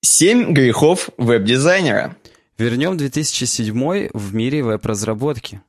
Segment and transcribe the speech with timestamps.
[0.00, 2.16] Семь грехов веб-дизайнера.
[2.56, 5.60] Вернем 2007 в мире веб-разработки.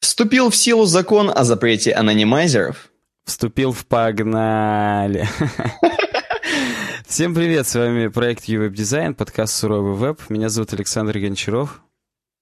[0.00, 2.90] Вступил в силу закон о запрете анонимайзеров.
[3.26, 5.28] Вступил в погнали.
[7.06, 10.20] Всем привет, с вами проект UWeb Design, подкаст «Суровый веб».
[10.30, 11.82] Меня зовут Александр Гончаров.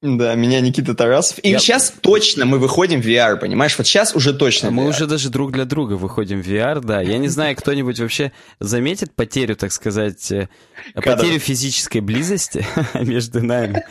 [0.04, 1.38] Да, меня Никита Тарасов.
[1.42, 1.58] И Я...
[1.58, 3.78] сейчас точно мы выходим в VR, понимаешь?
[3.78, 4.70] Вот сейчас уже точно.
[4.70, 7.00] Мы уже даже друг для друга выходим в VR, да.
[7.00, 8.30] Я не знаю, кто-нибудь вообще
[8.60, 10.48] заметит потерю, так сказать, э,
[10.94, 12.66] потерю физической близости
[13.00, 13.82] между нами.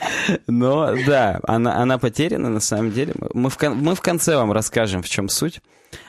[0.45, 3.15] Но да, она, она потеряна на самом деле.
[3.33, 5.61] Мы в, мы в конце вам расскажем, в чем суть.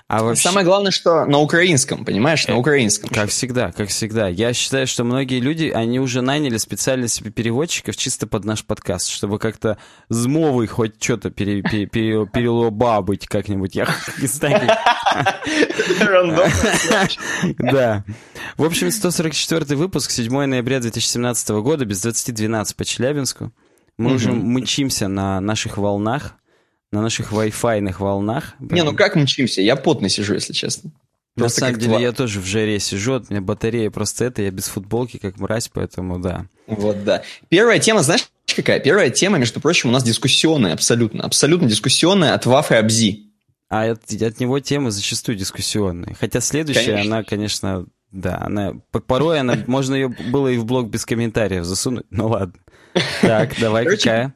[0.06, 0.42] А вообще...
[0.42, 3.08] Самое главное, что на украинском, понимаешь, на э, украинском.
[3.08, 4.28] Как всегда, как всегда.
[4.28, 9.08] Я считаю, что многие люди, они уже наняли специально себе переводчиков чисто под наш подкаст,
[9.08, 9.78] чтобы как-то
[10.10, 13.74] змовый хоть что-то пере, пере, пере, перелобабыть как-нибудь.
[13.74, 13.88] Я
[14.20, 14.64] не знаю.
[17.58, 18.04] Да.
[18.58, 23.52] В общем, 144 выпуск, 7 ноября 2017 года, без 20.12 по Челябинску.
[23.96, 26.34] Мы уже мчимся на наших волнах
[26.94, 28.54] на наших Wi-Fi волнах.
[28.60, 29.60] Не, ну как мчимся?
[29.60, 30.92] Я потно сижу, если честно.
[31.34, 34.52] Просто на самом деле, я тоже в жаре сижу, у меня батарея просто это, я
[34.52, 36.46] без футболки, как мразь, поэтому да.
[36.68, 37.24] Вот, да.
[37.48, 38.78] Первая тема, знаешь, какая?
[38.78, 41.24] Первая тема, между прочим, у нас дискуссионная абсолютно.
[41.24, 43.32] Абсолютно дискуссионная от Вафы Абзи.
[43.68, 46.14] А от, от него темы зачастую дискуссионные.
[46.18, 47.16] Хотя следующая, конечно.
[47.16, 48.74] она, конечно, да, она
[49.08, 52.54] порой она, можно ее было и в блог без комментариев засунуть, ну ладно.
[53.22, 54.34] Так, давай, какая?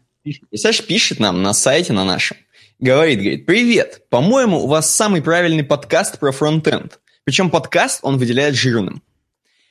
[0.55, 2.37] Саша пишет нам на сайте на нашем.
[2.81, 7.01] Говорит, говорит, привет, по-моему, у вас самый правильный подкаст про фронтенд.
[7.25, 9.03] Причем подкаст он выделяет жирным.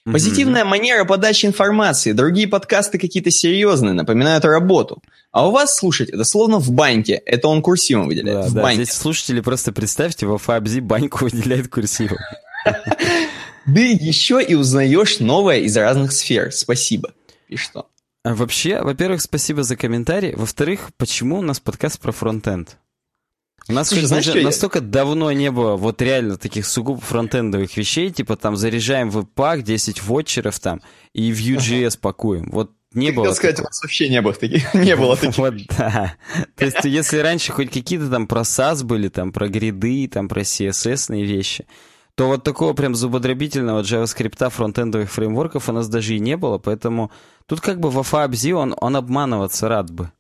[0.03, 0.67] Позитивная mm-hmm.
[0.67, 5.01] манера подачи информации, другие подкасты какие-то серьезные, напоминают работу.
[5.31, 8.41] А у вас слушать, это словно в баньке, это он курсивом выделяет.
[8.43, 8.83] Да, в да, баньке.
[8.83, 12.17] здесь слушатели просто представьте, во Фабзи баньку выделяет курсивом.
[13.65, 16.53] Да еще и узнаешь новое из разных сфер.
[16.53, 17.13] Спасибо.
[17.49, 17.89] И что?
[18.23, 20.33] А вообще, во-первых, спасибо за комментарий.
[20.35, 22.77] Во-вторых, почему у нас подкаст про фронтенд?
[23.69, 24.85] У нас Слушай, знаешь, уже настолько я...
[24.85, 30.03] давно не было вот реально таких сугубо фронтендовых вещей, типа там заряжаем в пак 10
[30.03, 30.81] вотчеров там
[31.13, 31.97] и в UGS ага.
[32.01, 32.49] пакуем.
[32.51, 33.25] Вот не Ты было.
[33.25, 34.73] Хотел сказать, у нас вообще не было таких.
[34.73, 35.37] не было таких.
[35.37, 36.15] Вот, да.
[36.55, 40.41] То есть, если раньше хоть какие-то там про SAS были, там про гриды, там про
[40.41, 41.65] CSS вещи,
[42.15, 47.11] то вот такого прям зубодробительного JavaScript фронтендовых фреймворков у нас даже и не было, поэтому
[47.45, 50.11] тут как бы в FABZ он, он обманываться рад бы.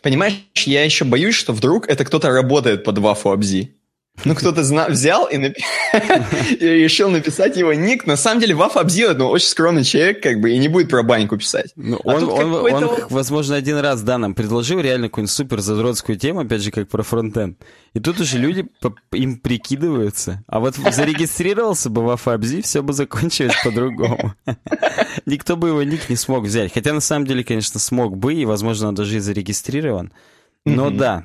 [0.00, 3.74] Понимаешь, я еще боюсь, что вдруг это кто-то работает под Вафу Абзи.
[4.24, 5.64] Ну, кто-то зна- взял и, напи-
[6.60, 8.06] и решил написать его ник.
[8.06, 11.02] На самом деле, Ваф Абзил, ну, очень скромный человек, как бы, и не будет про
[11.02, 11.72] баньку писать.
[11.76, 15.60] Ну, а он, он, он, он, возможно, один раз, да, нам предложил реально какую-нибудь супер
[15.60, 17.58] задротскую тему, опять же, как про фронтенд.
[17.94, 18.66] И тут уже люди
[19.12, 20.44] им прикидываются.
[20.46, 24.34] А вот зарегистрировался бы Ваф Абзи, все бы закончилось по-другому.
[25.26, 26.72] Никто бы его ник не смог взять.
[26.72, 30.12] Хотя, на самом деле, конечно, смог бы, и, возможно, он даже и зарегистрирован.
[30.64, 30.96] Но mm-hmm.
[30.96, 31.24] да,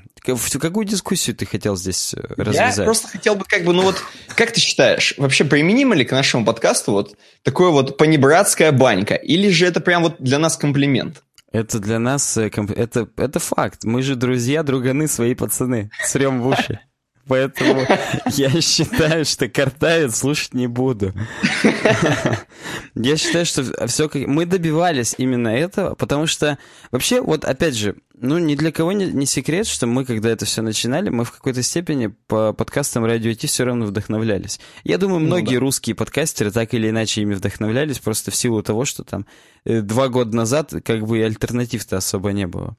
[0.59, 2.77] какую дискуссию ты хотел здесь э, развязать?
[2.77, 4.03] Я просто хотел бы как бы, ну вот,
[4.35, 9.13] как ты считаешь, вообще применимо ли к нашему подкасту вот такое вот понебратская банька?
[9.13, 11.23] Или же это прям вот для нас комплимент?
[11.51, 13.83] Это для нас, э, это, это факт.
[13.83, 15.91] Мы же друзья, друганы, свои пацаны.
[16.03, 16.79] Срем в уши.
[17.27, 17.85] Поэтому
[18.27, 21.13] я считаю, что картавец слушать не буду.
[22.95, 24.27] Я считаю, что все как...
[24.27, 26.57] Мы добивались именно этого, потому что
[26.91, 30.45] вообще, вот опять же, ну, ни для кого не, не секрет, что мы, когда это
[30.45, 34.59] все начинали, мы в какой-то степени по подкастам радио Ти все равно вдохновлялись.
[34.83, 35.65] Я думаю, многие ну, да.
[35.65, 39.25] русские подкастеры так или иначе ими вдохновлялись, просто в силу того, что там
[39.65, 42.75] э, два года назад как бы альтернатив-то особо не было.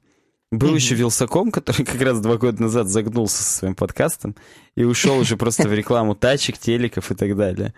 [0.51, 0.75] Был mm-hmm.
[0.75, 4.35] еще Вилсаком, который как раз два года назад загнулся со своим подкастом
[4.75, 7.73] и ушел уже просто в рекламу тачек, телеков и так далее.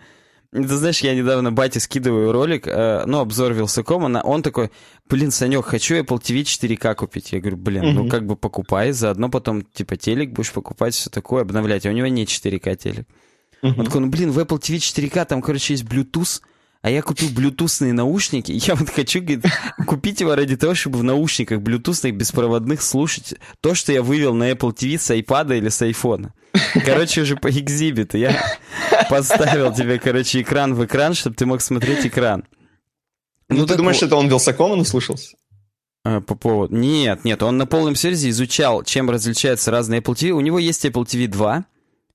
[0.52, 4.70] Ты знаешь, я недавно бате скидываю ролик, э, ну, обзор Вилсакома, на, он такой,
[5.08, 7.32] блин, Санек, хочу Apple TV 4К купить.
[7.32, 7.92] Я говорю, блин, mm-hmm.
[7.92, 11.86] ну как бы покупай, заодно потом, типа, телек будешь покупать, все такое, обновлять.
[11.86, 13.08] А у него не 4К телек.
[13.62, 13.74] Mm-hmm.
[13.78, 16.42] Он такой, ну, блин, в Apple TV 4К там, короче, есть Bluetooth,
[16.82, 19.44] а я купил блютусные наушники, я вот хочу, говорит,
[19.86, 24.50] купить его ради того, чтобы в наушниках блютусных беспроводных слушать то, что я вывел на
[24.50, 26.30] Apple TV с iPad или с iPhone.
[26.84, 28.18] Короче, уже по экзибиту.
[28.18, 28.36] Я
[29.08, 32.44] поставил тебе, короче, экран в экран, чтобы ты мог смотреть экран.
[33.48, 34.06] Ну, ну ты думаешь, вот...
[34.06, 35.36] это он Вилсакома наслушался?
[36.04, 36.74] А, по поводу...
[36.74, 40.30] Нет, нет, он на полном серьезе изучал, чем различаются разные Apple TV.
[40.30, 41.64] У него есть Apple TV 2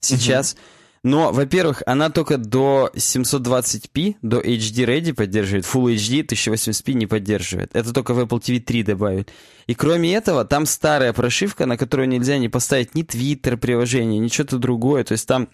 [0.01, 0.53] сейчас.
[0.53, 0.76] Uh-huh.
[1.03, 7.75] Но, во-первых, она только до 720p, до HD Ready поддерживает, Full HD 1080p не поддерживает.
[7.75, 9.31] Это только в Apple TV 3 добавят.
[9.67, 14.27] И кроме этого, там старая прошивка, на которую нельзя не поставить ни Twitter приложение, ни
[14.27, 15.03] что-то другое.
[15.03, 15.49] То есть там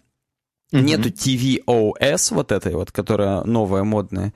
[0.71, 0.81] mm-hmm.
[0.81, 4.33] нету TVOS вот этой вот, которая новая, модная.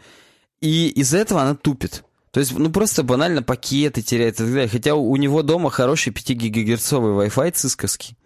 [0.62, 2.04] И из-за этого она тупит.
[2.32, 4.68] То есть, ну просто банально пакеты теряет и так далее.
[4.68, 8.18] Хотя у него дома хороший 5-гигагерцовый Wi-Fi цисковский.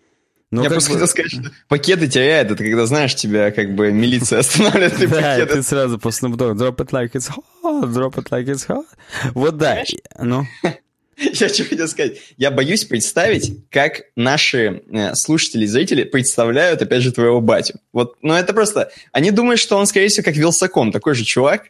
[0.52, 0.96] Но Я просто бы...
[0.96, 5.10] хотел сказать, что пакеты теряет, это когда, знаешь, тебя как бы милиция останавливает.
[5.10, 8.86] Да, ты сразу по Snoop drop it like it's hot, drop it like it's hot.
[9.34, 9.84] Вот да,
[10.20, 10.46] ну...
[11.18, 12.18] Я что хотел сказать.
[12.38, 17.80] Я боюсь представить, как наши э, слушатели и зрители представляют, опять же, твоего батю.
[17.94, 18.92] Вот, ну это просто...
[19.12, 21.68] Они думают, что он, скорее всего, как Вилсаком, такой же чувак,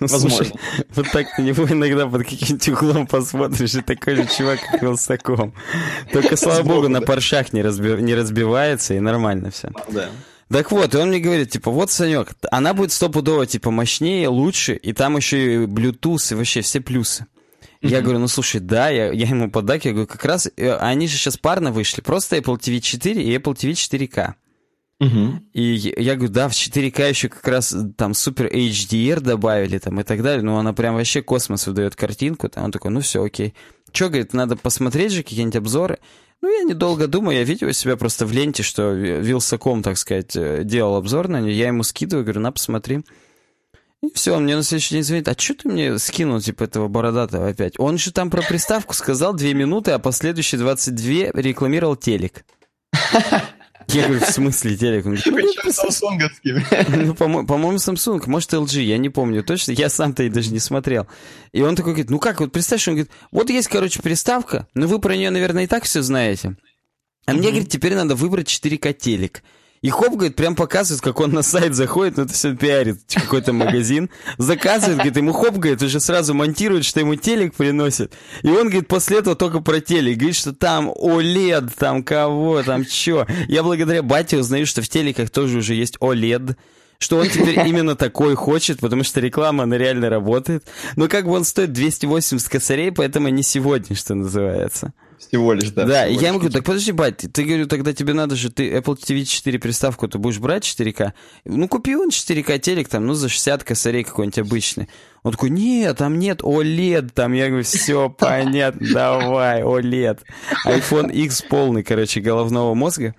[0.00, 0.36] ну, Возможно.
[0.38, 0.52] Слушай,
[0.94, 5.54] вот так ты него иногда под каким-нибудь углом посмотришь, и такой же чувак, как Вилсаком.
[6.12, 7.90] Только, слава богу, на паршах не, разби...
[8.02, 9.70] не разбивается, и нормально все.
[9.90, 10.10] Да.
[10.50, 14.74] Так вот, и он мне говорит, типа, вот, Санек, она будет стопудово, типа, мощнее, лучше,
[14.74, 17.26] и там еще и Bluetooth, и вообще все плюсы.
[17.80, 21.06] Я говорю, ну слушай, да, я, я ему подак, я говорю, как раз, э, они
[21.06, 24.34] же сейчас парно вышли, просто Apple TV 4 и Apple TV 4K.
[25.00, 25.40] Угу.
[25.52, 25.62] И
[25.96, 30.22] я говорю, да, в 4К еще как раз там супер HDR добавили там и так
[30.22, 30.42] далее.
[30.42, 32.48] Ну, она прям вообще космос выдает картинку.
[32.48, 33.54] Там он такой, ну все, окей.
[33.92, 35.98] Че, говорит, надо посмотреть же какие-нибудь обзоры.
[36.42, 40.62] Ну, я недолго думаю, я видел себя просто в ленте, что Вилсаком, так сказать, э,
[40.64, 41.56] делал обзор на нее.
[41.56, 43.02] Я ему скидываю, говорю, на, посмотри.
[44.02, 46.88] И все, он мне на следующий день звонит, а что ты мне скинул, типа, этого
[46.88, 47.78] бородатого опять?
[47.78, 52.44] Он же там про приставку сказал две минуты, а последующие 22 рекламировал телек.
[53.88, 55.06] Я говорю, в смысле телек?
[55.06, 55.72] Он говорит, ну.
[56.88, 59.72] Ну, по-моему, Samsung, может, LG, я не помню точно.
[59.72, 61.06] Я сам-то и даже не смотрел.
[61.52, 64.86] И он такой говорит, ну как, вот представь, он говорит, вот есть, короче, приставка, но
[64.86, 66.56] вы про нее, наверное, и так все знаете.
[67.26, 69.42] А мне, говорит, теперь надо выбрать 4К телек.
[69.84, 73.52] И хоп, говорит, прям показывает, как он на сайт заходит, ну это все пиарит, какой-то
[73.52, 74.08] магазин,
[74.38, 78.14] заказывает, говорит, ему хоп, говорит, уже сразу монтирует, что ему телек приносит.
[78.42, 82.86] И он, говорит, после этого только про телек, говорит, что там OLED, там кого, там
[82.86, 83.26] чё.
[83.46, 86.56] Я благодаря бате узнаю, что в телеках тоже уже есть OLED,
[86.98, 90.66] что он теперь именно такой хочет, потому что реклама, она реально работает.
[90.96, 94.94] Но как бы он стоит 280 косарей, поэтому не сегодня, что называется.
[95.18, 95.84] Всего лишь, да.
[95.84, 98.96] Да, я ему говорю, так подожди, бать, ты, говорю, тогда тебе надо же, ты Apple
[98.96, 101.12] TV 4 приставку, ты будешь брать 4К?
[101.44, 104.88] Ну, купи он 4К телек, там, ну, за 60 косарей какой-нибудь обычный.
[105.24, 110.18] Он такой, нет, там нет OLED, там, я говорю, все понятно, давай, OLED.
[110.66, 113.14] iPhone X полный, короче, головного мозга.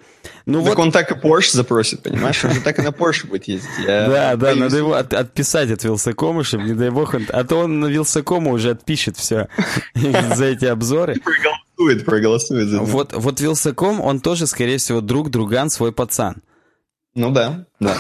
[0.46, 0.84] Ну так вот...
[0.84, 2.46] он так и Porsche запросит, понимаешь?
[2.46, 3.70] Он же так и на Porsche будет ездить.
[3.80, 7.26] Я да, да, надо его от, отписать от Вилсакома, чтобы, не дай бог, он...
[7.30, 9.48] а то он на Вилсакома уже отпишет все
[9.96, 11.16] за эти обзоры.
[11.76, 16.42] Проголосует, проголосует за Вот, вот Вилсаком, он тоже, скорее всего, друг, друган, свой пацан.
[17.16, 17.96] Ну да, да.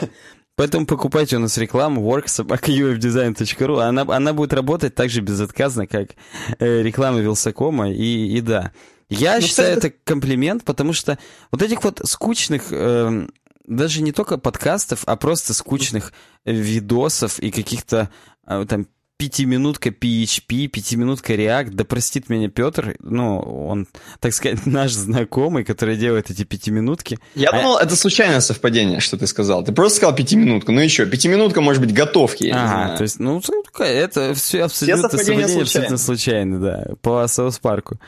[0.56, 3.80] Поэтому покупайте у нас рекламу worksobaka.ufdesign.ru.
[3.80, 6.10] Она, она будет работать так же безотказно, как
[6.58, 7.90] э, реклама Вилсакома.
[7.90, 8.72] И, и да.
[9.08, 11.18] Я ну, считаю, это комплимент, потому что
[11.50, 12.64] вот этих вот скучных...
[12.70, 13.26] Э,
[13.66, 16.12] даже не только подкастов, а просто скучных
[16.44, 18.10] видосов и каких-то
[18.46, 18.86] э, там
[19.22, 23.86] пятиминутка PHP, пятиминутка React, да простит меня Петр, ну, он,
[24.18, 27.20] так сказать, наш знакомый, который делает эти пятиминутки.
[27.36, 27.56] Я а...
[27.56, 29.62] думал, это случайное совпадение, что ты сказал.
[29.62, 33.40] Ты просто сказал пятиминутку, ну еще, пятиминутка может быть готовки, ага, то есть, ну,
[33.78, 38.00] это все абсолютно все совпадение, совпадение абсолютно случайно, да, по Саус Парку.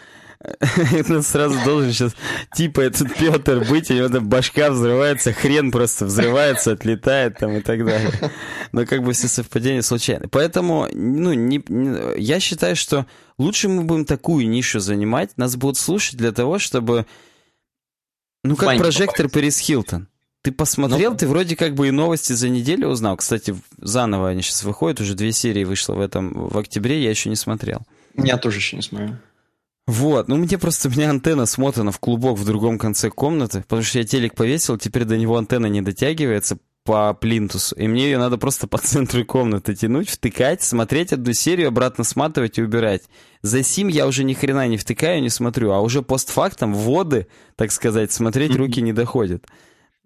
[0.92, 2.14] Это сразу должен сейчас
[2.54, 7.60] типа этот Петр быть, у него там башка взрывается, хрен просто взрывается, отлетает там и
[7.60, 8.12] так далее.
[8.72, 10.28] Но как бы все совпадения случайны.
[10.28, 13.06] Поэтому, ну, не, не, я считаю, что
[13.38, 17.06] лучше мы будем такую нишу занимать, нас будут слушать для того, чтобы...
[18.42, 20.08] Ну, как прожектор Перис Хилтон.
[20.42, 23.16] Ты посмотрел, ну, ты вроде как бы и новости за неделю узнал.
[23.16, 27.30] Кстати, заново они сейчас выходят, уже две серии вышло в этом в октябре, я еще
[27.30, 27.80] не смотрел.
[28.14, 29.16] Я тоже еще не смотрел.
[29.86, 33.82] Вот, ну мне просто, у меня антенна смотана в клубок в другом конце комнаты, потому
[33.82, 38.18] что я телек повесил, теперь до него антенна не дотягивается по плинтусу, и мне ее
[38.18, 43.02] надо просто по центру комнаты тянуть, втыкать, смотреть одну серию, обратно сматывать и убирать.
[43.42, 47.26] За сим я уже ни хрена не втыкаю, не смотрю, а уже постфактом воды,
[47.56, 49.46] так сказать, смотреть руки не доходят.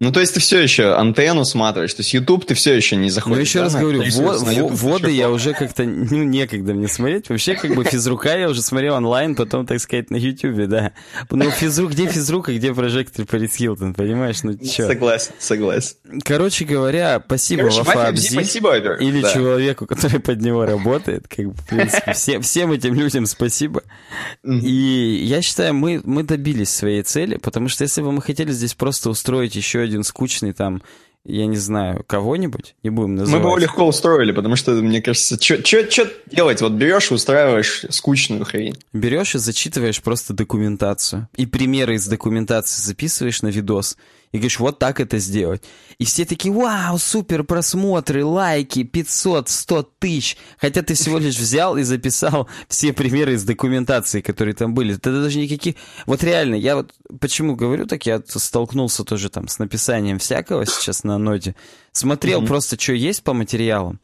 [0.00, 3.11] Ну, то есть ты все еще антенну смотришь, то есть YouTube ты все еще не
[3.11, 3.37] заходишь.
[3.37, 7.28] Ну, еще да, раз говорю, во- во- воды я уже как-то, ну, некогда мне смотреть.
[7.28, 10.93] Вообще, как бы физрука я уже смотрел онлайн, потом, так сказать, на YouTube, да.
[11.31, 14.45] Ну, физрук, где физрук, и где прожектор Парис Хилтон, понимаешь?
[14.45, 14.87] Ну, че?
[14.87, 15.97] Согласен, согласен.
[16.23, 18.28] Короче говоря, спасибо Короче, Вафабзи.
[18.28, 18.99] Спасибо, Айбер.
[19.00, 19.33] Или да.
[19.33, 21.26] человеку, который под него работает.
[21.26, 23.83] Как бы, в принципе, все, всем этим людям спасибо.
[24.45, 28.75] И я считаю, мы, мы добились своей цели, потому что если бы мы хотели здесь
[28.75, 30.83] просто устроить еще один скучный там,
[31.25, 33.42] я не знаю, кого-нибудь, не будем называть.
[33.42, 36.62] Мы бы его легко устроили, потому что, мне кажется, что делать?
[36.62, 38.76] Вот берешь и устраиваешь скучную хрень.
[38.92, 41.28] Берешь и зачитываешь просто документацию.
[41.37, 43.97] И примеры из документации записываешь на видос.
[44.32, 45.62] И говоришь, вот так это сделать.
[45.99, 50.37] И все такие, вау, супер просмотры, лайки, 500, 100 тысяч.
[50.58, 54.94] Хотя ты всего лишь взял и записал все примеры из документации, которые там были.
[54.94, 55.76] Ты даже никаких...
[56.06, 61.04] Вот реально, я вот почему говорю так, я столкнулся тоже там с написанием всякого сейчас
[61.04, 61.54] на ноте.
[61.92, 62.47] Смотрел mm-hmm.
[62.47, 64.00] просто, что есть по материалам.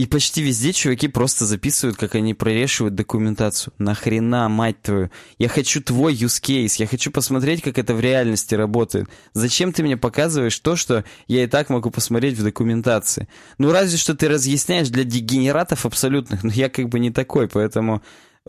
[0.00, 3.74] И почти везде чуваки просто записывают, как они прорешивают документацию.
[3.76, 5.10] Нахрена, мать твою?
[5.36, 9.10] Я хочу твой use case, я хочу посмотреть, как это в реальности работает.
[9.34, 13.28] Зачем ты мне показываешь то, что я и так могу посмотреть в документации?
[13.58, 18.00] Ну, разве что ты разъясняешь для дегенератов абсолютных, но я как бы не такой, поэтому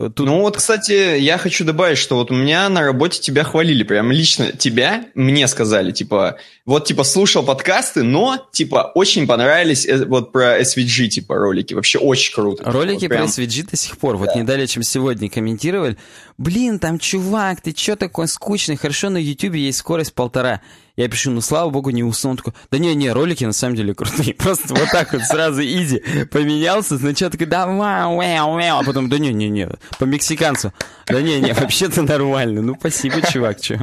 [0.09, 0.27] Тут...
[0.27, 4.11] Ну вот, кстати, я хочу добавить, что вот у меня на работе тебя хвалили, прям
[4.11, 10.31] лично тебя мне сказали, типа, вот, типа, слушал подкасты, но, типа, очень понравились э, вот
[10.31, 12.63] про SVG, типа, ролики, вообще очень круто.
[12.65, 13.27] Ролики вот, прям...
[13.27, 14.25] про SVG до сих пор, да.
[14.25, 15.97] вот не далее, чем сегодня комментировали,
[16.37, 20.61] блин, там, чувак, ты чё такой скучный, хорошо, на YouTube есть скорость полтора.
[20.97, 22.31] Я пишу, ну, слава богу, не уснул.
[22.31, 24.33] Он такой, да не-не, ролики на самом деле крутые.
[24.37, 26.97] Просто вот так вот сразу иди поменялся.
[26.97, 28.79] Сначала такой, да, вау, вау, вау.
[28.79, 29.69] А потом, да не-не-не,
[29.99, 30.73] по мексиканцу.
[31.07, 32.61] Да не-не, вообще-то нормально.
[32.61, 33.79] Ну, спасибо, чувак, чё.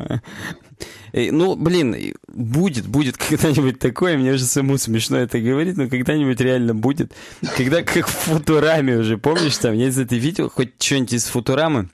[1.13, 6.75] Ну, блин, будет, будет когда-нибудь такое, мне уже самому смешно это говорить, но когда-нибудь реально
[6.75, 7.13] будет.
[7.57, 11.89] Когда, как в Футураме уже, помнишь, там, если ты видел хоть что-нибудь из Футурамы,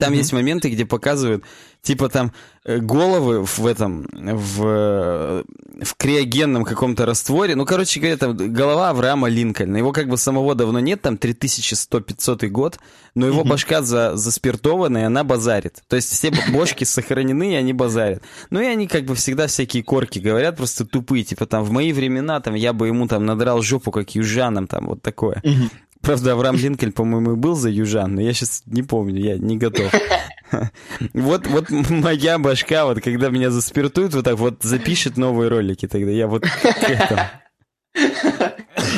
[0.00, 0.16] там mm-hmm.
[0.16, 1.44] есть моменты, где показывают,
[1.82, 2.32] типа там
[2.64, 5.44] э, головы в этом, в, э,
[5.82, 7.54] в криогенном каком-то растворе.
[7.54, 9.76] Ну, короче говоря, там голова Авраама Линкольна.
[9.76, 12.78] Его как бы самого давно нет, там 3100-500 год,
[13.14, 13.48] но его mm-hmm.
[13.48, 15.82] башка за, заспиртованная, она базарит.
[15.86, 18.22] То есть все бошки сохранены, и они базарят.
[18.48, 21.24] Ну, и они как бы всегда всякие корки говорят, просто тупые.
[21.24, 24.86] Типа там в мои времена там я бы ему там надрал жопу, как южанам, там
[24.86, 25.42] вот такое.
[25.44, 25.70] Mm-hmm.
[26.02, 29.92] Правда, Авраам Линкольн, по-моему, был за южан, но я сейчас не помню, я не готов.
[31.14, 36.10] Вот, вот моя башка, вот когда меня заспиртуют, вот так вот запишет новые ролики, тогда
[36.10, 36.44] я вот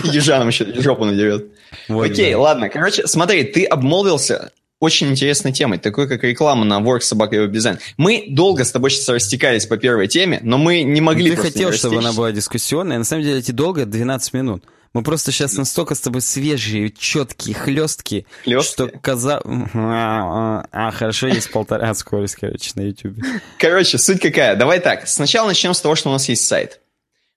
[0.05, 1.53] Южанам еще жопу надерет.
[1.89, 2.39] Вот, Окей, да.
[2.39, 2.69] ладно.
[2.71, 4.53] Короче, смотри, ты обмолвился
[4.83, 7.79] очень интересной темой, такой как реклама на Work Собака и дизайн.
[7.99, 11.31] Мы долго с тобой сейчас растекались по первой теме, но мы не могли...
[11.31, 12.99] Ты хотел, чтобы она была дискуссионная.
[12.99, 14.65] На самом деле эти долго 12 минут.
[14.93, 18.27] Мы просто сейчас настолько с тобой свежие, четкие, хлесткие,
[18.61, 19.41] что коза...
[19.45, 23.19] А, а, хорошо, есть полтора скорость, короче, на YouTube.
[23.59, 24.57] Короче, суть какая?
[24.57, 26.81] Давай так, сначала начнем с того, что у нас есть сайт.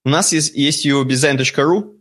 [0.04, 1.94] У нас есть, есть udesign.ru,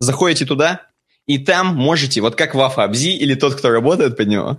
[0.00, 0.86] заходите туда,
[1.32, 4.58] и там можете, вот как Вафа Абзи или тот, кто работает под него,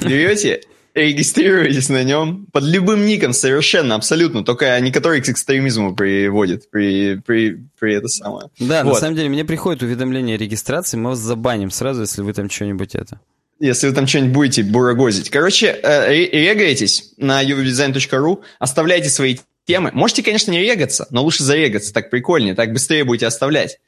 [0.00, 0.60] берете
[0.94, 7.16] регистрируйтесь на нем под любым ником совершенно, абсолютно, только не который к экстремизму приводит при,
[7.24, 8.48] при, при это самое.
[8.58, 8.94] Да, вот.
[8.94, 12.50] на самом деле мне приходит уведомление о регистрации, мы вас забаним сразу, если вы там
[12.50, 13.20] что-нибудь это.
[13.60, 15.30] Если вы там что-нибудь будете бурагозить.
[15.30, 19.36] Короче, э, регайтесь на uvdesign.ru, оставляйте свои
[19.66, 19.90] темы.
[19.92, 23.78] Можете, конечно, не регаться, но лучше зарегаться, так прикольнее, так быстрее будете оставлять.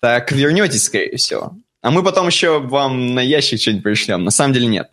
[0.00, 1.56] Так вернетесь, скорее всего.
[1.84, 4.24] А мы потом еще вам на ящик что-нибудь пришлем.
[4.24, 4.90] На самом деле нет.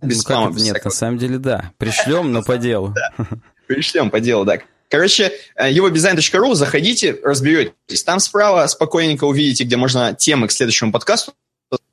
[0.00, 0.48] Без ну.
[0.48, 0.90] Без нет, всякого.
[0.90, 1.70] на самом деле да.
[1.76, 2.94] Пришлем, но по делу.
[3.66, 4.60] Пришлем по делу, да.
[4.88, 8.02] Короче, э, его design.ru, заходите, разберетесь.
[8.04, 11.34] Там справа спокойненько увидите, где можно темы к следующему подкасту.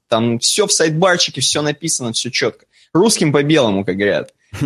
[0.07, 2.67] Там все в сайт-барчике, все написано, все четко.
[2.93, 4.33] Русским по белому, как говорят.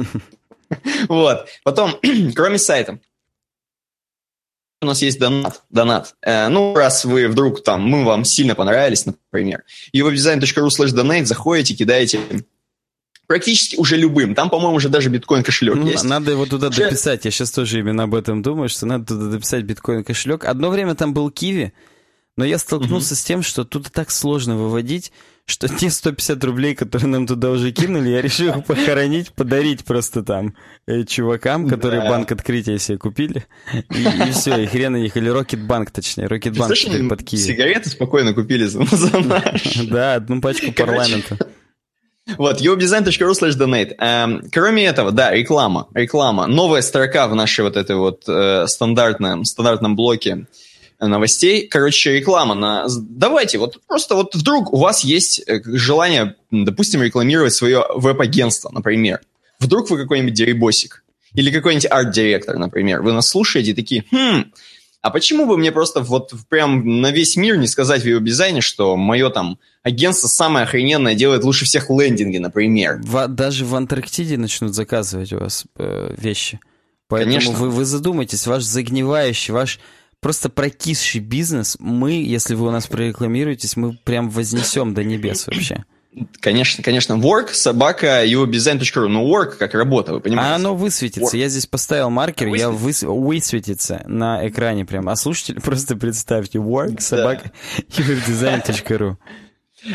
[1.10, 1.48] Вот.
[1.64, 2.00] Потом,
[2.36, 3.00] кроме сайта,
[4.82, 5.62] у нас есть донат.
[5.70, 6.16] донат.
[6.22, 11.26] Э, ну, раз вы вдруг там, мы вам сильно понравились, например, его design.ru slash donate,
[11.26, 12.20] заходите, кидаете
[13.28, 14.36] практически уже любым.
[14.36, 16.04] Там, по-моему, уже даже биткоин-кошелек ну, есть.
[16.04, 16.84] Надо его туда уже...
[16.84, 17.24] дописать.
[17.24, 20.44] Я сейчас тоже именно об этом думаю, что надо туда дописать биткоин-кошелек.
[20.44, 21.72] Одно время там был QIWI,
[22.36, 23.18] но я столкнулся mm-hmm.
[23.18, 25.14] с тем, что тут так сложно выводить,
[25.46, 30.24] что те 150 рублей, которые нам туда уже кинули, я решил их похоронить, подарить просто
[30.24, 30.56] там
[30.88, 32.10] э, чувакам, которые да.
[32.10, 33.46] банк Открытие себе купили.
[33.74, 35.16] И, и все, и хрен на них.
[35.18, 36.28] Или Рокетбанк, точнее.
[36.28, 37.42] Рокетбанк теперь под QIWI.
[37.42, 39.76] Сигареты спокойно купили за, за наш.
[39.88, 41.38] Да, одну пачку Парламента.
[42.38, 43.96] Вот, uwdesign.ru slash donate.
[43.98, 45.88] Эм, кроме этого, да, реклама.
[45.94, 46.48] Реклама.
[46.48, 50.46] Новая строка в нашей вот этой вот э, стандартном, стандартном блоке
[51.08, 51.68] новостей.
[51.68, 52.86] Короче, реклама на...
[52.90, 59.22] Давайте, вот просто вот вдруг у вас есть э, желание, допустим, рекламировать свое веб-агентство, например.
[59.60, 61.04] Вдруг вы какой-нибудь дерибосик
[61.34, 63.02] или какой-нибудь арт-директор, например.
[63.02, 64.52] Вы нас слушаете и такие, хм,
[65.02, 68.62] а почему бы мне просто вот прям на весь мир не сказать в его дизайне,
[68.62, 73.02] что мое там агентство самое охрененное делает лучше всех лендинги, например?
[73.04, 76.60] В, даже в Антарктиде начнут заказывать у вас э, вещи.
[77.08, 77.54] Поэтому Конечно.
[77.54, 79.80] Вы, вы задумайтесь, ваш загнивающий, ваш
[80.22, 85.84] просто прокисший бизнес, мы, если вы у нас прорекламируетесь, мы прям вознесем до небес вообще.
[86.42, 87.14] Конечно, конечно.
[87.14, 89.08] Work, собака, uwebdesign.ru.
[89.08, 90.52] Ну, work как работа, вы понимаете?
[90.52, 91.36] А оно высветится.
[91.36, 91.40] Work.
[91.40, 93.04] Я здесь поставил маркер, а я выс...
[93.04, 95.08] высветится на экране прям.
[95.08, 96.60] А слушатели просто представьте.
[96.60, 98.04] Work, собака, да.
[98.04, 99.18] uwebdesign.ru.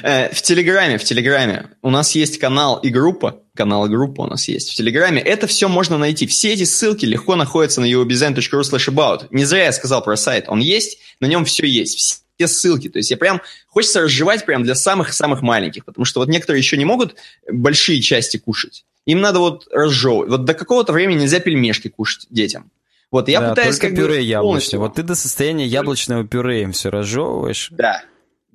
[0.02, 4.26] Э, в Телеграме, в Телеграме у нас есть канал и группа, канал и группа у
[4.26, 5.20] нас есть в Телеграме.
[5.20, 6.26] Это все можно найти.
[6.26, 9.26] Все эти ссылки легко находятся на uwebdesign.ru slash about.
[9.30, 10.46] Не зря я сказал про сайт.
[10.48, 12.88] Он есть, на нем все есть все ссылки.
[12.88, 16.76] То есть я прям хочется разжевать прям для самых-самых маленьких, потому что вот некоторые еще
[16.76, 17.16] не могут
[17.50, 18.84] большие части кушать.
[19.06, 20.30] Им надо вот разжевывать.
[20.30, 22.70] Вот до какого-то времени нельзя пельмешки кушать детям.
[23.10, 24.80] Вот я да, пытаюсь как пюре бы яблочное.
[24.80, 27.68] Вот ты до состояния яблочного пюре им все разжевываешь.
[27.70, 28.02] Да,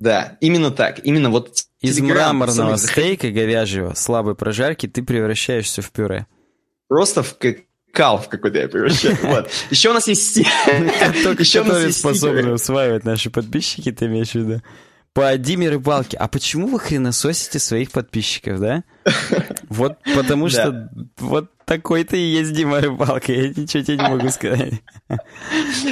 [0.02, 0.98] да, именно так.
[1.06, 6.26] Именно вот из мраморного стейка говяжьего слабой прожарки ты превращаешься в пюре.
[6.88, 7.36] Просто в
[7.92, 9.16] кал в какой-то я превращаю.
[9.22, 9.48] Вот.
[9.70, 10.42] Еще у нас есть
[11.22, 14.62] Только которые способны усваивать наши подписчики, ты имеешь в виду?
[15.14, 16.16] По Диме Рыбалке.
[16.16, 18.84] А почему вы хренососите своих подписчиков, да?
[19.68, 23.32] Вот потому что вот такой-то и есть Дима Рыбалка.
[23.32, 24.82] Я ничего тебе не могу сказать.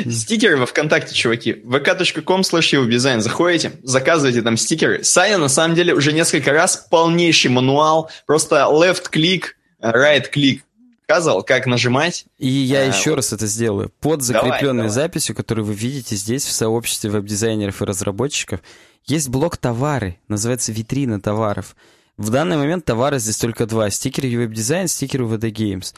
[0.06, 1.52] Стикеры во ВКонтакте, чуваки.
[1.52, 3.22] vk.com slash дизайн.
[3.22, 5.02] Заходите, заказывайте там стикеры.
[5.02, 8.10] Саня, на самом деле, уже несколько раз полнейший мануал.
[8.26, 10.62] Просто left-клик, right-клик
[11.10, 12.26] рассказывал, как нажимать.
[12.38, 13.16] И я а, еще вот.
[13.16, 13.90] раз это сделаю.
[14.00, 14.88] Под закрепленной давай, давай.
[14.90, 18.60] записью, которую вы видите здесь в сообществе веб-дизайнеров и разработчиков,
[19.06, 21.74] есть блок товары, называется витрина товаров.
[22.16, 23.90] В данный момент товара здесь только два.
[23.90, 25.94] Стикер веб-дизайн, стикер VD Games.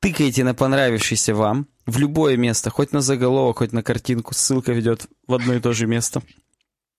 [0.00, 5.06] Тыкайте на понравившийся вам в любое место, хоть на заголовок, хоть на картинку, ссылка ведет
[5.26, 6.22] в одно и то же место.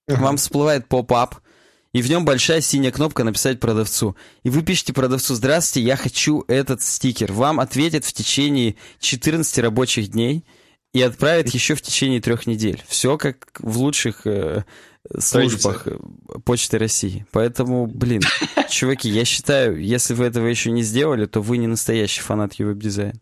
[0.07, 1.35] Вам всплывает pop-up,
[1.97, 4.15] и в нем большая синяя кнопка «Написать продавцу».
[4.43, 7.33] И вы пишете продавцу «Здравствуйте, я хочу этот стикер».
[7.33, 10.45] Вам ответят в течение 14 рабочих дней
[10.93, 12.83] и отправят еще в течение трех недель.
[12.87, 14.63] Все как в лучших э,
[15.17, 15.97] службах э,
[16.45, 17.25] Почты России.
[17.31, 18.21] Поэтому, блин,
[18.69, 23.19] чуваки, я считаю, если вы этого еще не сделали, то вы не настоящий фанат веб-дизайна.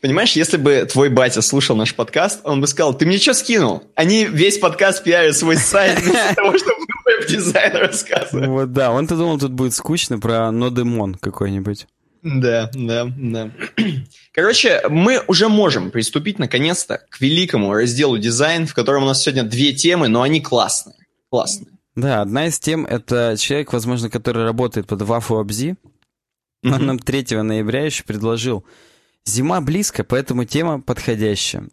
[0.00, 3.82] Понимаешь, если бы твой батя слушал наш подкаст, он бы сказал, ты мне что скинул?
[3.96, 8.48] Они весь подкаст пиарят свой сайт вместо того, чтобы веб-дизайн рассказывать.
[8.48, 11.86] Вот да, он-то думал, тут будет скучно про Нодемон какой-нибудь.
[12.22, 13.50] Да, да, да.
[14.32, 19.44] Короче, мы уже можем приступить наконец-то к великому разделу дизайн, в котором у нас сегодня
[19.44, 20.96] две темы, но они классные.
[21.30, 21.72] Классные.
[21.94, 25.76] Да, одна из тем— это человек, возможно, который работает под Вафу Абзи.
[26.64, 28.64] Он нам 3 ноября еще предложил
[29.24, 31.68] Зима близко, поэтому тема подходящая.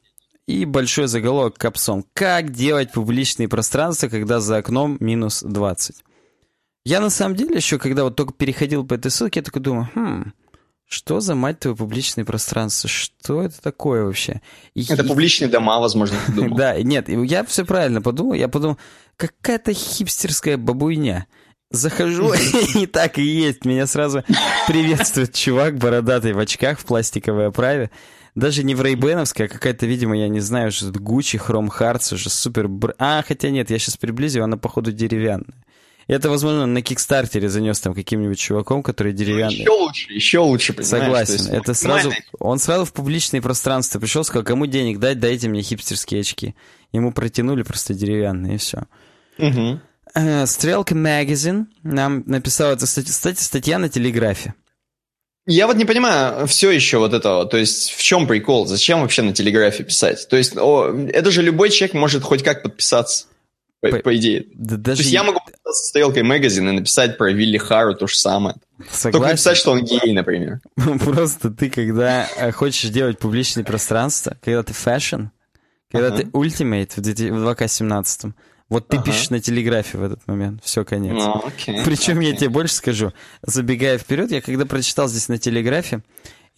[0.48, 2.04] И большой заголовок капсон.
[2.14, 6.04] Как делать публичные пространства, когда за окном минус 20?
[6.86, 9.90] Я на самом деле еще, когда вот только переходил по этой ссылке, я такой думаю,
[9.96, 10.34] хм,
[10.86, 12.90] что за, мать твою, публичные пространства?
[12.90, 14.42] Что это такое вообще?
[14.76, 16.56] И, это публичные дома, возможно, ты думал.
[16.58, 18.34] Да, нет, я все правильно подумал.
[18.34, 18.78] Я подумал,
[19.16, 21.26] какая-то хипстерская бабуйня.
[21.72, 22.34] Захожу,
[22.76, 23.66] и так и есть.
[23.66, 24.24] Меня сразу
[24.68, 27.90] приветствует чувак бородатый в очках в пластиковой оправе.
[28.36, 32.14] Даже не в рейбеновской, а какая-то, видимо, я не знаю, что это Гуччи, Хром Хартс,
[32.14, 32.68] уже супер...
[32.98, 35.54] А, хотя нет, я сейчас приблизил, она, походу, деревянная.
[36.08, 39.60] Это, возможно, на Кикстартере занес там каким-нибудь чуваком, который деревянный.
[39.60, 41.36] Еще лучше, еще лучше, Согласен.
[41.36, 42.12] Есть, это сразу...
[42.40, 46.56] Он сразу в публичное пространство пришел, сказал, кому денег дать, дайте мне хипстерские очки.
[46.92, 48.84] Ему протянули просто деревянные, и все.
[49.38, 49.80] Угу.
[50.16, 54.56] Э, Стрелка Magazine нам написала, это, кстати, статья на Телеграфе.
[55.46, 59.24] Я вот не понимаю все еще вот этого, то есть в чем прикол, зачем вообще
[59.24, 60.28] на Телеграфе писать?
[60.30, 63.26] То есть о, это же любой человек может хоть как подписаться,
[63.82, 64.46] по, по, по идее.
[64.54, 64.98] Да, даже...
[64.98, 68.56] То есть я могу подписаться Strelka Magazine и написать про Вилли Хару то же самое.
[68.90, 69.12] Согласен.
[69.12, 70.62] Только написать, что он гей, например.
[71.04, 75.26] Просто ты, когда э, хочешь делать публичное пространство, когда ты fashion,
[75.92, 78.32] когда ты ultimate в 2K17,
[78.74, 79.06] вот ты ага.
[79.06, 80.64] пишешь на телеграфе в этот момент.
[80.64, 81.14] Все, конец.
[81.14, 82.32] Ну, окей, Причем окей.
[82.32, 83.14] я тебе больше скажу.
[83.44, 86.02] Забегая вперед, я когда прочитал здесь на телеграфе,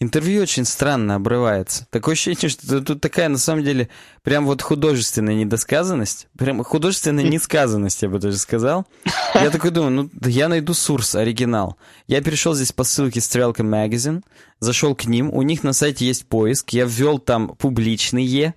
[0.00, 1.86] интервью очень странно обрывается.
[1.90, 3.90] Такое ощущение, что тут такая, на самом деле,
[4.22, 6.28] прям вот художественная недосказанность.
[6.38, 8.86] Прям художественная несказанность, я бы даже сказал.
[9.34, 11.76] Я такой думаю, ну, я найду сурс, оригинал.
[12.06, 14.22] Я перешел здесь по ссылке Стрелка Magazine,
[14.58, 18.54] зашел к ним, у них на сайте есть поиск, я ввел там публичные,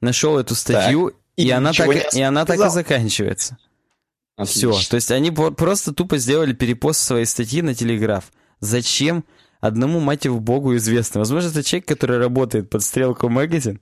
[0.00, 1.18] нашел эту статью, так.
[1.36, 3.58] И, и она, так, и она так и заканчивается.
[4.36, 4.72] Отлично.
[4.72, 4.90] Все.
[4.90, 8.32] То есть они просто тупо сделали перепост своей статьи на Телеграф.
[8.60, 9.24] Зачем?
[9.64, 11.20] Одному, мать его, богу известно.
[11.20, 13.80] Возможно, это человек, который работает под стрелку магазин.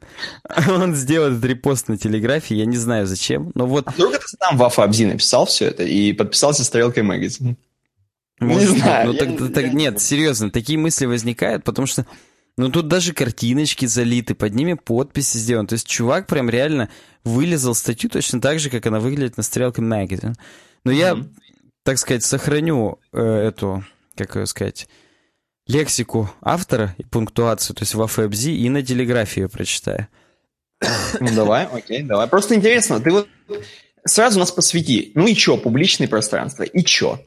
[0.68, 3.88] Он сделал этот репост на телеграфе, я не знаю зачем, но вот...
[3.88, 7.56] А вдруг это сам Вафа Абзи написал все это и подписался стрелкой магазин?
[8.38, 9.08] не знаю.
[9.08, 12.06] Ну, так, так, так, нет, серьезно, такие мысли возникают, потому что
[12.56, 15.68] ну, тут даже картиночки залиты, под ними подписи сделаны.
[15.68, 16.90] То есть чувак прям реально
[17.24, 20.34] вылезал статью точно так же, как она выглядит на стрелке Magazine.
[20.84, 20.96] Но mm-hmm.
[20.96, 21.16] я
[21.84, 23.84] так сказать, сохраню э, эту,
[24.16, 24.88] как ее сказать,
[25.66, 30.08] лексику автора и пунктуацию, то есть в АФБЗ, и на телеграфии прочитаю.
[31.20, 32.26] Ну, давай, окей, давай.
[32.26, 33.28] Просто интересно, ты вот
[34.04, 35.12] сразу нас посвяти.
[35.14, 37.20] Ну и чё, публичное пространство, и чё?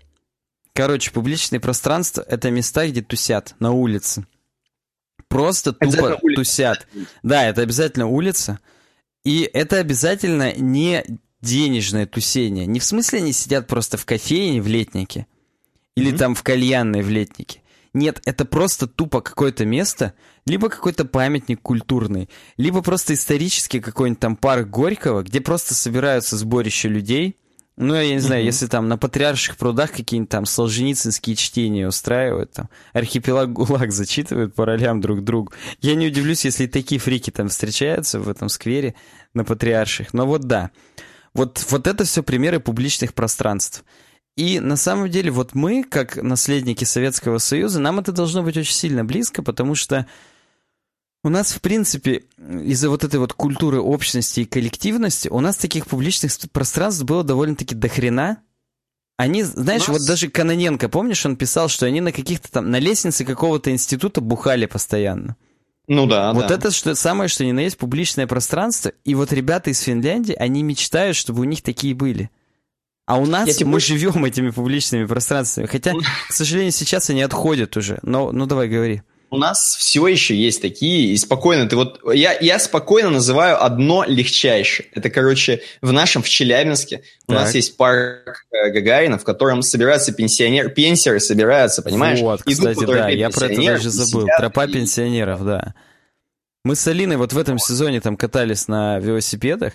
[0.74, 4.26] Короче, публичное пространство— это места, где тусят, на улице.
[5.36, 6.88] Просто тупо тусят.
[7.22, 8.60] Да, это обязательно улица.
[9.26, 11.04] И это обязательно не
[11.42, 12.66] денежное тусение.
[12.66, 15.28] Не в смысле они сидят просто в кофейне в летнике.
[15.96, 16.18] Или mm-hmm.
[16.18, 17.62] там в кальянной в летнике.
[17.94, 20.14] Нет, это просто тупо какое-то место,
[20.46, 26.88] либо какой-то памятник культурный, либо просто исторический какой-нибудь там парк Горького, где просто собираются сборища
[26.88, 27.38] людей.
[27.78, 28.46] Ну, я не знаю, mm-hmm.
[28.46, 34.66] если там на Патриарших прудах какие-нибудь там солженицынские чтения устраивают, там, архипелаг ГУЛАГ зачитывают по
[34.66, 35.52] ролям друг другу.
[35.82, 38.96] Я не удивлюсь, если такие фрики там встречаются в этом сквере
[39.34, 40.14] на Патриарших.
[40.14, 40.72] Но вот да.
[41.34, 43.84] Вот, вот это все примеры публичных пространств.
[44.38, 48.74] И на самом деле вот мы, как наследники Советского Союза, нам это должно быть очень
[48.74, 50.06] сильно близко, потому что
[51.26, 55.88] у нас, в принципе, из-за вот этой вот культуры общности и коллективности, у нас таких
[55.88, 58.44] публичных пространств было довольно-таки дохрена.
[59.18, 59.98] Они, знаешь, нас...
[59.98, 64.22] вот даже Каноненко, помнишь, он писал, что они на каких-то там, на лестнице какого-то института
[64.22, 65.36] бухали постоянно.
[65.88, 66.54] Ну да, Вот да.
[66.54, 68.92] это что, самое, что ни на есть публичное пространство.
[69.04, 72.30] И вот ребята из Финляндии, они мечтают, чтобы у них такие были.
[73.08, 73.98] А у нас мы больше...
[73.98, 75.66] живем этими публичными пространствами.
[75.66, 75.94] Хотя,
[76.30, 77.98] к сожалению, сейчас они отходят уже.
[78.04, 79.02] Но, ну давай, говори.
[79.30, 84.04] У нас все еще есть такие, и спокойно, ты вот, я, я спокойно называю одно
[84.06, 84.88] легчайшее.
[84.94, 87.42] Это, короче, в нашем, в Челябинске, у так.
[87.42, 92.20] нас есть парк э, Гагарина, в котором собираются пенсионеры, пенсеры собираются, понимаешь?
[92.20, 94.28] Вот, Идут кстати, да, я про это даже забыл.
[94.38, 94.74] Тропа и...
[94.74, 95.74] пенсионеров, да.
[96.64, 99.74] Мы с Алиной вот в этом сезоне там катались на велосипедах,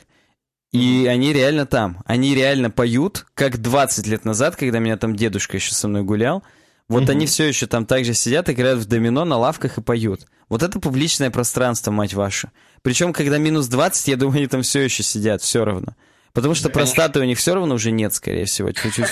[0.73, 2.03] и они реально там.
[2.07, 6.43] Они реально поют, как 20 лет назад, когда меня там дедушка еще со мной гулял.
[6.91, 7.11] Вот mm-hmm.
[7.11, 10.27] они все еще там также сидят, играют в домино на лавках и поют.
[10.49, 12.51] Вот это публичное пространство, мать ваша.
[12.83, 15.95] Причем, когда минус 20, я думаю, они там все еще сидят, все равно.
[16.33, 19.07] Потому что простаты у них все равно уже нет, скорее всего, чуть-чуть.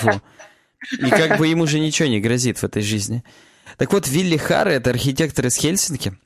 [0.98, 3.22] И как бы им уже ничего не грозит в этой жизни.
[3.76, 6.18] Так вот, Вилли Харре, это архитектор из Хельсинки,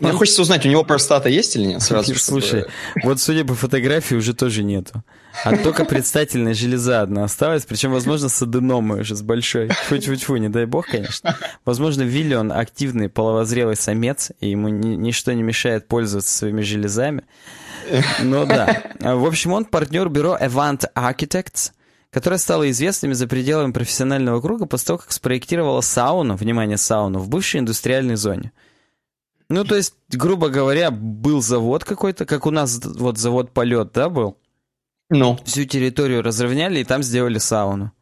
[0.00, 0.16] мне он...
[0.16, 2.14] хочется узнать, у него простата есть или нет сразу?
[2.14, 2.70] Слушай, чтобы...
[3.04, 5.02] вот судя по фотографии уже тоже нету.
[5.44, 9.68] А только предстательная железа одна осталась, причем, возможно, с аденомой уже, с большой.
[9.68, 11.36] Фу-фу-фу, не дай бог, конечно.
[11.64, 17.22] Возможно, Вилли, он активный половозрелый самец, и ему ни, ничто не мешает пользоваться своими железами.
[18.22, 18.82] Ну да.
[19.00, 21.72] В общем, он партнер бюро Avant Architects,
[22.10, 27.28] которое стало известным за пределами профессионального круга после того, как спроектировала сауну, внимание, сауну, в
[27.28, 28.52] бывшей индустриальной зоне.
[29.48, 34.08] Ну, то есть, грубо говоря, был завод какой-то, как у нас вот завод «Полет», да,
[34.08, 34.36] был?
[35.08, 35.38] Ну.
[35.44, 37.92] Всю территорию разровняли и там сделали сауну.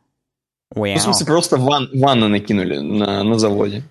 [0.75, 0.95] Wow.
[0.95, 3.85] Ну, в смысле, просто ван, ванны накинули на, на заводе.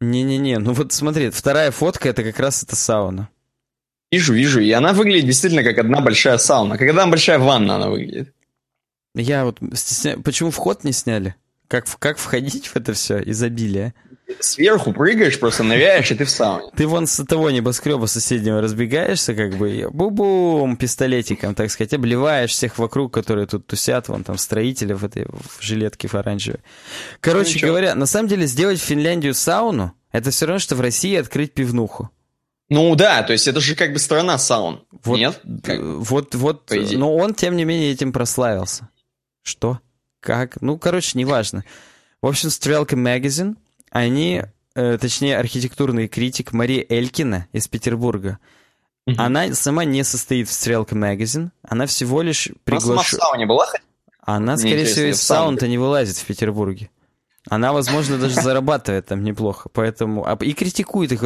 [0.00, 3.30] Не-не-не, ну вот смотри, вторая фотка, это как раз эта сауна.
[4.12, 6.76] Вижу, вижу, и она выглядит действительно как одна большая сауна.
[6.76, 8.34] Как одна большая ванна она выглядит.
[9.14, 11.34] Я вот стесняюсь, почему вход не сняли?
[11.68, 13.94] Как, как входить в это все изобилие?
[14.40, 16.72] Сверху прыгаешь, просто ныряешь, и ты в сауне.
[16.76, 22.76] Ты вон с того небоскреба соседнего разбегаешься, как бы, бу-бум, пистолетиком, так сказать, обливаешь всех
[22.78, 26.60] вокруг, которые тут тусят, вон там строители в этой в жилетке в оранжевой.
[27.20, 30.80] Короче ну, говоря, на самом деле сделать в Финляндию сауну, это все равно, что в
[30.80, 32.10] России открыть пивнуху.
[32.68, 34.84] Ну да, то есть это же как бы страна саун.
[35.04, 35.40] Вот, Нет?
[35.62, 35.80] Как?
[35.80, 38.88] Вот, вот, но он, тем не менее, этим прославился.
[39.42, 39.78] Что?
[40.18, 40.60] Как?
[40.60, 41.64] Ну, короче, неважно.
[42.20, 43.54] В общем, Стрелка Magazine
[43.90, 44.42] они,
[44.74, 48.38] э, точнее, архитектурный критик Мария Элькина из Петербурга,
[49.08, 49.14] mm-hmm.
[49.18, 52.94] она сама не состоит в Стрелка Magazine, она всего лишь приглашена...
[52.94, 53.66] Она сама в сауне была?
[54.20, 56.90] Она, скорее всего, из саун-то не вылазит в Петербурге.
[57.48, 60.26] Она, возможно, даже зарабатывает там неплохо, поэтому...
[60.40, 61.22] И критикует их.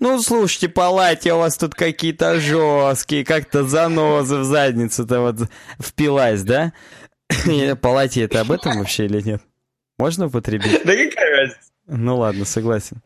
[0.00, 6.72] Ну, слушайте, палате у вас тут какие-то жесткие, как-то занозы в задницу-то вот впилась, да?
[7.82, 9.42] Палате это об этом вообще или нет?
[9.98, 10.84] Можно употребить?
[10.84, 11.67] Да какая разница?
[11.88, 13.02] Ну ладно, согласен.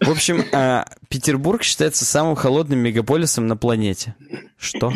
[0.00, 4.14] В общем, а, Петербург считается самым холодным мегаполисом на планете.
[4.56, 4.92] Что?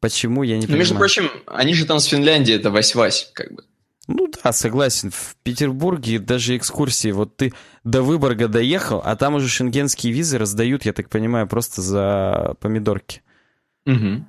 [0.00, 0.72] Почему, я не понимаю.
[0.72, 3.64] Ну, между прочим, они же там с Финляндии, это вась-вась, как бы.
[4.06, 5.10] Ну да, согласен.
[5.10, 7.10] В Петербурге даже экскурсии.
[7.10, 7.52] Вот ты
[7.84, 13.22] до Выборга доехал, а там уже шенгенские визы раздают, я так понимаю, просто за помидорки.
[13.86, 14.24] Угу.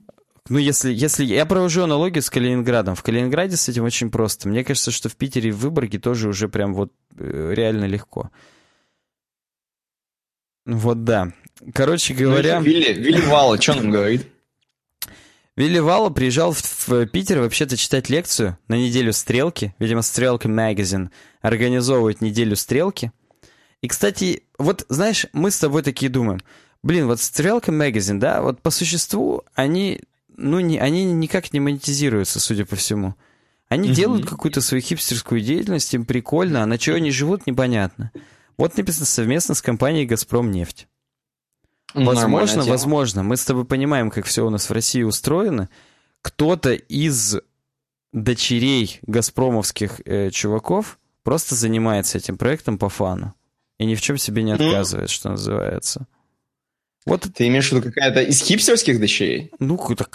[0.50, 1.24] Ну, если, если...
[1.26, 2.96] Я провожу аналогию с Калининградом.
[2.96, 4.50] В Калининграде с этим очень просто.
[4.50, 8.32] Мне кажется, что в Питере и в Выборге тоже уже прям вот э, реально легко.
[10.66, 11.34] Вот да.
[11.74, 12.60] Короче ну, говоря...
[12.60, 14.28] Ну, Вилли, Вилли Вала, что нам говорит?
[15.56, 19.76] Вилли Валла приезжал в, в Питер вообще-то читать лекцию на неделю «Стрелки».
[19.78, 23.12] Видимо, «Стрелка Магазин» организовывает неделю «Стрелки».
[23.82, 26.40] И, кстати, вот, знаешь, мы с тобой такие думаем.
[26.82, 30.02] Блин, вот «Стрелка Магазин», да, вот по существу они,
[30.40, 33.16] ну, не, они никак не монетизируются, судя по всему.
[33.68, 33.94] Они mm-hmm.
[33.94, 38.12] делают какую-то свою хипстерскую деятельность, им прикольно, а на чего они живут, непонятно.
[38.58, 40.88] Вот написано совместно с компанией «Газпром нефть».
[41.94, 43.24] Возможно, возможно.
[43.24, 45.70] Мы с тобой понимаем, как все у нас в России устроено.
[46.22, 47.38] Кто-то из
[48.12, 53.34] дочерей газпромовских э, чуваков просто занимается этим проектом по фану.
[53.78, 55.14] И ни в чем себе не отказывает, mm.
[55.14, 56.08] что называется.
[57.10, 57.28] Вот.
[57.34, 59.52] Ты имеешь в виду какая-то из хипстерских дочерей?
[59.60, 60.10] Ну, так,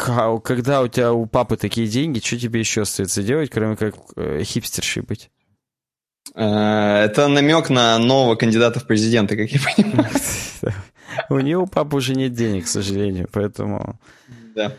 [0.44, 4.42] когда у тебя у папы такие деньги, что тебе еще остается делать, кроме как э,
[4.44, 5.30] хипстершей быть?
[6.36, 10.10] Э, это намек на нового кандидата в президенты, как я понимаю.
[11.30, 13.98] У него папы уже нет денег, к сожалению, поэтому...
[14.54, 14.72] Да.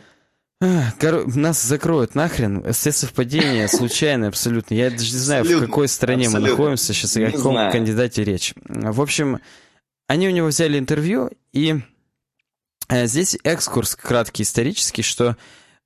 [0.99, 1.28] Кор...
[1.36, 2.71] Нас закроют нахрен.
[2.71, 4.73] Все совпадения случайные абсолютно.
[4.73, 6.47] Я даже не знаю, абсолютно, в какой стране абсолютно.
[6.47, 8.54] мы находимся сейчас и о каком кандидате речь.
[8.67, 9.41] В общем,
[10.08, 11.82] они у него взяли интервью, и
[12.89, 15.38] здесь экскурс краткий исторический, что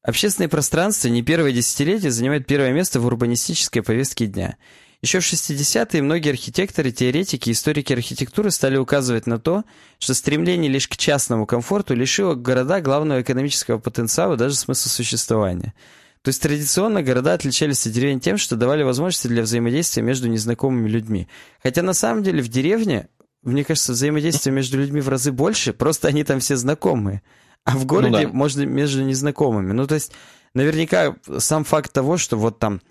[0.02, 4.58] общественное пространство не первое десятилетие занимает первое место в урбанистической повестке дня.
[5.02, 9.64] Еще в 60-е многие архитекторы, теоретики, историки архитектуры стали указывать на то,
[9.98, 15.74] что стремление лишь к частному комфорту лишило города главного экономического потенциала, даже смысла существования.
[16.22, 20.90] То есть традиционно города отличались от деревень тем, что давали возможности для взаимодействия между незнакомыми
[20.90, 21.30] людьми.
[21.64, 23.08] Хотя на самом деле в деревне,
[23.44, 27.22] мне кажется, взаимодействие между людьми в разы больше, просто они там все знакомые.
[27.66, 28.30] А в городе ну, да.
[28.30, 29.74] можно между незнакомыми.
[29.74, 30.12] Ну, то есть,
[30.54, 32.82] наверняка сам факт того, что вот там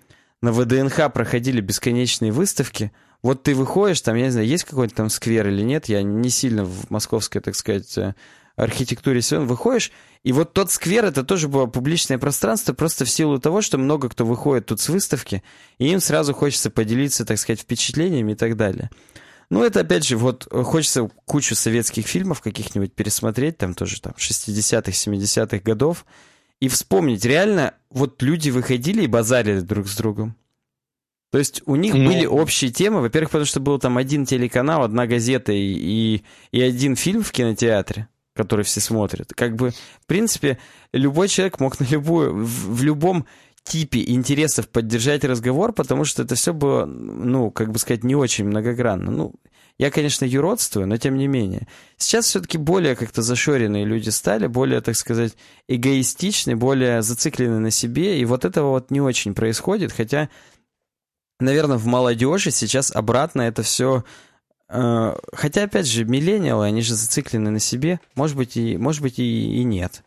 [0.41, 2.91] на ВДНХ проходили бесконечные выставки.
[3.21, 6.29] Вот ты выходишь, там, я не знаю, есть какой-то там сквер или нет, я не
[6.29, 8.15] сильно в московской, так сказать, э,
[8.55, 9.91] архитектуре силен, выходишь,
[10.23, 14.09] и вот тот сквер, это тоже было публичное пространство, просто в силу того, что много
[14.09, 15.43] кто выходит тут с выставки,
[15.77, 18.89] и им сразу хочется поделиться, так сказать, впечатлениями и так далее.
[19.49, 24.91] Ну, это, опять же, вот хочется кучу советских фильмов каких-нибудь пересмотреть, там тоже там 60-х,
[24.91, 26.05] 70-х годов,
[26.59, 30.35] и вспомнить, реально, вот люди выходили и базарили друг с другом.
[31.31, 32.07] То есть у них ну...
[32.07, 33.01] были общие темы.
[33.01, 37.31] Во-первых, потому что был там один телеканал, одна газета и, и, и один фильм в
[37.31, 39.33] кинотеатре, который все смотрят.
[39.35, 40.57] Как бы, в принципе,
[40.91, 43.25] любой человек мог на любую, в, в любом
[43.69, 48.45] типе интересов поддержать разговор, потому что это все было, ну, как бы сказать, не очень
[48.45, 49.11] многогранно.
[49.11, 49.35] Ну,
[49.77, 51.67] я, конечно, юродствую, но тем не менее.
[51.97, 58.19] Сейчас все-таки более как-то зашоренные люди стали, более, так сказать, эгоистичны, более зациклены на себе,
[58.19, 60.29] и вот этого вот не очень происходит, хотя,
[61.39, 64.03] наверное, в молодежи сейчас обратно это все...
[64.67, 69.19] Э, хотя, опять же, миллениалы, они же зациклены на себе, может быть, и, может быть,
[69.19, 70.03] и, и нет.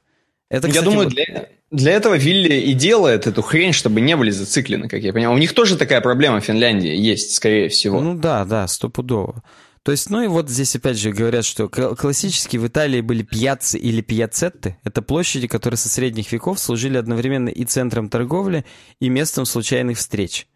[0.51, 1.15] Это, кстати, я думаю, вот...
[1.15, 5.35] для, для этого Вилли и делает эту хрень, чтобы не были зациклены, как я понимаю.
[5.35, 8.01] У них тоже такая проблема в Финляндии есть, скорее всего.
[8.01, 9.43] Ну да, да, стопудово.
[9.83, 13.79] То есть, ну и вот здесь опять же говорят, что классически в Италии были пьяцы
[13.79, 14.77] или пьяцетты.
[14.85, 18.65] Это площади, которые со средних веков служили одновременно и центром торговли,
[19.01, 20.47] и местом случайных встреч.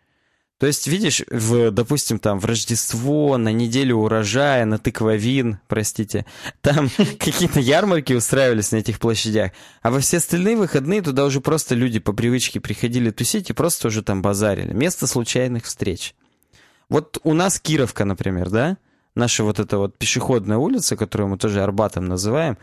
[0.58, 6.24] То есть, видишь, в, допустим, там в Рождество, на неделю урожая, на тыквовин, простите,
[6.62, 11.74] там какие-то ярмарки устраивались на этих площадях, а во все остальные выходные туда уже просто
[11.74, 14.72] люди по привычке приходили тусить и просто уже там базарили.
[14.72, 16.14] Место случайных встреч.
[16.88, 18.78] Вот у нас Кировка, например, да?
[19.16, 22.56] наша вот эта вот пешеходная улица, которую мы тоже Арбатом называем,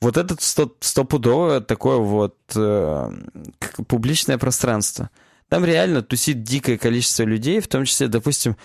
[0.00, 3.10] вот это сто, стопудовое такое вот э,
[3.86, 5.10] публичное пространство.
[5.48, 8.56] Там реально тусит дикое количество людей, в том числе, допустим,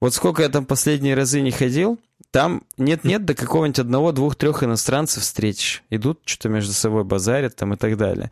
[0.00, 1.98] вот сколько я там последние разы не ходил,
[2.30, 5.82] там нет-нет, до какого-нибудь одного, двух, трех иностранцев встретишь.
[5.90, 8.30] Идут, что-то между собой базарят там и так далее.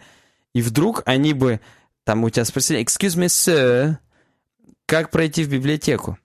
[0.55, 1.61] И вдруг они бы,
[2.05, 3.97] там у тебя спросили, excuse me, sir,
[4.87, 6.19] как пройти в библиотеку?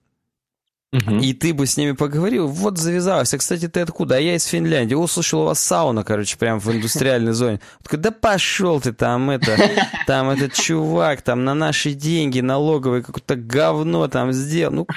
[0.94, 1.20] Угу.
[1.20, 3.34] И ты бы с ними поговорил, вот завязалось.
[3.34, 4.16] А, кстати, ты откуда?
[4.16, 4.94] А я из Финляндии.
[4.94, 7.62] Услышал, у вас сауна, короче, прям в индустриальной зоне.
[7.90, 9.58] Да пошел ты там, это,
[10.06, 14.74] там этот чувак, там на наши деньги налоговые какое-то говно там сделал.
[14.74, 14.88] Ну,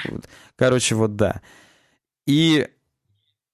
[0.57, 1.39] короче, вот да.
[2.27, 2.67] И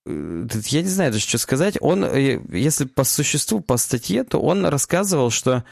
[0.08, 1.78] э, я не знаю даже, что сказать.
[1.80, 5.64] Он, э, если по существу, по статье, то он рассказывал, что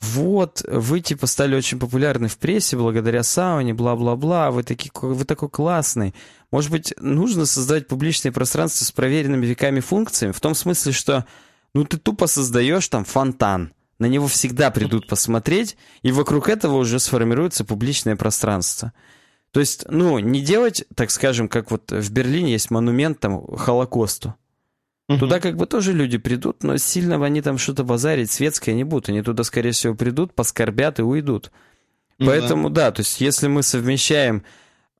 [0.00, 5.48] вот, вы типа стали очень популярны в прессе благодаря сауне, бла-бла-бла, вы, такие, вы такой
[5.48, 6.14] классный.
[6.52, 11.26] Может быть, нужно создать публичное пространство с проверенными веками функциями, в том смысле, что
[11.74, 17.00] ну ты тупо создаешь там фонтан, на него всегда придут посмотреть, и вокруг этого уже
[17.00, 18.92] сформируется публичное пространство.
[19.50, 24.34] То есть, ну, не делать, так скажем, как вот в Берлине есть монумент там Холокосту.
[25.08, 25.18] Угу.
[25.18, 29.08] Туда как бы тоже люди придут, но сильно они там что-то базарить светское не будут.
[29.08, 31.50] Они туда, скорее всего, придут, поскорбят и уйдут.
[32.18, 32.86] Ну, Поэтому, да.
[32.86, 34.44] да, то есть если мы совмещаем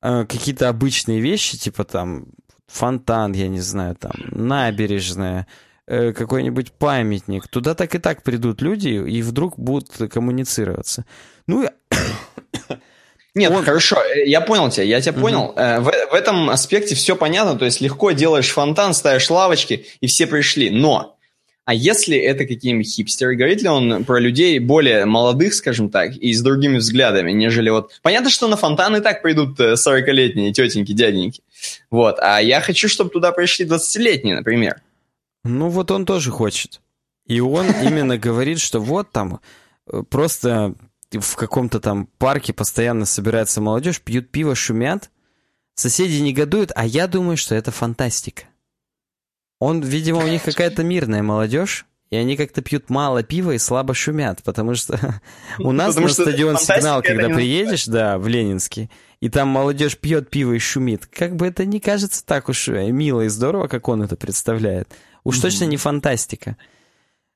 [0.01, 2.27] э, какие-то обычные вещи, типа там
[2.67, 5.45] фонтан, я не знаю, там набережная,
[5.85, 11.05] э, какой-нибудь памятник, туда так и так придут люди и вдруг будут коммуницироваться.
[11.45, 11.67] Ну,
[13.35, 13.63] нет, он...
[13.63, 15.21] хорошо, э, я понял тебя, я тебя угу.
[15.21, 15.53] понял.
[15.55, 20.07] Э, в, в этом аспекте все понятно, то есть легко делаешь фонтан, ставишь лавочки, и
[20.07, 20.69] все пришли.
[20.69, 21.17] Но,
[21.65, 26.33] а если это какие-нибудь хипстеры, говорит ли он про людей более молодых, скажем так, и
[26.33, 27.91] с другими взглядами, нежели вот...
[28.01, 31.41] Понятно, что на фонтан и так придут 40-летние э, тетеньки, дяденьки.
[31.91, 34.81] Вот, а я хочу, чтобы туда пришли 20-летние, например.
[35.43, 36.81] Ну вот он тоже хочет.
[37.27, 39.39] И он именно говорит, что вот там
[40.09, 40.73] просто
[41.11, 45.09] в каком-то там парке постоянно собирается молодежь, пьют пиво, шумят,
[45.75, 48.43] соседи негодуют, а я думаю, что это фантастика.
[49.59, 53.93] Он, видимо, у них какая-то мирная молодежь, и они как-то пьют мало пива и слабо
[53.93, 55.21] шумят, потому что
[55.59, 60.53] у нас на стадион «Сигнал», когда приедешь, да, в Ленинский, и там молодежь пьет пиво
[60.53, 64.01] и шумит, как бы это не кажется так уж э, мило и здорово, как он
[64.01, 64.89] это представляет.
[65.23, 66.55] Уж точно не фантастика.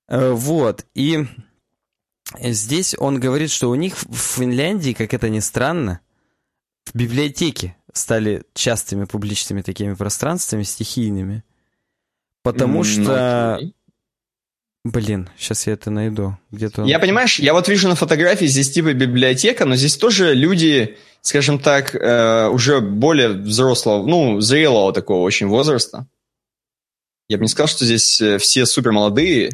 [0.08, 1.28] Э, вот, и
[2.40, 6.00] Здесь он говорит, что у них в Финляндии, как это ни странно,
[6.86, 11.44] в библиотеке стали частыми публичными такими пространствами, стихийными.
[12.44, 13.60] Потому mm, что...
[13.62, 13.74] Okay.
[14.84, 16.38] Блин, сейчас я это найду.
[16.52, 16.84] Где-то...
[16.84, 21.58] Я, понимаешь, я вот вижу на фотографии здесь типа библиотека, но здесь тоже люди, скажем
[21.58, 26.06] так, э, уже более взрослого, ну, зрелого такого очень возраста.
[27.30, 29.52] Я бы не сказал, что здесь э, все супер молодые.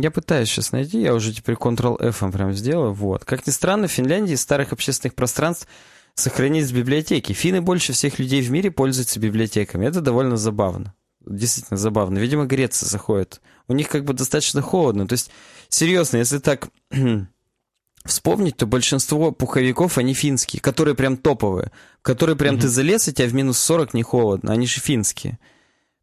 [0.00, 2.92] Я пытаюсь сейчас найти, я уже теперь Ctrl-F прям сделал.
[2.92, 3.24] Вот.
[3.24, 5.66] Как ни странно, в Финляндии из старых общественных пространств
[6.14, 7.32] сохранились библиотеки.
[7.32, 9.86] Финны больше всех людей в мире пользуются библиотеками.
[9.86, 10.94] Это довольно забавно.
[11.24, 12.18] Действительно забавно.
[12.18, 13.40] Видимо, Греция заходит.
[13.68, 15.06] У них как бы достаточно холодно.
[15.06, 15.30] То есть,
[15.68, 16.68] серьезно, если так
[18.04, 21.72] вспомнить, то большинство пуховиков, они финские, которые прям топовые.
[22.02, 22.60] Которые прям mm-hmm.
[22.60, 24.52] ты залез, и тебя в минус 40 не холодно.
[24.52, 25.38] Они же финские.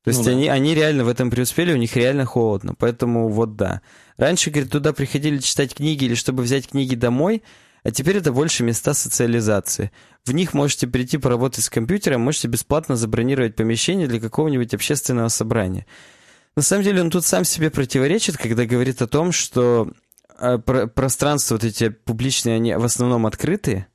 [0.07, 0.53] То есть ну, они, да.
[0.53, 2.73] они реально в этом преуспели, у них реально холодно.
[2.79, 3.81] Поэтому вот да.
[4.15, 7.43] Раньше, говорит, туда приходили читать книги или чтобы взять книги домой,
[7.83, 9.91] а теперь это больше места социализации.
[10.25, 15.85] В них можете прийти поработать с компьютером, можете бесплатно забронировать помещение для какого-нибудь общественного собрания.
[16.55, 19.91] На самом деле он тут сам себе противоречит, когда говорит о том, что
[20.39, 23.87] э, пространства вот эти публичные, они в основном открытые,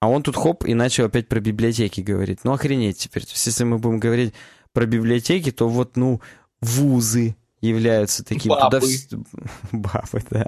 [0.00, 2.40] а он тут хоп и начал опять про библиотеки говорить.
[2.44, 3.24] Ну охренеть теперь.
[3.24, 4.34] То есть если мы будем говорить
[4.72, 6.20] про библиотеки, то вот, ну,
[6.60, 8.50] вузы являются таким.
[8.50, 8.80] Бабы.
[8.80, 9.22] Туда...
[9.72, 10.46] Бабы, да.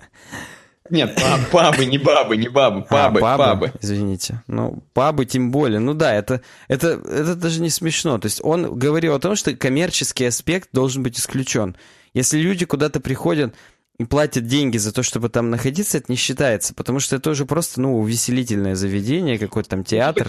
[0.91, 1.17] Нет,
[1.53, 3.73] бабы, не бабы, не бабы, пабы, а, пабы, пабы.
[3.81, 4.43] Извините.
[4.49, 5.79] Ну, пабы тем более.
[5.79, 8.19] Ну да, это, это, это даже не смешно.
[8.19, 11.77] То есть он говорил о том, что коммерческий аспект должен быть исключен.
[12.13, 13.55] Если люди куда-то приходят
[14.01, 17.45] и платят деньги за то, чтобы там находиться, это не считается, потому что это уже
[17.45, 20.27] просто, ну, увеселительное заведение, какой-то там театр.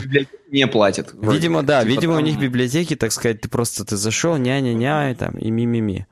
[0.49, 1.13] Не платят.
[1.13, 1.37] Вроде.
[1.37, 2.23] Видимо, да, типа видимо, там...
[2.23, 6.05] у них библиотеки, так сказать, ты просто ты зашел, ня-ня-ня, и там, и ми-ми-ми.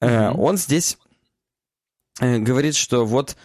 [0.00, 0.08] Mm-hmm.
[0.08, 0.98] Э, он здесь
[2.18, 3.36] э, говорит, что вот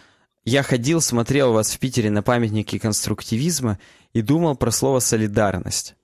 [0.44, 3.78] я ходил, смотрел вас в Питере на памятники конструктивизма
[4.14, 5.94] и думал про слово «солидарность».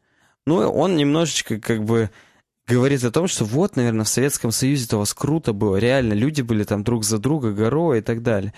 [0.47, 2.11] Ну, он немножечко как бы
[2.67, 6.43] говорит о том, что вот, наверное, в Советском Союзе-то у вас круто было, реально, люди
[6.43, 8.53] были там друг за друга, горой и так далее.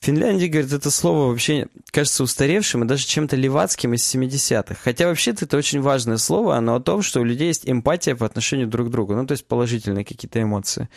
[0.00, 4.76] В Финляндии, говорит, это слово вообще кажется устаревшим и даже чем-то левацким из 70-х.
[4.82, 8.26] Хотя вообще-то это очень важное слово, оно о том, что у людей есть эмпатия по
[8.26, 10.88] отношению друг к другу, ну, то есть положительные какие-то эмоции.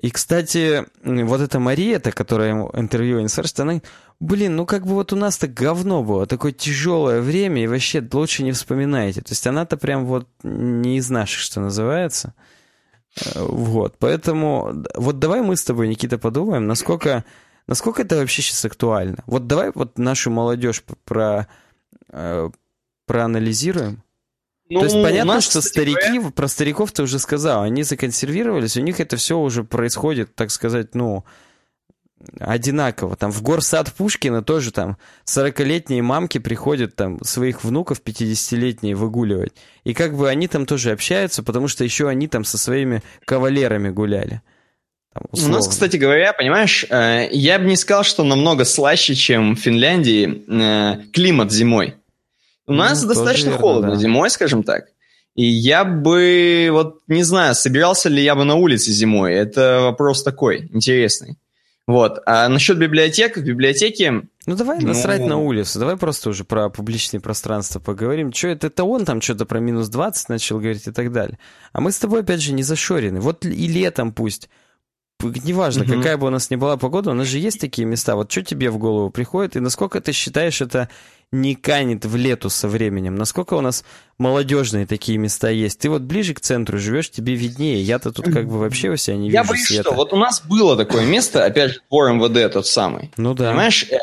[0.00, 3.80] И, кстати, вот эта Мария, которая ему интервью спрашивает, она,
[4.20, 8.06] блин, ну как бы вот у нас так говно было, такое тяжелое время, и вообще
[8.12, 9.22] лучше не вспоминайте.
[9.22, 12.34] То есть она-то прям вот не из наших, что называется.
[13.24, 17.24] Э, вот, поэтому вот давай мы с тобой, Никита, подумаем, насколько,
[17.66, 19.22] насколько это вообще сейчас актуально.
[19.26, 21.48] Вот давай вот нашу молодежь про,
[22.10, 22.50] э,
[23.06, 24.03] проанализируем.
[24.70, 26.30] Ну, То есть понятно, нас, что старики, говоря...
[26.30, 30.94] про стариков ты уже сказал, они законсервировались, у них это все уже происходит, так сказать,
[30.94, 31.24] ну,
[32.38, 33.16] одинаково.
[33.16, 34.96] Там в горсад Пушкина тоже там
[35.26, 39.52] 40-летние мамки приходят там своих внуков 50-летние выгуливать.
[39.84, 43.90] И как бы они там тоже общаются, потому что еще они там со своими кавалерами
[43.90, 44.42] гуляли.
[45.12, 49.54] Там, У нас, кстати говоря, понимаешь, э, я бы не сказал, что намного слаще, чем
[49.54, 51.94] в Финляндии э, климат зимой.
[52.66, 53.96] У ну, нас достаточно верно, холодно да.
[53.96, 54.86] зимой, скажем так.
[55.34, 59.34] И я бы, вот не знаю, собирался ли я бы на улице зимой.
[59.34, 61.36] Это вопрос такой, интересный.
[61.86, 62.20] Вот.
[62.24, 64.22] А насчет библиотек, в библиотеке...
[64.46, 64.88] Ну давай ну...
[64.88, 68.32] насрать на улицу, давай просто уже про публичные пространства поговорим.
[68.32, 71.38] Что это, это он там что-то про минус 20 начал говорить и так далее.
[71.72, 73.20] А мы с тобой, опять же, не зашорены.
[73.20, 74.48] Вот и летом пусть
[75.22, 75.94] неважно, угу.
[75.94, 78.16] какая бы у нас ни была погода, у нас же есть такие места.
[78.16, 80.88] Вот что тебе в голову приходит, и насколько ты считаешь, это
[81.34, 83.16] не канет в лету со временем?
[83.16, 83.84] Насколько у нас
[84.18, 85.78] молодежные такие места есть?
[85.80, 87.82] Ты вот ближе к центру живешь, тебе виднее.
[87.82, 89.82] Я-то тут как бы вообще у себя не вижу Я боюсь, света.
[89.82, 93.10] что вот у нас было такое место, опять же, двор МВД тот самый.
[93.16, 93.50] Ну да.
[93.50, 93.98] Понимаешь, э,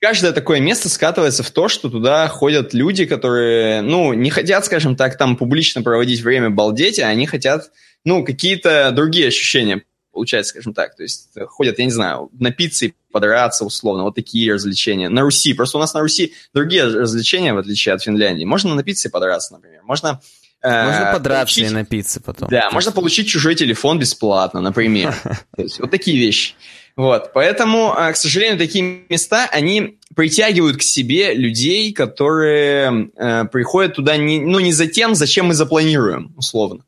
[0.00, 4.96] каждое такое место скатывается в то, что туда ходят люди, которые, ну, не хотят, скажем
[4.96, 7.70] так, там публично проводить время балдеть, а они хотят,
[8.04, 9.82] ну, какие-то другие ощущения
[10.16, 10.96] получается, скажем так.
[10.96, 15.10] То есть э, ходят, я не знаю, на пицце подраться условно, вот такие развлечения.
[15.10, 18.44] На Руси, просто у нас на Руси другие развлечения, в отличие от Финляндии.
[18.44, 19.82] Можно на пицце подраться, например.
[19.84, 20.22] Можно
[20.62, 21.70] э, можно подраться получить...
[21.70, 22.48] и напиться потом.
[22.48, 25.14] Да, можно получить чужой телефон бесплатно, например.
[25.56, 26.54] То есть вот такие вещи.
[26.96, 33.96] Вот, поэтому, э, к сожалению, такие места, они притягивают к себе людей, которые э, приходят
[33.96, 36.84] туда не, ну, не за тем, зачем мы запланируем, условно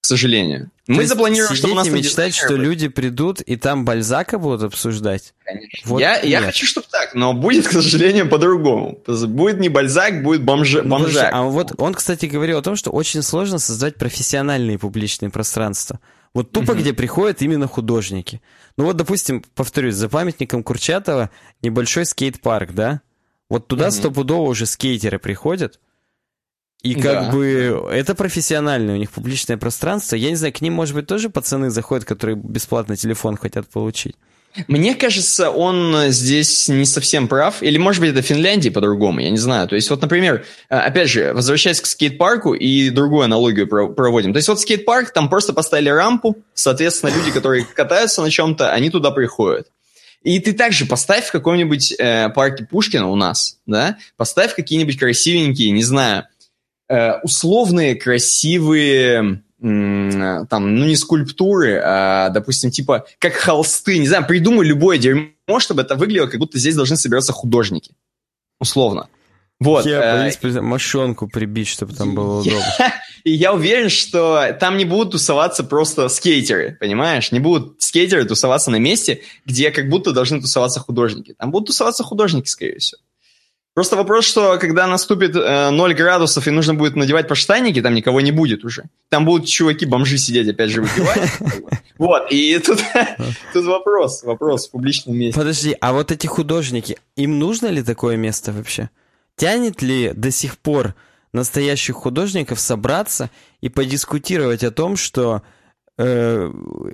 [0.00, 0.70] к сожалению.
[0.96, 5.34] Мы запланировали, что у нас мечтать, что люди придут и там Бальзака будут обсуждать.
[5.44, 5.78] Конечно.
[5.84, 8.98] Вот я, я хочу, чтобы так, но будет, к сожалению, по-другому.
[9.06, 10.74] Будет не Бальзак, будет бомж...
[10.74, 11.30] ну, бомжак.
[11.32, 16.00] А вот он, кстати, говорил о том, что очень сложно создать профессиональные публичные пространства.
[16.34, 18.40] Вот тупо, где приходят именно художники.
[18.76, 21.30] Ну вот, допустим, повторюсь, за памятником Курчатова
[21.62, 23.00] небольшой скейт-парк, да?
[23.48, 25.80] Вот туда стопудово уже скейтеры приходят,
[26.82, 27.30] и как да.
[27.30, 30.16] бы это профессиональное у них публичное пространство.
[30.16, 34.16] Я не знаю, к ним, может быть, тоже пацаны заходят, которые бесплатно телефон хотят получить.
[34.66, 37.62] Мне кажется, он здесь не совсем прав.
[37.62, 39.68] Или, может быть, это Финляндия по-другому, я не знаю.
[39.68, 44.32] То есть, вот, например, э, опять же, возвращаясь к скейт-парку и другую аналогию проводим.
[44.32, 48.90] То есть, вот скейт-парк, там просто поставили рампу, соответственно, люди, которые катаются на чем-то, они
[48.90, 49.68] туда приходят.
[50.22, 55.70] И ты также поставь в каком-нибудь э, парке Пушкина у нас, да, поставь какие-нибудь красивенькие,
[55.70, 56.39] не знаю, Э,
[57.22, 64.98] условные, красивые, там, ну не скульптуры, а, допустим, типа, как холсты, не знаю, придумай любое
[64.98, 67.92] дерьмо, чтобы это выглядело, как будто здесь должны собираться художники.
[68.58, 69.08] Условно.
[69.58, 69.84] Вот.
[69.84, 72.64] Я э, боюсь мошонку прибить, чтобы там было удобно.
[73.24, 77.30] И я уверен, что там не будут тусоваться просто скейтеры, понимаешь?
[77.30, 81.34] Не будут скейтеры тусоваться на месте, где как будто должны тусоваться художники.
[81.38, 83.00] Там будут тусоваться художники, скорее всего.
[83.74, 88.20] Просто вопрос, что когда наступит э, 0 градусов и нужно будет надевать подштанники, там никого
[88.20, 88.84] не будет уже.
[89.10, 91.30] Там будут чуваки-бомжи сидеть, опять же, выпивать.
[91.98, 92.78] Вот, и тут,
[93.52, 95.38] тут вопрос, вопрос в публичном месте.
[95.38, 98.88] Подожди, а вот эти художники, им нужно ли такое место вообще?
[99.36, 100.94] Тянет ли до сих пор
[101.34, 103.28] настоящих художников собраться
[103.60, 105.42] и подискутировать о том, что
[105.98, 106.50] э,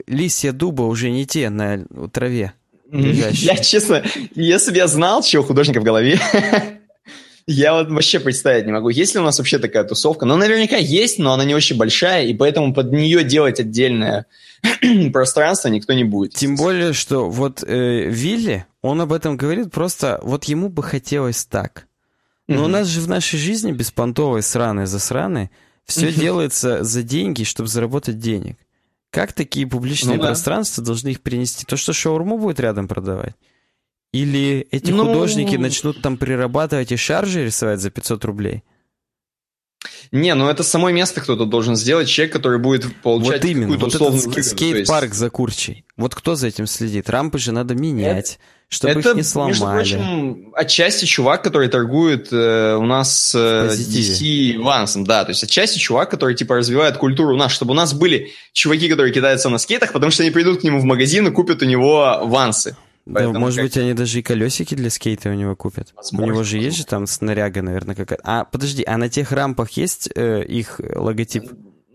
[0.09, 2.53] листья дуба уже не те на траве?
[2.93, 6.20] Я, честно, если бы я знал, чего художника в голове,
[7.47, 8.89] я вот вообще представить не могу.
[8.89, 10.24] Есть ли у нас вообще такая тусовка?
[10.26, 14.26] Ну, наверняка есть, но она не очень большая, и поэтому под нее делать отдельное
[15.12, 16.34] пространство никто не будет.
[16.34, 21.45] Тем более, что вот э, Вилли, он об этом говорит просто, вот ему бы хотелось
[21.45, 21.87] так.
[22.49, 22.64] Но mm-hmm.
[22.64, 25.51] у нас же в нашей жизни беспонтовой, сраной, засраной,
[25.84, 26.20] все mm-hmm.
[26.20, 28.57] делается за деньги, чтобы заработать денег.
[29.17, 30.29] Как такие публичные ну, да.
[30.29, 31.64] пространства должны их перенести?
[31.64, 33.35] То, что шаурму будет рядом продавать?
[34.12, 35.07] Или эти ну...
[35.07, 38.62] художники начнут там прирабатывать и шаржи рисовать за 500 рублей?
[40.13, 43.85] Не, ну это само место кто-то должен сделать, человек, который будет получать вот именно, какую-то
[43.85, 45.19] вот условную этот скейт-парк есть...
[45.19, 45.85] за Курчей.
[45.97, 47.11] Вот кто за этим следит?
[47.11, 48.39] Рампы же надо менять
[48.69, 49.53] чтобы это, их не сломали.
[49.53, 55.45] между прочим, отчасти чувак, который торгует э, у нас э, DC Вансом, да, то есть
[55.45, 59.51] отчасти чувак, который типа развивает культуру у нас, чтобы у нас были чуваки, которые кидаются
[59.51, 62.77] на скейтах, потому что они придут к нему в магазин и купят у него Вансы.
[63.07, 63.67] Да, может как...
[63.67, 65.93] быть, они даже и колесики для скейта у него купят.
[65.95, 66.67] Возможно, у него же возможно.
[66.67, 68.23] есть же там снаряга, наверное, какая-то.
[68.25, 71.45] А, подожди, а на тех рампах есть э, их логотип?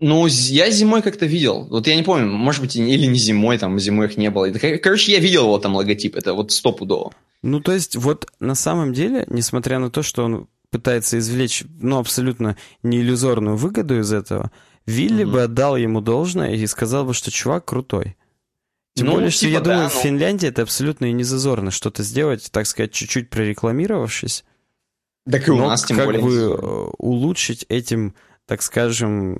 [0.00, 1.68] Ну, я зимой как-то видел.
[1.70, 4.50] Вот я не помню, может быть, или не зимой, там зимой их не было.
[4.50, 7.12] Короче, я видел вот там логотип, это вот стопудово.
[7.42, 11.98] Ну, то есть, вот на самом деле, несмотря на то, что он пытается извлечь, ну,
[11.98, 14.50] абсолютно не иллюзорную выгоду из этого,
[14.86, 15.30] Вилли mm-hmm.
[15.30, 18.16] бы отдал ему должное и сказал бы, что чувак крутой.
[18.94, 20.00] Тем ну, более, что типа, я думаю, да, в ну.
[20.00, 24.44] Финляндии это абсолютно и не зазорно что-то сделать, так сказать, чуть-чуть прорекламировавшись.
[25.30, 26.22] Так и у нас, тем как более.
[26.22, 28.14] бы э, улучшить этим
[28.46, 29.38] так скажем,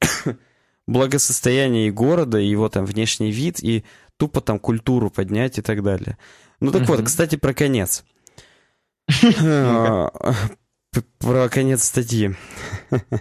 [0.86, 3.84] благосостояние и города, его там внешний вид, и
[4.16, 6.18] тупо там культуру поднять и так далее.
[6.60, 8.04] Ну так вот, кстати, про конец.
[11.18, 12.36] Про конец статьи.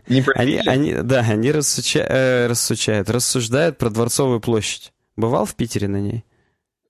[0.10, 4.92] Не они, они, Да, они рассуча, э, рассучают, рассуждают про Дворцовую площадь.
[5.16, 6.26] Бывал в Питере на ней?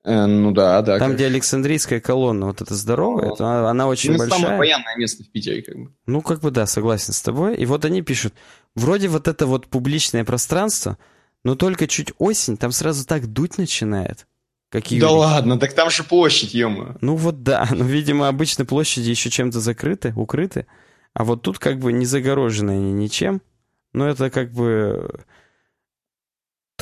[0.04, 0.98] Э, ну да, да.
[0.98, 1.18] Там, как...
[1.18, 4.40] где Александрийская колонна, вот эта здоровая, то она очень ну, большая.
[4.40, 5.92] самое военное место в Питере, как бы.
[6.08, 7.56] Ну, как бы да, согласен с тобой.
[7.56, 8.34] И вот они пишут,
[8.76, 10.98] вроде вот это вот публичное пространство,
[11.44, 14.28] но только чуть осень, там сразу так дуть начинает.
[14.72, 19.10] Как да ладно, так там же площадь, ё Ну вот да, ну, видимо, обычно площади
[19.10, 20.66] еще чем-то закрыты, укрыты,
[21.14, 23.42] а вот тут как бы не загорожены они ничем,
[23.92, 25.26] но это как бы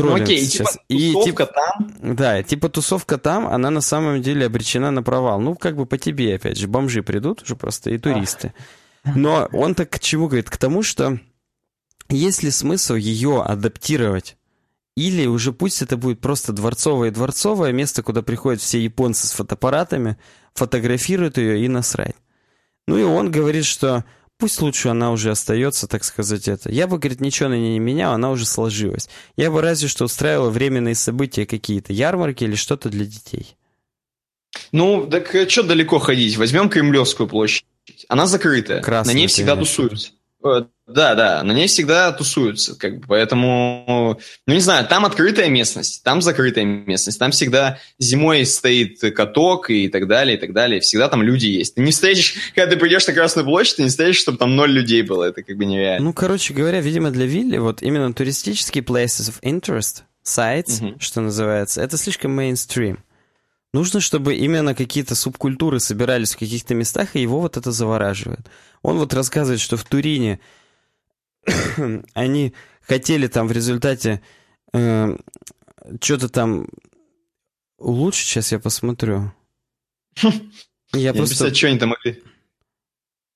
[0.06, 0.74] ну, окей, сейчас.
[0.74, 1.56] типа и тусовка тип...
[1.56, 2.16] там.
[2.16, 5.40] Да, типа тусовка там, она на самом деле обречена на провал.
[5.40, 8.54] Ну, как бы по тебе, опять же, бомжи придут уже просто и туристы.
[9.04, 10.50] Но он так к чему говорит?
[10.50, 11.20] К тому, что
[12.10, 14.38] есть ли смысл ее адаптировать?
[14.96, 20.18] Или уже пусть это будет просто дворцовое-дворцовое место, куда приходят все японцы с фотоаппаратами,
[20.54, 22.16] фотографируют ее и насрать.
[22.86, 24.04] Ну и он говорит, что
[24.40, 26.72] Пусть лучше она уже остается, так сказать, это.
[26.72, 29.10] Я бы, говорит, ничего на ней не менял, она уже сложилась.
[29.36, 33.58] Я бы разве что устраивал временные события какие-то, ярмарки или что-то для детей.
[34.72, 36.38] Ну, так э, что далеко ходить?
[36.38, 37.66] Возьмем Кремлевскую площадь.
[38.08, 38.82] Она закрытая.
[38.82, 40.12] Красная, на ней всегда тусуются.
[40.44, 45.50] Э, да, да, на ней всегда тусуются, как бы, поэтому, ну не знаю, там открытая
[45.50, 50.80] местность, там закрытая местность, там всегда зимой стоит каток и так далее, и так далее,
[50.80, 51.76] всегда там люди есть.
[51.76, 54.72] Ты не встретишь, когда ты придешь на Красную площадь, ты не встретишь, чтобы там ноль
[54.72, 56.06] людей было, это как бы нереально.
[56.06, 61.00] Ну, короче говоря, видимо, для Вилли вот именно туристические places of interest, sites, угу.
[61.00, 63.04] что называется, это слишком мейнстрим.
[63.74, 68.50] Нужно, чтобы именно какие-то субкультуры собирались в каких-то местах, и его вот это завораживает.
[68.82, 70.40] Он вот рассказывает, что в Турине
[72.14, 74.22] они хотели там в результате
[74.74, 75.16] э,
[76.02, 76.68] что-то там
[77.78, 78.28] улучшить.
[78.28, 79.32] Сейчас я посмотрю.
[80.94, 81.54] Я просто...
[81.54, 82.24] что они там могли?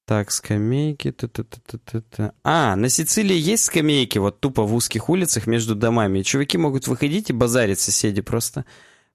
[0.06, 1.12] Так, скамейки.
[1.12, 2.32] Та -та -та -та -та.
[2.44, 6.24] А, на Сицилии есть скамейки, вот тупо в узких улицах между домами.
[6.24, 8.66] Чуваки могут выходить и базарить соседи просто.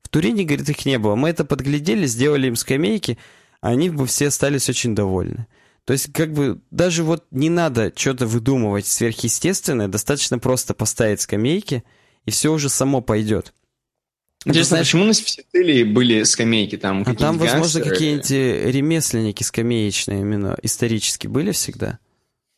[0.09, 1.17] В Турине, говорит, их не было.
[1.17, 3.19] Мы это подглядели, сделали им скамейки,
[3.61, 5.47] они бы все остались очень довольны.
[5.85, 11.85] То есть, как бы, даже вот не надо что-то выдумывать сверхъестественное, достаточно просто поставить скамейки,
[12.25, 13.53] и все уже само пойдет.
[14.47, 17.05] Интересно, знаешь, почему на Сицилии были скамейки там?
[17.07, 21.99] А там, возможно, какие-нибудь ремесленники скамеечные именно исторически были всегда.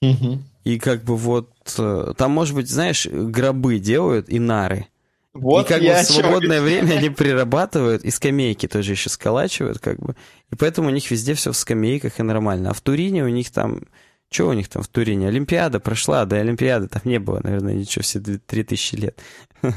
[0.02, 0.38] Угу.
[0.62, 4.86] И как бы вот э, там, может быть, знаешь, гробы делают и нары.
[5.32, 9.98] Вот и как бы в свободное время они прирабатывают, и скамейки тоже еще сколачивают, как
[10.00, 10.16] бы.
[10.50, 12.70] И поэтому у них везде все в скамейках и нормально.
[12.70, 13.82] А в Турине у них там...
[14.32, 15.26] Что у них там в Турине?
[15.26, 19.20] Олимпиада прошла, да Олимпиады там не было, наверное, ничего, все 3000 лет.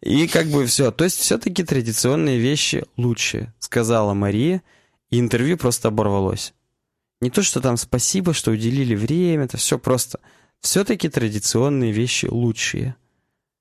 [0.00, 0.90] И как бы все.
[0.90, 4.62] То есть все-таки традиционные вещи лучше, сказала Мария,
[5.10, 6.52] и интервью просто оборвалось.
[7.20, 10.18] Не то, что там спасибо, что уделили время, это все просто.
[10.60, 12.96] Все-таки традиционные вещи лучшие.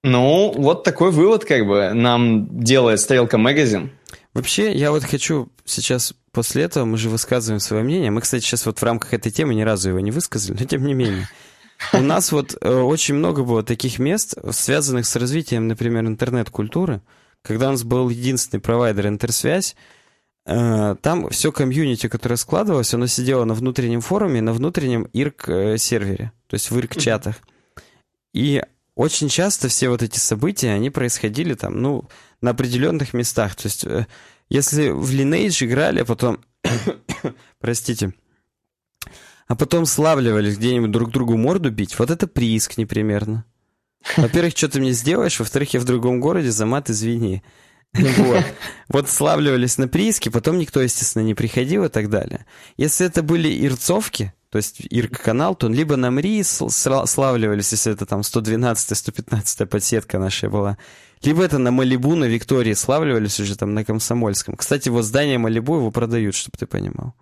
[0.04, 3.92] Ну, вот такой вывод как бы нам делает Стрелка Магазин.
[4.34, 8.12] Вообще, я вот хочу сейчас после этого, мы же высказываем свое мнение.
[8.12, 10.86] Мы, кстати, сейчас вот в рамках этой темы ни разу его не высказали, но тем
[10.86, 11.28] не менее.
[11.94, 17.02] У нас вот э, очень много было таких мест, связанных с развитием, например, интернет-культуры.
[17.42, 19.76] Когда у нас был единственный провайдер интерсвязь,
[20.46, 26.48] э, там все комьюнити, которое складывалось, оно сидело на внутреннем форуме, на внутреннем IRC-сервере, э,
[26.48, 27.36] то есть в IRC-чатах.
[28.34, 28.64] И
[28.96, 32.10] очень часто все вот эти события, они происходили там, ну,
[32.42, 33.56] на определенных местах.
[33.56, 34.08] То есть, э,
[34.50, 36.44] если в Lineage играли, а потом,
[37.60, 38.14] простите,
[39.48, 43.46] а потом славливались где-нибудь друг другу морду бить, вот это прииск непримерно.
[44.18, 47.44] Во-первых, что ты мне сделаешь, во-вторых, я в другом городе, за мат извини.
[47.94, 48.46] Вот.
[48.88, 52.46] вот славливались на прииске, потом никто, естественно, не приходил и так далее.
[52.78, 58.06] Если это были ирцовки, то есть Ирк-канал, то он либо на МРИ славливались, если это
[58.06, 60.78] там 112-115 подсетка наша была,
[61.24, 64.56] либо это на Малибу, на Виктории славливались уже там на Комсомольском.
[64.58, 67.14] Кстати, вот здание Малибу его продают, чтобы ты понимал.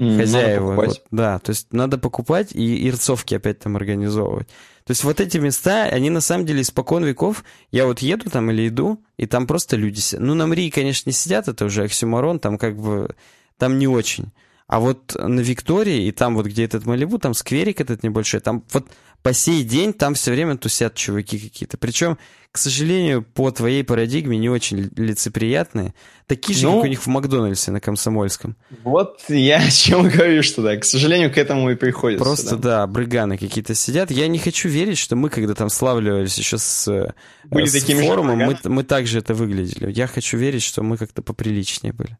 [0.00, 0.74] Mm, Хозяева.
[0.74, 4.48] Вот, да, то есть надо покупать и ирцовки опять там организовывать.
[4.84, 8.50] То есть вот эти места, они на самом деле испокон веков, я вот еду там
[8.50, 10.22] или иду, и там просто люди сидят.
[10.22, 13.14] Ну, на МРИ, конечно, не сидят, это уже оксюмарон, там как бы,
[13.58, 14.32] там не очень.
[14.72, 18.64] А вот на Виктории, и там вот где этот Малибу, там скверик этот небольшой, там
[18.72, 18.86] вот
[19.22, 21.76] по сей день там все время тусят чуваки какие-то.
[21.76, 22.16] Причем,
[22.50, 25.92] к сожалению, по твоей парадигме не очень лицеприятные.
[26.26, 28.56] Такие же, ну, как у них в Макдональдсе на Комсомольском.
[28.82, 32.24] Вот я о чем говорю, что да, к сожалению, к этому и приходится.
[32.24, 34.10] Просто, да, да брыганы какие-то сидят.
[34.10, 37.12] Я не хочу верить, что мы, когда там славливались еще с, э,
[37.44, 39.92] были с форумом, мы, мы так же это выглядели.
[39.92, 42.16] Я хочу верить, что мы как-то поприличнее были.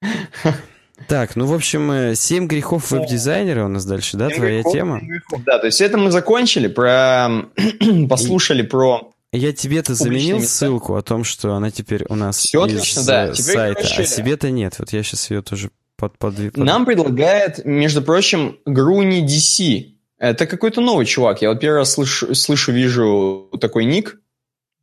[1.08, 5.00] Так, ну, в общем, семь грехов веб-дизайнера у нас дальше, да, твоя грехов, тема?
[5.02, 7.46] Грехов, да, то есть это мы закончили, про...
[8.08, 12.74] послушали про Я тебе-то заменил ссылку о том, что она теперь у нас Все из
[12.74, 13.32] отлично, да.
[13.32, 14.76] Теперь, сайта, а себе-то нет.
[14.78, 16.56] Вот я сейчас ее тоже под, под, под...
[16.56, 19.94] Нам предлагает, между прочим, Груни DC.
[20.18, 21.42] Это какой-то новый чувак.
[21.42, 24.20] Я вот первый раз слышу, слышу вижу такой ник.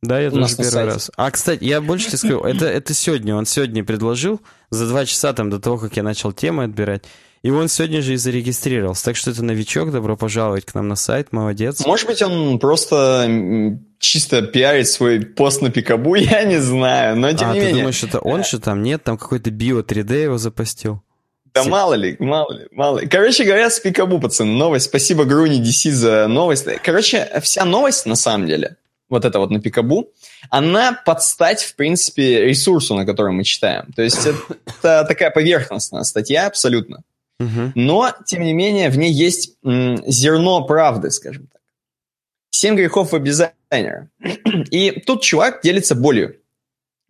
[0.02, 1.10] Да, я тоже первый раз.
[1.16, 4.40] А, кстати, я больше тебе скажу, это, это сегодня, он сегодня предложил,
[4.70, 7.04] за два часа там до того, как я начал темы отбирать.
[7.42, 9.04] И он сегодня же и зарегистрировался.
[9.04, 11.84] Так что это новичок, добро пожаловать к нам на сайт, молодец.
[11.84, 17.50] Может быть, он просто чисто пиарит свой пост на Пикабу, я не знаю, но тем
[17.50, 17.82] а, не ты менее.
[17.82, 18.82] думаешь, это он же там?
[18.82, 21.02] Нет, там какой-то био 3D его запостил.
[21.54, 23.08] Да мало ли, мало ли, мало ли.
[23.08, 24.86] Короче говоря, с Пикабу, пацаны, новость.
[24.86, 26.66] Спасибо Груни DC за новость.
[26.82, 28.76] Короче, вся новость, на самом деле,
[29.12, 30.10] вот это вот на Пикабу,
[30.50, 33.92] она подстать, в принципе, ресурсу, на котором мы читаем.
[33.94, 37.02] То есть это такая поверхностная статья абсолютно.
[37.74, 41.60] Но, тем не менее, в ней есть зерно правды, скажем так.
[42.50, 44.08] Семь грехов веб-дизайнера.
[44.70, 46.36] И тут чувак делится болью.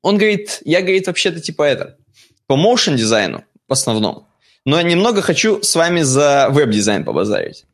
[0.00, 1.96] Он говорит, я, говорит, вообще-то типа это,
[2.46, 4.26] по motion дизайну в основном,
[4.64, 7.66] но немного хочу с вами за веб-дизайн побазарить.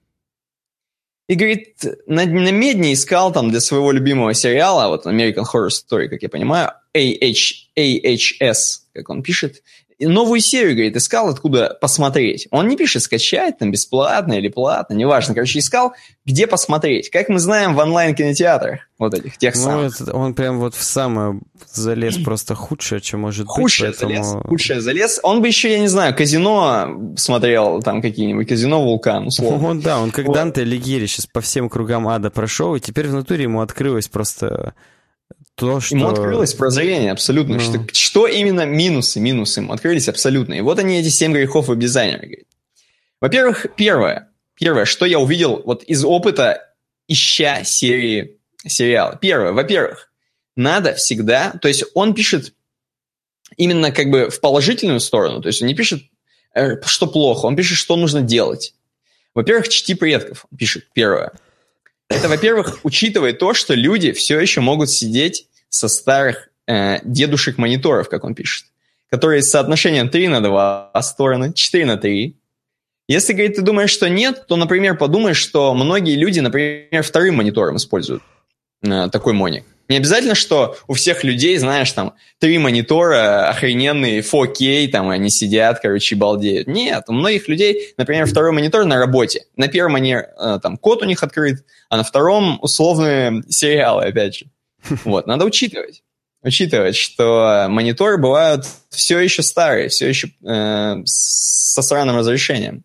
[1.29, 6.09] И говорит, на, на медне искал там для своего любимого сериала, вот American Horror Story,
[6.09, 8.57] как я понимаю, AH, AHS,
[8.95, 9.62] как он пишет,
[10.07, 12.46] новую серию, говорит, искал, откуда посмотреть.
[12.51, 15.34] Он не пишет скачать там бесплатно или платно, неважно.
[15.34, 15.94] Короче, искал,
[16.24, 17.11] где посмотреть.
[17.11, 20.01] Как мы знаем в онлайн-кинотеатрах вот этих, тех ну, самых.
[20.01, 23.99] Это, он прям вот в самое залез просто худшее, чем может худшее быть.
[23.99, 24.32] Худшее поэтому...
[24.32, 25.20] залез, худшее залез.
[25.22, 29.68] Он бы еще, я не знаю, казино смотрел, там какие-нибудь, казино Вулкан, условно.
[29.68, 30.34] Он, да, он как вот.
[30.34, 34.74] Данте Алигьери сейчас по всем кругам ада прошел, и теперь в натуре ему открылось просто
[35.59, 35.96] то, что...
[35.96, 37.61] Ему открылось прозрение абсолютно, ну.
[37.61, 40.54] что, что именно минусы, минусы ему открылись абсолютно.
[40.54, 42.24] И вот они, эти семь грехов веб-дизайнера.
[43.20, 46.74] Во-первых, первое, первое, что я увидел вот из опыта,
[47.09, 49.18] ища серии сериала.
[49.20, 50.12] Первое, во-первых,
[50.54, 52.54] надо всегда, то есть он пишет
[53.56, 56.04] именно как бы в положительную сторону, то есть он не пишет,
[56.84, 58.74] что плохо, он пишет, что нужно делать.
[59.34, 61.32] Во-первых, чти предков, пишет, первое.
[62.09, 68.09] Это, во-первых, учитывая то, что люди все еще могут сидеть со старых э, дедушек мониторов,
[68.09, 68.66] как он пишет,
[69.11, 72.37] которые с соотношением 3 на 2 стороны, 4 на 3.
[73.09, 77.77] Если, говорит, ты думаешь, что нет, то, например, подумай, что многие люди, например, вторым монитором
[77.77, 78.23] используют
[78.83, 79.64] э, такой моник.
[79.89, 85.31] Не обязательно, что у всех людей, знаешь, там, три монитора охрененные 4K, там, и они
[85.31, 86.69] сидят, короче, балдеют.
[86.69, 89.47] Нет, у многих людей, например, второй монитор на работе.
[89.57, 94.37] На первом они, э, там, код у них открыт, а на втором условные сериалы, опять
[94.37, 94.47] же.
[95.05, 96.03] Вот, надо учитывать.
[96.43, 102.84] Учитывать, что мониторы бывают все еще старые, все еще э, со странным разрешением.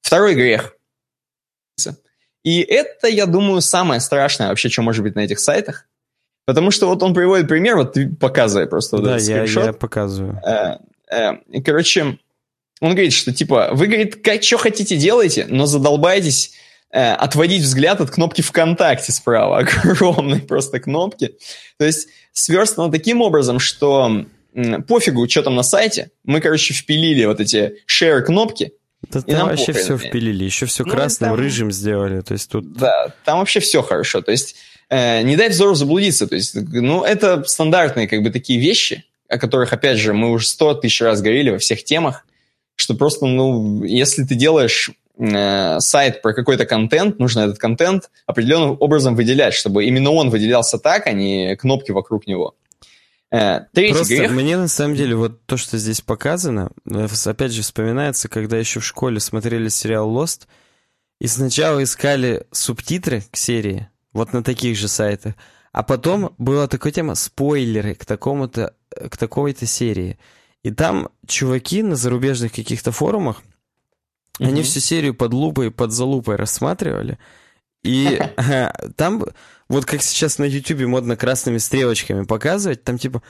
[0.00, 0.76] Второй грех.
[2.44, 5.86] И это, я думаю, самое страшное вообще, что может быть на этих сайтах.
[6.44, 9.64] Потому что вот он приводит пример, вот ты показывай просто вот да, этот я, скриншот.
[9.64, 10.40] я показываю.
[10.44, 10.78] Э,
[11.08, 12.18] э, короче,
[12.80, 16.52] он говорит, что типа, вы, говорит, как, что хотите делайте, но задолбайтесь
[16.92, 21.34] э, отводить взгляд от кнопки ВКонтакте справа, огромной просто кнопки.
[21.78, 24.24] То есть сверстано таким образом, что
[24.86, 28.72] пофигу, что там на сайте, мы, короче, впилили вот эти share-кнопки,
[29.10, 32.32] да и там нам вообще все впилили, еще все Ну, красным, там- рыжим сделали, то
[32.34, 32.72] есть тут...
[32.72, 34.22] Да, там вообще все хорошо.
[34.22, 34.54] То есть
[34.90, 36.26] э, не дай взору заблудиться.
[36.26, 40.46] То есть, ну, это стандартные как бы такие вещи, о которых, опять же, мы уже
[40.46, 42.26] сто тысяч раз говорили во всех темах,
[42.76, 48.76] что просто, ну, если ты делаешь э, сайт про какой-то контент, нужно этот контент определенным
[48.80, 52.54] образом выделять, чтобы именно он выделялся так, а не кнопки вокруг него.
[53.30, 54.30] Э, третий Просто грех.
[54.32, 58.80] мне на самом деле вот то, что здесь показано, э, опять же вспоминается, когда еще
[58.80, 60.42] в школе смотрели сериал Lost,
[61.18, 65.34] и сначала искали субтитры к серии, вот на таких же сайтах,
[65.72, 70.18] а потом была такая тема спойлеры к такому-то, к такой-то серии.
[70.62, 73.42] И там чуваки на зарубежных каких-то форумах,
[74.38, 74.62] они Мгм.
[74.62, 77.18] всю серию под лупой, под залупой рассматривали,
[77.82, 79.24] и э, там,
[79.68, 83.22] вот как сейчас на Ютубе модно красными стрелочками показывать, там типа,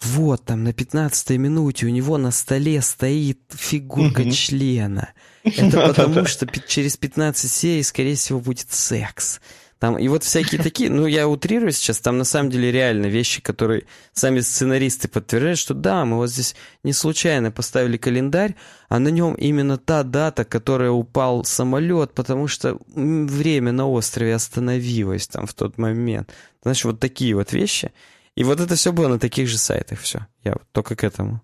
[0.00, 4.30] вот там на 15 минуте у него на столе стоит фигурка Мгм.
[4.32, 5.12] члена.
[5.44, 9.40] Это потому, что через 15 серий, скорее всего, будет секс.
[9.84, 13.42] Там, и вот всякие такие, ну, я утрирую сейчас, там на самом деле реально вещи,
[13.42, 18.54] которые сами сценаристы подтверждают, что да, мы вот здесь не случайно поставили календарь,
[18.88, 25.28] а на нем именно та дата, которая упал самолет, потому что время на острове остановилось
[25.28, 26.32] там в тот момент.
[26.62, 27.92] Знаешь, вот такие вот вещи.
[28.36, 30.26] И вот это все было на таких же сайтах, все.
[30.44, 31.42] Я вот только к этому.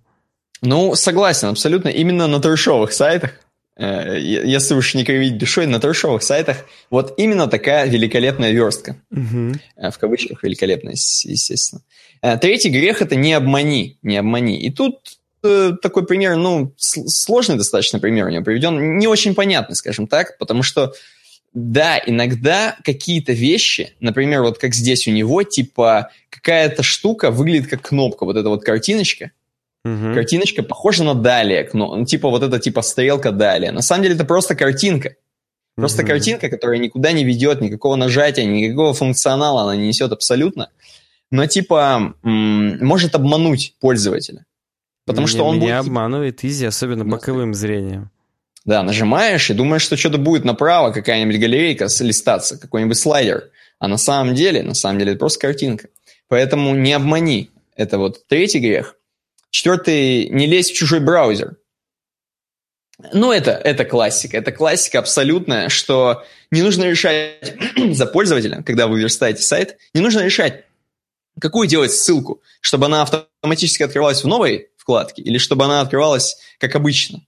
[0.62, 1.88] Ну, согласен, абсолютно.
[1.88, 3.32] Именно на трешовых сайтах.
[3.76, 8.96] Э, если уж не кривить душой, на трешовых сайтах вот именно такая великолепная верстка.
[9.10, 9.54] Угу.
[9.90, 11.82] В кавычках великолепная, естественно.
[12.22, 14.60] Э, третий грех– это не обмани, не обмани.
[14.60, 20.06] И тут такой пример, ну, сложный достаточно пример у него приведен, не очень понятный, скажем
[20.06, 20.92] так, потому что,
[21.54, 27.80] да, иногда какие-то вещи, например, вот как здесь у него, типа какая-то штука выглядит как
[27.80, 29.30] кнопка, вот эта вот картиночка,
[29.84, 30.14] Угу.
[30.14, 33.72] Картиночка похожа на далее, ну, типа вот это типа стрелка далее.
[33.72, 35.16] На самом деле это просто картинка.
[35.74, 36.08] Просто угу.
[36.08, 40.68] картинка, которая никуда не ведет, никакого нажатия, никакого функционала она не несет абсолютно.
[41.30, 44.44] Но типа может обмануть пользователя.
[45.06, 45.88] Потому что он меня будет...
[45.88, 48.10] обманывает изи, особенно ну, боковым зрением.
[48.64, 53.50] Да, нажимаешь и думаешь, что что-то будет направо, какая-нибудь галерейка листаться, какой-нибудь слайдер.
[53.78, 55.88] А на самом деле, на самом деле это просто картинка.
[56.28, 57.50] Поэтому не обмани.
[57.74, 58.96] Это вот третий грех.
[59.50, 61.56] Четвертый, не лезь в чужой браузер.
[63.12, 64.36] Ну, это, это классика.
[64.36, 67.56] Это классика абсолютная, что не нужно решать
[67.92, 70.64] за пользователя, когда вы верстаете сайт, не нужно решать,
[71.40, 76.74] какую делать ссылку, чтобы она автоматически открывалась в новой вкладке или чтобы она открывалась как
[76.76, 77.20] обычно.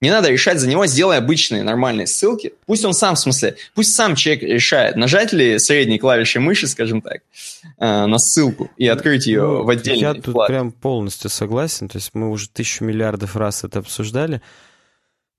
[0.00, 2.54] Не надо решать за него, сделай обычные нормальные ссылки.
[2.64, 7.02] Пусть он сам, в смысле, пусть сам человек решает, нажать ли средней клавишей мыши, скажем
[7.02, 7.20] так,
[7.78, 11.98] э, на ссылку и открыть ее ну, в отдельной Я тут прям полностью согласен, то
[11.98, 14.40] есть мы уже тысячу миллиардов раз это обсуждали.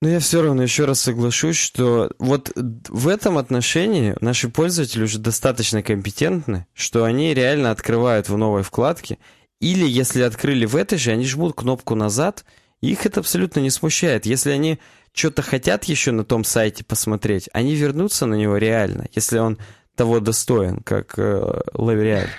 [0.04, 5.20] Но я все равно еще раз соглашусь, что вот в этом отношении наши пользователи уже
[5.20, 9.18] достаточно компетентны, что они реально открывают в новой вкладке,
[9.60, 12.46] или если открыли в этой же, они жмут кнопку «назад»,
[12.88, 14.26] их это абсолютно не смущает.
[14.26, 14.80] Если они
[15.14, 19.58] что-то хотят еще на том сайте посмотреть, они вернутся на него реально, если он
[19.96, 22.30] того достоин, как э, Лавериаль.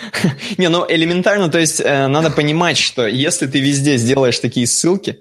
[0.58, 5.20] Не, ну элементарно, то есть э, надо понимать, что если ты везде сделаешь такие ссылки,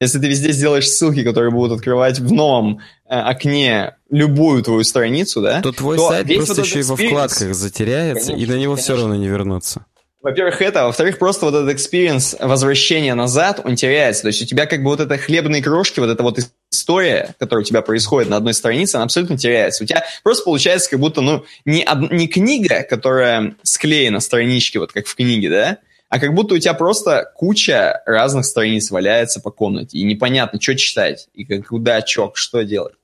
[0.00, 5.40] если ты везде сделаешь ссылки, которые будут открывать в новом э, окне любую твою страницу,
[5.40, 8.60] да, то твой то сайт просто вот еще и во вкладках затеряется, конечно, и на
[8.60, 8.94] него конечно.
[8.94, 9.86] все равно не вернуться.
[10.26, 14.22] Во-первых, это, а во-вторых, просто вот этот experience возвращения назад, он теряется.
[14.22, 16.40] То есть у тебя как бы вот это хлебные крошки, вот эта вот
[16.72, 19.84] история, которая у тебя происходит на одной странице, она абсолютно теряется.
[19.84, 22.10] У тебя просто получается как будто, ну, не, од...
[22.10, 26.74] не книга, которая склеена странички, вот как в книге, да, а как будто у тебя
[26.74, 32.64] просто куча разных страниц валяется по комнате, и непонятно, что читать, и куда, чё, что
[32.64, 32.94] делать.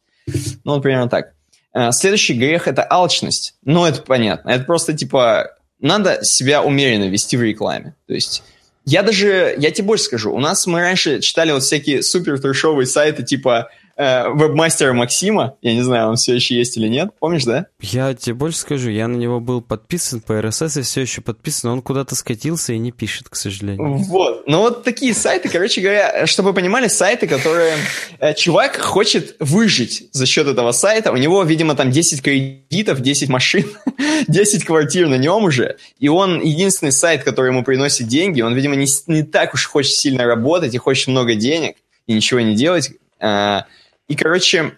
[0.65, 1.35] Ну, вот примерно так.
[1.73, 3.55] Э, следующий грех– это алчность.
[3.65, 4.51] Ну, это понятно.
[4.51, 7.95] Это просто, типа, надо себя умеренно вести в рекламе.
[8.07, 8.43] То есть
[8.85, 12.87] я даже, я тебе больше скажу, у нас мы раньше читали вот всякие супер трешовые
[12.87, 15.57] сайты типа э, вебмастера Максима.
[15.63, 17.11] Я не знаю, он все еще есть или нет.
[17.19, 17.67] Помнишь, да?
[17.81, 21.71] Я тебе больше скажу, я на него был подписан по RSS и все еще подписан,
[21.71, 23.99] но он куда-то скатился и не пишет, к сожалению.
[23.99, 24.45] Вот.
[24.47, 27.75] Ну вот такие сайты, короче говоря, чтобы вы понимали, сайты, которые
[28.19, 31.13] э, чувак хочет выжить за счет этого сайта.
[31.13, 33.67] У него, видимо, там 10 кредитов, 10 машин,
[34.29, 35.77] 10 квартир на нем уже.
[35.99, 38.41] И он единственный сайт, который ему приносит деньги.
[38.41, 41.77] Он, видимо, не, не так уж хочет сильно работать и хочет много денег
[42.07, 42.91] и ничего не делать.
[43.21, 43.67] А,
[44.13, 44.73] и, короче,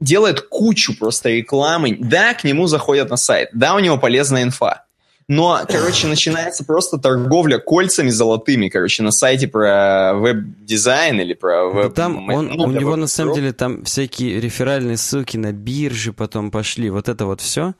[0.00, 1.94] делает кучу просто рекламы.
[2.00, 3.50] Да, к нему заходят на сайт.
[3.52, 4.86] Да, у него полезная инфа.
[5.28, 11.92] Но, короче, начинается просто торговля кольцами золотыми, короче, на сайте про веб-дизайн или про веб...
[11.92, 16.50] там он, ну, у него, на самом деле, там всякие реферальные ссылки на биржи потом
[16.50, 17.74] пошли, вот это вот все.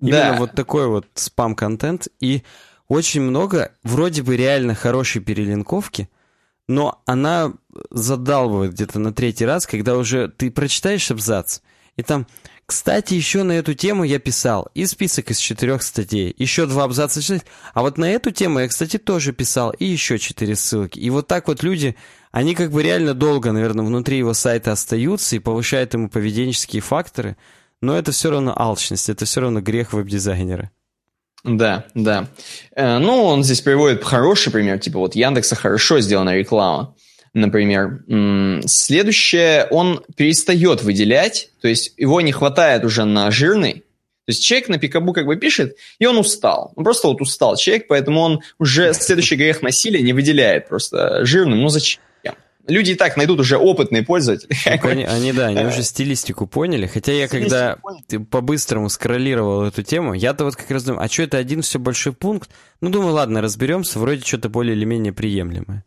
[0.00, 0.36] Именно да.
[0.38, 2.06] вот такой вот спам-контент.
[2.20, 2.44] И
[2.86, 6.08] очень много вроде бы реально хорошей перелинковки,
[6.68, 7.54] но она
[7.90, 11.60] задалбывает где-то на третий раз, когда уже ты прочитаешь абзац,
[11.96, 12.26] и там,
[12.64, 17.20] кстати, еще на эту тему я писал, и список из четырех статей, еще два абзаца
[17.20, 17.44] читать,
[17.74, 20.98] а вот на эту тему я, кстати, тоже писал, и еще четыре ссылки.
[20.98, 21.96] И вот так вот люди,
[22.30, 27.36] они как бы реально долго, наверное, внутри его сайта остаются и повышают ему поведенческие факторы,
[27.82, 30.70] но это все равно алчность, это все равно грех веб-дизайнера.
[31.44, 32.28] Да, да.
[32.74, 36.94] Э, ну, он здесь приводит хороший пример, типа вот Яндекса хорошо сделана реклама,
[37.34, 38.04] например.
[38.66, 43.84] Следующее, он перестает выделять, то есть его не хватает уже на жирный,
[44.24, 46.72] то есть человек на пикабу как бы пишет, и он устал.
[46.76, 51.60] Он просто вот устал человек, поэтому он уже следующий грех насилия не выделяет просто жирным.
[51.60, 52.00] Ну зачем?
[52.66, 54.50] Люди и так найдут уже опытные пользователи.
[54.66, 56.86] Ну, они, они, да, они уже стилистику поняли.
[56.86, 57.78] Хотя я когда
[58.30, 62.12] по-быстрому скроллировал эту тему, я-то вот как раз думаю, а что это один все большой
[62.12, 62.50] пункт?
[62.80, 65.84] Ну, думаю, ладно, разберемся, вроде что-то более или менее приемлемое.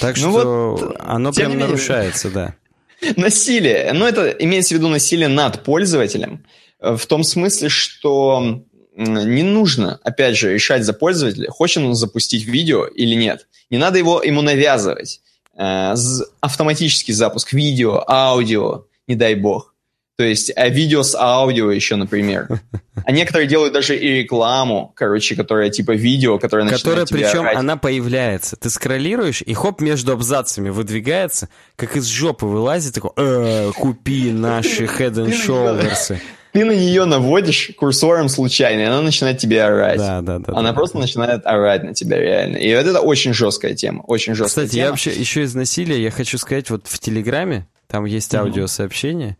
[0.00, 2.54] Так ну что вот, оно прям менее, нарушается, да.
[3.16, 3.92] Насилие.
[3.92, 6.44] Ну, это имеется в виду насилие над пользователем.
[6.80, 8.64] Э, в том смысле, что
[8.96, 13.46] не нужно, опять же, решать за пользователя, хочет он запустить видео или нет.
[13.70, 15.20] Не надо его ему навязывать.
[15.56, 15.94] Э,
[16.40, 19.74] автоматический запуск видео, аудио, не дай бог.
[20.16, 22.60] То есть а видео с аудио еще, например.
[23.04, 27.56] А некоторые делают даже и рекламу, короче, которая типа видео, которая начинает Которая, причем, орать.
[27.56, 28.56] она появляется.
[28.56, 34.84] Ты скроллируешь, и хоп, между абзацами выдвигается, как из жопы вылазит, такой, э, купи наши
[34.98, 36.16] Head and Shoulders.
[36.54, 39.98] Ты на нее наводишь курсором случайно, и она начинает тебе орать.
[39.98, 40.52] Да, да, да.
[40.56, 41.02] Она да, просто да.
[41.02, 42.58] начинает орать на тебя реально.
[42.58, 44.84] И вот это очень жесткая тема, очень жесткая Кстати, тема.
[44.84, 49.36] я вообще еще из насилия, я хочу сказать, вот в Телеграме, там есть аудиосообщения,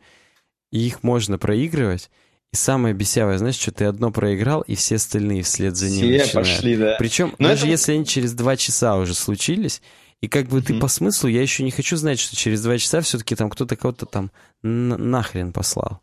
[0.73, 2.11] и их можно проигрывать.
[2.53, 6.07] И самое бесявое, знаешь, что ты одно проиграл, и все остальные вслед за ним все
[6.09, 6.33] начинают.
[6.33, 6.97] пошли, да.
[6.99, 7.69] Причем, Но даже это...
[7.69, 9.83] если они через два часа уже случились,
[10.21, 10.65] и как бы mm-hmm.
[10.65, 13.77] ты по смыслу, я еще не хочу знать, что через два часа все-таки там кто-то
[13.77, 16.01] кого-то там нахрен послал.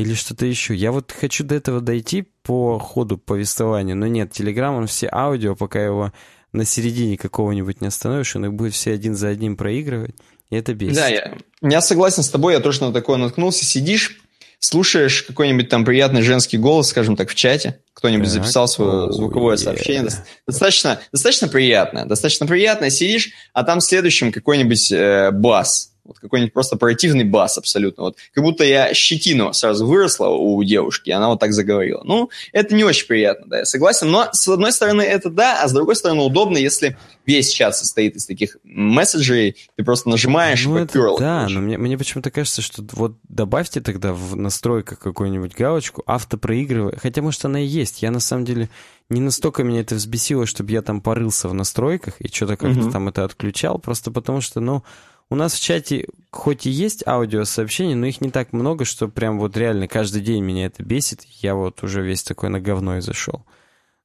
[0.00, 0.74] Или что-то еще.
[0.74, 5.54] Я вот хочу до этого дойти по ходу повествования, но нет, Телеграм, он все аудио,
[5.54, 6.14] пока его
[6.52, 10.14] на середине какого-нибудь не остановишь, он их будет все один за одним проигрывать.
[10.48, 10.96] И это бесит.
[10.96, 13.66] Да, я, я согласен с тобой, я тоже на такое наткнулся.
[13.66, 14.22] Сидишь,
[14.58, 18.32] слушаешь какой-нибудь там приятный женский голос, скажем так, в чате, кто-нибудь так.
[18.32, 19.62] записал свое звуковое yeah.
[19.62, 20.08] сообщение.
[20.46, 22.88] Достаточно, достаточно приятное, достаточно приятное.
[22.88, 28.02] Сидишь, а там следующим какой-нибудь э, бас вот какой-нибудь просто противный бас абсолютно.
[28.02, 32.02] Вот как будто я щетину сразу выросла у девушки, и она вот так заговорила.
[32.04, 34.10] Ну, это не очень приятно, да, я согласен.
[34.10, 38.16] Но с одной стороны это да, а с другой стороны удобно, если весь чат состоит
[38.16, 42.84] из таких месседжей, ты просто нажимаешь ну, это, Да, но мне, мне почему-то кажется, что
[42.92, 46.96] вот добавьте тогда в настройках какую-нибудь галочку автопроигрывай.
[47.00, 48.02] Хотя, может, она и есть.
[48.02, 48.68] Я на самом деле
[49.10, 52.90] не настолько меня это взбесило, чтобы я там порылся в настройках и что-то как-то угу.
[52.90, 54.84] там это отключал, просто потому что, ну,
[55.30, 59.38] у нас в чате хоть и есть аудиосообщения, но их не так много, что прям
[59.38, 61.22] вот реально каждый день меня это бесит.
[61.24, 63.44] Я вот уже весь такой на говно и зашел.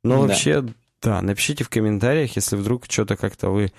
[0.04, 0.28] Но да.
[0.28, 0.64] вообще,
[1.02, 3.72] да, напишите в комментариях, если вдруг что-то как-то вы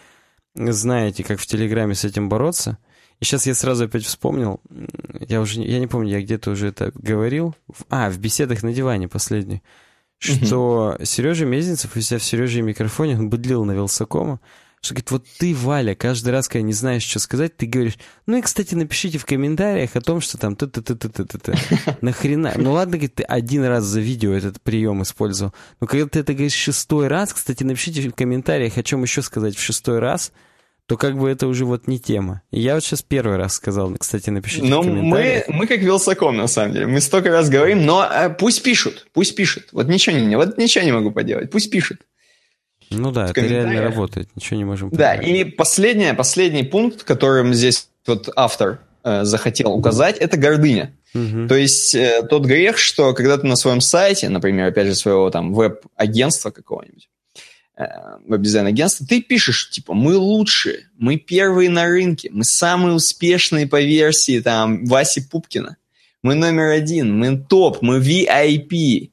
[0.55, 2.79] знаете, как в Телеграме с этим бороться.
[3.21, 4.61] И сейчас я сразу опять вспомнил,
[5.21, 7.55] я уже, я не помню, я где-то уже это говорил,
[7.89, 9.63] а, в беседах на диване последний,
[10.19, 14.41] что Сережа Мезенцев, у себя в Сереже микрофоне, он быдлил на Вилсакома,
[14.81, 18.37] что говорит, вот ты, Валя, каждый раз, когда не знаешь, что сказать, ты говоришь, ну
[18.37, 21.39] и, кстати, напишите в комментариях о том, что там ты ты ты ты ты ты
[21.39, 21.55] ты
[22.01, 22.55] Нахрена?
[22.57, 25.53] Ну ладно, говорит, ты один раз за видео этот прием использовал.
[25.81, 29.57] Но когда ты это говоришь шестой раз, кстати, напишите в комментариях, о чем еще сказать
[29.57, 30.33] в шестой раз,
[30.87, 32.43] то как бы это уже вот не тема.
[32.53, 35.49] И я вот сейчас первый раз сказал, кстати, напишите но в комментариях.
[35.49, 36.87] Мы, мы как Вилсаком, на самом деле.
[36.87, 39.71] Мы столько раз говорим, но э, пусть пишут, пусть пишут.
[39.73, 42.03] Вот ничего не, вот ничего не могу поделать, пусть пишут.
[42.91, 47.89] Ну да, это реально работает, ничего не можем Да, и последнее, последний пункт, которым здесь
[48.07, 50.95] вот автор э, захотел указать, это гордыня.
[51.15, 51.49] Угу.
[51.49, 55.31] То есть э, тот грех, что когда ты на своем сайте, например, опять же, своего
[55.31, 57.09] там веб-агентства какого-нибудь,
[57.77, 57.85] э,
[58.27, 64.41] веб-дизайн-агентства, ты пишешь, типа, мы лучшие, мы первые на рынке, мы самые успешные по версии
[64.41, 65.77] там Васи Пупкина,
[66.23, 69.11] мы номер один, мы топ, мы VIP.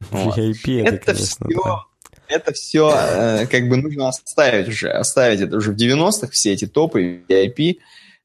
[0.10, 1.89] VIP, это, это конечно, все да
[2.30, 6.66] это все э, как бы нужно оставить уже, оставить это уже в 90-х, все эти
[6.66, 7.78] топы, VIP,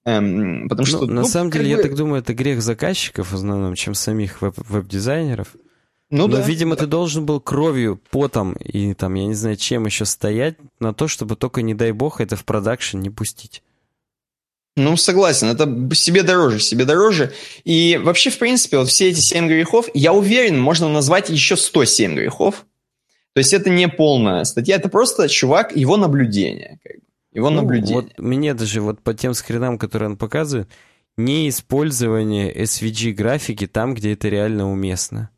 [0.06, 1.02] эм, потому что...
[1.02, 1.82] Ну, на ну, самом деле, бы...
[1.82, 5.56] я так думаю, это грех заказчиков в основном, чем самих веб- веб-дизайнеров.
[6.12, 6.84] Ну, Но, да, видимо, да.
[6.84, 11.08] ты должен был кровью, потом и там, я не знаю, чем еще стоять на то,
[11.08, 13.64] чтобы только, не дай бог, это в продакшн не пустить.
[14.78, 17.34] Ну, согласен, это себе дороже, себе дороже.
[17.64, 22.16] И вообще, в принципе, вот все эти семь грехов, я уверен, можно назвать еще 107
[22.16, 22.66] грехов,
[23.36, 26.80] то есть это не полная статья, это просто чувак, его наблюдение.
[26.82, 27.02] Как бы,
[27.34, 27.96] его ну, наблюдение.
[27.96, 30.70] Вот мне даже вот по тем скринам, которые он показывает,
[31.18, 35.32] не использование SVG графики там, где это реально уместно.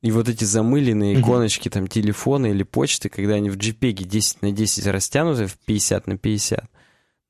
[0.00, 4.50] И вот эти замыленные иконочки там телефона или почты, когда они в JPEG 10 на
[4.50, 6.64] 10 растянуты в 50 на 50,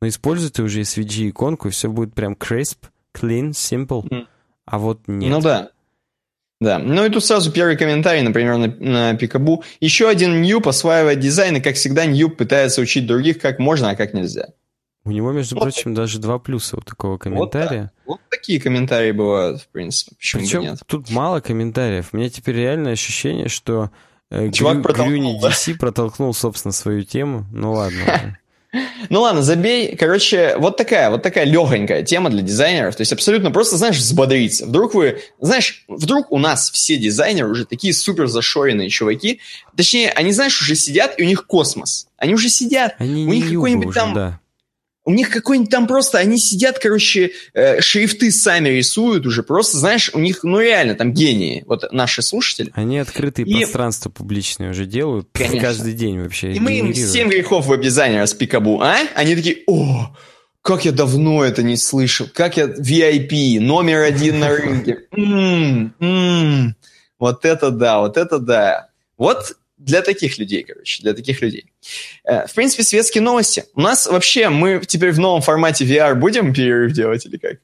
[0.00, 2.76] но используйте уже SVG иконку, и все будет прям crisp,
[3.12, 4.26] clean, simple.
[4.66, 5.32] А вот нет.
[5.32, 5.72] Ну да.
[6.60, 9.64] Да, ну и тут сразу первый комментарий, например, на, на Пикабу.
[9.80, 13.96] Еще один Ньюб осваивает дизайн, и, как всегда, Ньюб пытается учить других, как можно, а
[13.96, 14.48] как нельзя.
[15.04, 17.90] У него, между вот прочим, даже два плюса у такого комментария.
[18.04, 20.14] Вот, вот такие комментарии бывают, в принципе.
[20.16, 20.78] Почему Причем нет?
[20.86, 22.10] тут мало комментариев.
[22.12, 23.90] У меня теперь реальное ощущение, что
[24.30, 27.46] э, Чувак Грю, Грюни DC протолкнул, собственно, свою тему.
[27.50, 28.36] Ну ладно.
[29.08, 29.96] Ну ладно, забей.
[29.96, 32.94] Короче, вот такая, вот такая легонькая тема для дизайнеров.
[32.94, 34.66] То есть абсолютно просто, знаешь, взбодриться.
[34.66, 39.40] Вдруг вы, знаешь, вдруг у нас все дизайнеры уже такие супер зашоренные чуваки.
[39.76, 42.06] Точнее, они, знаешь, уже сидят, и у них космос.
[42.16, 42.94] Они уже сидят.
[42.98, 44.14] Они у них какой-нибудь там...
[44.14, 44.40] Да.
[45.10, 50.10] У них какой-нибудь там просто, они сидят, короче, э, шрифты сами рисуют уже, просто, знаешь,
[50.14, 52.70] у них, ну реально, там гении, вот наши слушатели.
[52.74, 53.54] Они открытые и...
[53.56, 55.60] пространства публичные уже делают Конечно.
[55.60, 56.52] каждый день вообще.
[56.52, 58.98] И мы им 7 грехов веб-дизайнера с Пикабу, а?
[59.16, 60.14] Они такие, о,
[60.62, 65.06] как я давно это не слышал, как я VIP, номер один на рынке.
[67.18, 68.88] Вот это да, вот это да.
[69.18, 71.64] Вот для таких людей, короче, для таких людей.
[72.24, 73.64] Э, в принципе, светские новости.
[73.74, 77.58] У нас вообще, мы теперь в новом формате VR будем перерыв делать или как?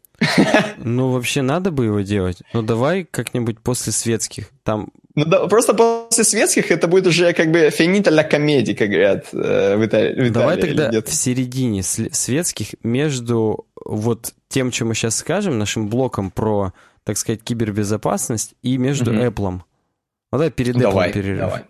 [0.79, 2.39] Ну, вообще надо бы его делать.
[2.55, 4.51] Ну, давай как-нибудь после светских.
[4.65, 4.89] Там...
[5.15, 9.27] Ну, да, просто после светских это будет уже как бы финита ля комедии, как говорят
[9.33, 10.13] э, в Италии.
[10.13, 15.89] В Италии давай тогда в середине светских между вот тем, чем мы сейчас скажем, нашим
[15.89, 16.73] блоком про,
[17.05, 19.21] так сказать, кибербезопасность и между угу.
[19.21, 19.61] Apple.
[20.33, 21.41] Вот давай перед давай, Apple перерыв.
[21.41, 21.65] Давай.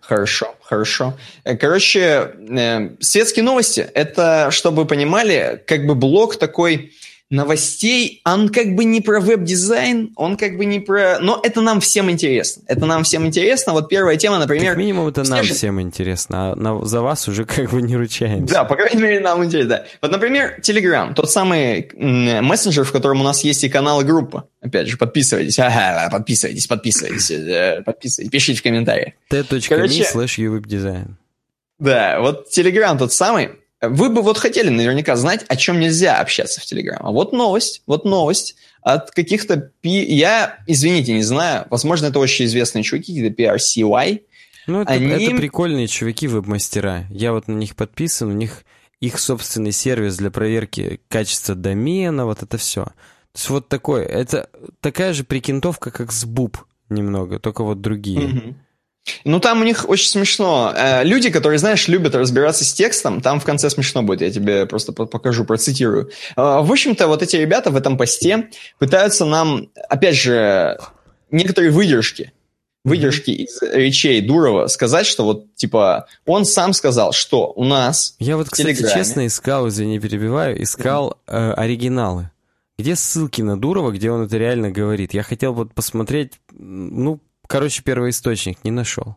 [0.00, 1.14] Хорошо, хорошо.
[1.44, 6.92] Э, короче, э, светские новости, это, чтобы вы понимали, как бы блок такой
[7.30, 11.18] новостей, он как бы не про веб-дизайн, он как бы не про...
[11.20, 12.62] Но это нам всем интересно.
[12.66, 13.72] Это нам всем интересно.
[13.72, 14.72] Вот первая тема, например...
[14.72, 15.54] Как минимум это нам же...
[15.54, 16.84] всем интересно, а на...
[16.84, 18.54] за вас уже как бы не ручаемся.
[18.54, 19.84] Да, по крайней мере, нам интересно, да.
[20.02, 24.48] Вот, например, Telegram, тот самый мессенджер, в котором у нас есть и канал, и группа.
[24.60, 25.58] Опять же, подписывайтесь.
[25.58, 29.14] Ага, подписывайтесь, подписывайтесь, э, подписывайтесь, пишите в комментариях.
[29.28, 31.16] t.me slash uwebdesign.
[31.78, 33.50] Да, вот Telegram тот самый,
[33.88, 36.98] вы бы вот хотели наверняка знать, о чем нельзя общаться в Telegram.
[37.00, 39.70] А вот новость, вот новость от каких-то...
[39.80, 40.04] Пи...
[40.04, 44.22] Я, извините, не знаю, возможно, это очень известные чуваки, какие-то PRCY.
[44.66, 45.06] Ну, это, Они...
[45.08, 47.06] это прикольные чуваки, веб-мастера.
[47.10, 48.64] Я вот на них подписан, у них
[49.00, 52.84] их собственный сервис для проверки качества домена, вот это все.
[52.84, 52.92] То
[53.36, 54.48] есть вот такое, это
[54.80, 56.58] такая же прикинтовка, как с Буб
[56.88, 58.28] немного, только вот другие.
[58.28, 58.54] Mm-hmm.
[59.24, 60.72] Ну, там у них очень смешно.
[60.74, 64.66] Э, люди, которые, знаешь, любят разбираться с текстом, там в конце смешно будет, я тебе
[64.66, 66.10] просто покажу, процитирую.
[66.36, 70.78] Э, в общем-то, вот эти ребята в этом посте пытаются нам, опять же,
[71.30, 72.32] некоторые выдержки,
[72.84, 78.36] выдержки из речей Дурова сказать, что вот, типа, он сам сказал, что у нас Я
[78.36, 78.94] вот, кстати, Телеграме...
[78.94, 82.30] честно искал, извини, перебиваю, искал э, оригиналы.
[82.78, 85.14] Где ссылки на Дурова, где он это реально говорит?
[85.14, 89.16] Я хотел вот посмотреть, ну, Короче, первоисточник не нашел.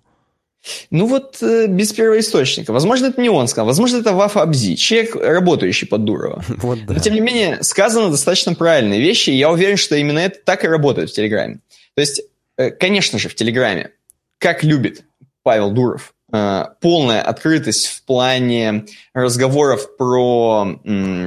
[0.90, 2.74] Ну вот э, без первоисточника.
[2.74, 3.68] Возможно, это не он сказал.
[3.68, 6.44] Возможно, это Вафа Абзи, человек, работающий под Дурова.
[6.58, 6.94] Вот да.
[6.94, 10.64] Но, тем не менее, сказано достаточно правильные вещи, и я уверен, что именно это так
[10.64, 11.60] и работает в Телеграме.
[11.96, 12.22] То есть,
[12.58, 13.92] э, конечно же, в Телеграме,
[14.40, 15.04] как любит
[15.44, 20.80] Павел Дуров, э, полная открытость в плане разговоров про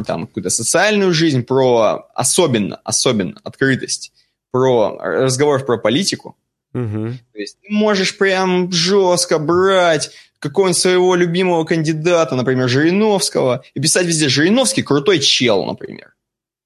[0.07, 4.13] там, какую-то социальную жизнь, про особенно, особенно открытость,
[4.51, 6.37] про разговоров про политику,
[6.73, 7.13] Угу.
[7.33, 14.07] То есть ты можешь прям жестко брать какого-нибудь своего любимого кандидата, например, Жириновского, и писать
[14.07, 16.15] везде «Жириновский крутой чел», например.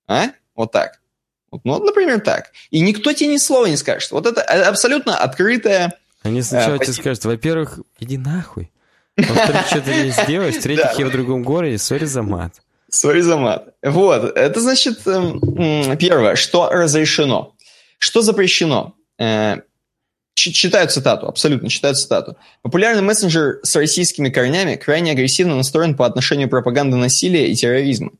[0.06, 0.28] А?
[0.54, 1.00] Вот так.
[1.50, 2.52] Вот, ну, например, так.
[2.70, 4.10] И никто тебе ни слова не скажет.
[4.12, 5.94] Вот это абсолютно открытая...
[6.22, 8.70] Они сначала э, тебе скажут, во-первых, иди нахуй.
[9.16, 10.54] Во-вторых, что ты не сделаешь.
[10.56, 12.62] В-третьих, я в другом городе, сори за мат.
[12.90, 13.74] Сори за мат.
[13.82, 17.54] Вот, это значит, эм, первое, что разрешено.
[17.98, 18.94] Что запрещено?
[20.34, 22.36] Читаю цитату, абсолютно читаю цитату.
[22.62, 28.10] Популярный мессенджер с российскими корнями крайне агрессивно настроен по отношению к пропаганде насилия и терроризма.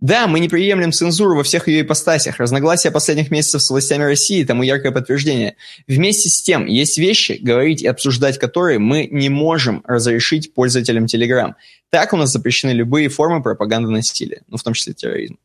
[0.00, 2.40] Да, мы не приемлем цензуру во всех ее ипостасях.
[2.40, 5.54] Разногласия последних месяцев с властями России тому яркое подтверждение.
[5.86, 11.52] Вместе с тем, есть вещи, говорить и обсуждать которые мы не можем разрешить пользователям Telegram.
[11.90, 15.36] Так у нас запрещены любые формы пропаганды насилия, ну, в том числе терроризма.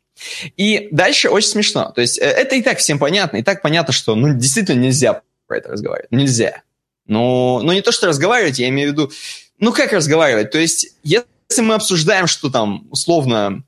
[0.55, 1.91] И дальше очень смешно.
[1.93, 3.37] То есть э, это и так всем понятно.
[3.37, 6.11] И так понятно, что ну, действительно нельзя про это разговаривать.
[6.11, 6.61] Нельзя.
[7.05, 9.11] Ну, ну не то, что разговаривать, я имею в виду,
[9.59, 10.51] ну как разговаривать?
[10.51, 13.63] То есть, если мы обсуждаем, что там, условно,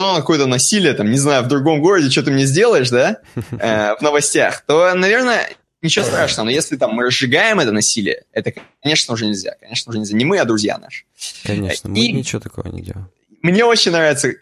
[0.00, 3.18] ну, какое-то насилие, там, не знаю, в другом городе, что ты мне сделаешь, да,
[3.50, 5.50] э, в новостях, то, наверное,
[5.82, 6.46] ничего страшного.
[6.46, 8.52] Но если там мы разжигаем это насилие, это,
[8.82, 9.56] конечно, уже нельзя.
[9.60, 10.16] Конечно, уже нельзя.
[10.16, 11.04] Не мы, а друзья наши.
[11.44, 12.12] Конечно, мы И...
[12.12, 13.08] ничего такого не делаем.
[13.42, 14.32] Мне очень нравится,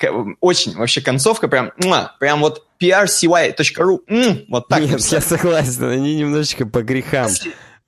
[0.40, 1.72] очень вообще концовка, прям,
[2.18, 4.80] прям вот prcy.ru, вот так.
[4.80, 7.30] Нет, я согласен, они немножечко по грехам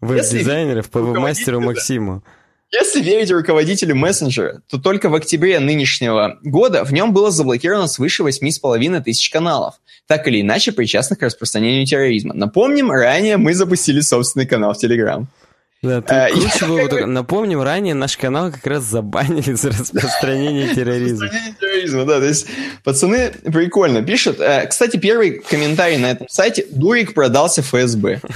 [0.00, 2.22] веб-дизайнеров, по веб-мастеру Максиму.
[2.70, 8.24] Если верить руководителю мессенджера, то только в октябре нынешнего года в нем было заблокировано свыше
[8.24, 9.76] 8,5 тысяч каналов,
[10.06, 12.34] так или иначе причастных к распространению терроризма.
[12.34, 15.24] Напомним, ранее мы запустили собственный канал в Telegram.
[15.80, 20.68] Да, ты а, круче было бы, напомним, ранее наш канал как раз забанили за распространение
[20.74, 21.26] терроризма.
[21.26, 22.46] Распространение терроризма, да, то есть
[22.82, 24.40] пацаны прикольно пишут.
[24.40, 28.20] Э, кстати, первый комментарий на этом сайте, Дурик продался ФСБ.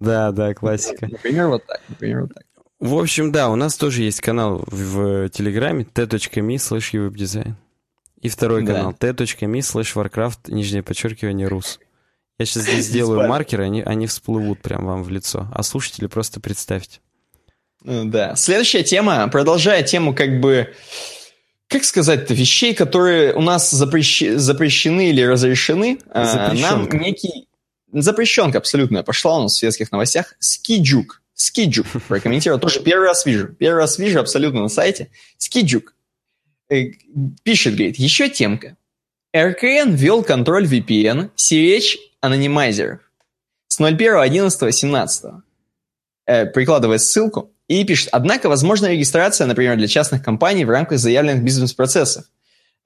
[0.00, 1.06] Да, да, классика.
[1.10, 2.44] Например, вот так, например, вот так.
[2.78, 7.54] В общем, да, у нас тоже есть канал в Телеграме t.me slash.
[8.22, 11.78] И второй канал t.me slash warcraft, нижнее подчеркивание, rus.
[12.40, 15.46] Я сейчас здесь сделаю маркеры, они, они всплывут прям вам в лицо.
[15.52, 17.00] А слушатели просто представьте.
[17.84, 18.34] Э, Да.
[18.34, 20.74] Следующая тема, продолжая тему как бы,
[21.68, 25.98] как сказать-то, вещей, которые у нас запрещ- запрещены или разрешены.
[26.12, 26.26] э, Нам
[26.86, 26.96] Запрещенка.
[26.96, 27.46] некий...
[27.92, 30.34] Запрещенка абсолютная пошла у нас в светских новостях.
[30.38, 31.22] Скиджук.
[31.34, 32.58] Скиджук прокомментировал.
[32.60, 33.48] Тоже первый раз вижу.
[33.48, 35.10] Первый раз вижу абсолютно на сайте.
[35.36, 35.94] Скиджук.
[36.70, 36.84] Э,
[37.42, 38.76] Пишет, говорит, еще темка.
[39.36, 43.00] РКН ввел контроль VPN, сиречь анонимайзеров
[43.68, 45.40] с 01.11.17.
[46.26, 51.42] Э, прикладывает ссылку и пишет, однако возможна регистрация, например, для частных компаний в рамках заявленных
[51.42, 52.24] бизнес-процессов.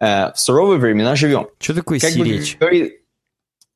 [0.01, 1.49] Э, в суровые времена живем.
[1.59, 2.57] Что такое Как бы сиречь?
[2.59, 3.01] говорит,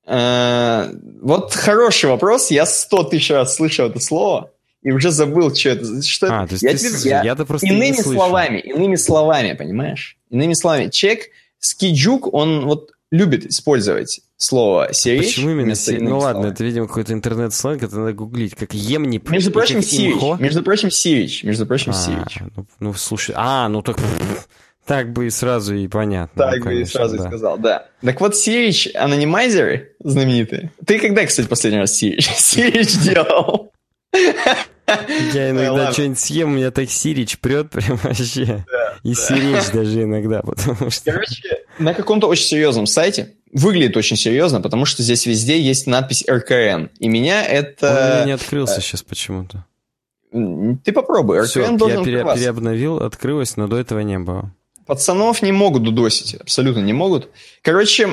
[0.07, 0.93] э,
[1.23, 2.51] вот хороший вопрос.
[2.51, 4.53] Я сто тысяч раз слышал это слово
[4.83, 6.03] и уже забыл, что это.
[6.03, 6.49] Что А, это.
[6.49, 8.13] то есть я ты с- я- я-то просто не иными слышал.
[8.13, 10.17] словами, иными словами, понимаешь?
[10.31, 11.27] Иными словами, человек
[11.59, 15.35] Скиджук, он вот любит использовать слово сиречь.
[15.37, 16.55] Почему именно иных Ну ладно, слов.
[16.55, 18.55] это, видимо, какой-то интернет-сленг, это надо гуглить.
[18.55, 19.31] Как емнип.
[19.31, 20.21] Между и прочим, сирич.
[20.39, 21.45] Между прочим, сирич.
[21.45, 22.39] Между прочим, А, сирич.
[22.57, 23.99] ну, ну, слушай, а, ну так,
[24.87, 26.45] так бы и сразу и понятно.
[26.45, 27.27] Так ну, бы и конечно, сразу и да.
[27.29, 27.87] сказал, да.
[28.03, 30.73] Так вот, Сирич анонимайзеры знаменитые.
[30.87, 33.73] Ты когда, кстати, последний раз Сирич, Сирич делал?
[35.35, 38.65] Я иногда что-нибудь съем, у меня так сирич прет прям вообще.
[39.03, 41.13] И сиречь даже иногда, потому что...
[41.13, 43.35] Короче, на каком-то очень серьезном сайте.
[43.53, 46.89] Выглядит очень серьезно, потому что здесь везде есть надпись РКН.
[46.99, 48.23] И меня Он у меня это...
[48.27, 49.65] не открылся сейчас почему-то.
[50.31, 52.41] Ты попробуй, Все, РКН я должен пере- открываться.
[52.43, 54.53] переобновил, открылось, но до этого не было.
[54.87, 57.31] Пацанов не могут дудосить, абсолютно не могут.
[57.63, 58.07] Короче,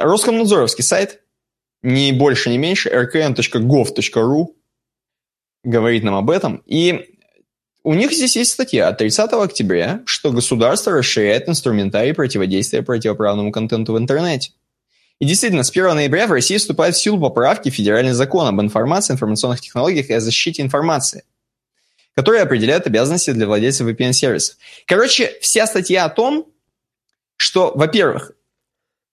[0.00, 1.20] Роскомнадзоровский сайт,
[1.82, 4.46] ни больше, ни меньше, rkn.gov.ru
[5.64, 6.62] говорит нам об этом.
[6.66, 7.11] И
[7.84, 13.94] у них здесь есть статья от 30 октября, что государство расширяет инструментарий противодействия противоправному контенту
[13.94, 14.52] в интернете.
[15.18, 18.60] И действительно, с 1 ноября в России вступает в силу поправки в Федеральный закон об
[18.60, 21.24] информации, информационных технологиях и о защите информации,
[22.14, 24.56] которые определяют обязанности для владельцев VPN-сервисов.
[24.86, 26.46] Короче, вся статья о том,
[27.36, 28.32] что, во-первых,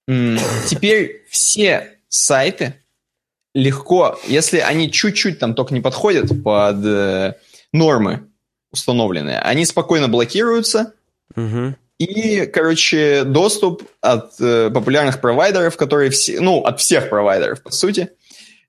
[0.08, 2.76] теперь все сайты
[3.54, 7.34] легко, если они чуть-чуть там только не подходят под э,
[7.72, 8.29] нормы
[8.72, 10.94] установленные, они спокойно блокируются,
[11.36, 11.76] Мгм.
[11.98, 18.10] и, короче, доступ от э, популярных провайдеров, которые все, ну, от всех провайдеров, по сути,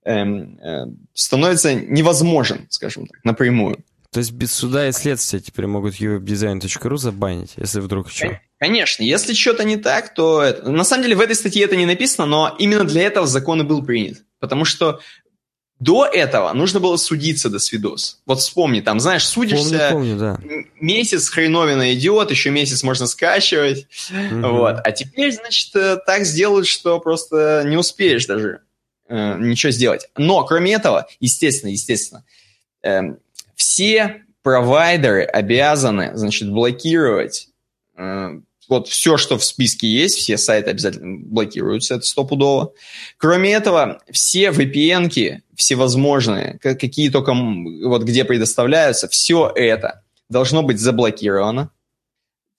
[0.05, 3.85] эм, э, становится невозможен, скажем так, напрямую.
[4.13, 8.41] То есть без суда и следствия теперь могут uwebdesign.ru забанить, если вдруг что.
[8.59, 10.43] Конечно, если что-то не так, то...
[10.43, 13.61] это- На самом деле в этой статье это не написано, но именно для этого закон
[13.61, 14.19] и был принят.
[14.41, 14.99] Потому что
[15.81, 18.20] до этого нужно было судиться до свидос.
[18.26, 20.39] Вот вспомни, там, знаешь, судишься, Помню, помню, да.
[20.78, 23.87] месяц хреновина идет, еще месяц можно скачивать.
[24.11, 24.43] Мгм.
[24.43, 24.76] Вот.
[24.85, 28.61] А теперь, значит, э, так сделают, что просто не успеешь даже
[29.09, 30.09] э, ничего сделать.
[30.16, 32.24] Но, кроме этого, естественно, естественно,
[32.83, 33.18] эм,
[33.57, 37.49] все провайдеры обязаны, значит, блокировать
[37.97, 38.41] э,
[38.71, 42.73] вот все, что в списке есть, все сайты обязательно блокируются, это стопудово.
[43.16, 50.79] Кроме этого, все VPN-ки всевозможные, ка- какие только, вот где предоставляются, все это должно быть
[50.79, 51.71] заблокировано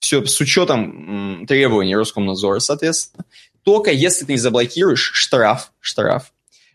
[0.02, 3.24] все с учетом требований Роскомнадзора, соответственно.
[3.62, 6.32] Только если ты не заблокируешь, штраф, штраф,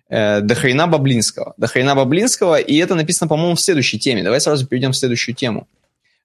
[0.10, 1.54] э, до хрена Баблинского.
[1.58, 4.24] До хрена Баблинского, и это написано, по-моему, в следующей теме.
[4.24, 5.68] Давай сразу перейдем в следующую тему.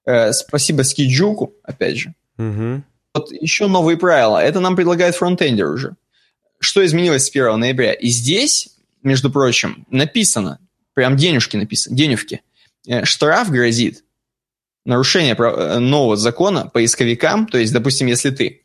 [0.07, 2.15] Э, спасибо Скиджуку, опять же.
[2.37, 2.85] Мгм.
[3.15, 4.39] Вот еще новые правила.
[4.39, 5.97] Это нам предлагает фронтендер уже.
[6.61, 7.93] Что изменилось с 1 ноября?
[7.93, 8.71] И здесь,
[9.03, 10.59] между прочим, написано,
[10.95, 12.43] прям денежки написано, денежки.
[12.87, 14.05] Э, Штраф грозит
[14.85, 18.63] нарушение э, нового закона поисковикам, то есть, допустим, если ты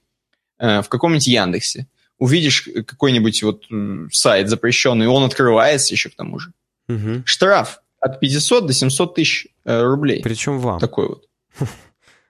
[0.60, 1.88] э, в каком-нибудь Яндексе
[2.18, 3.66] увидишь какой-нибудь вот
[4.12, 6.52] сайт запрещенный, он открывается еще к тому же,
[6.88, 7.24] Мгм.
[7.26, 10.22] штраф от 500 до 700 тысяч рублей.
[10.24, 10.80] Причем вам.
[10.80, 11.26] Такой вот.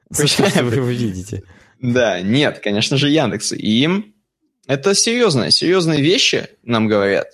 [0.09, 1.43] За то, что вы его видите.
[1.79, 3.51] Да, нет, конечно же, Яндекс.
[3.53, 4.13] И им
[4.67, 7.27] это серьезные, серьезные вещи, нам говорят.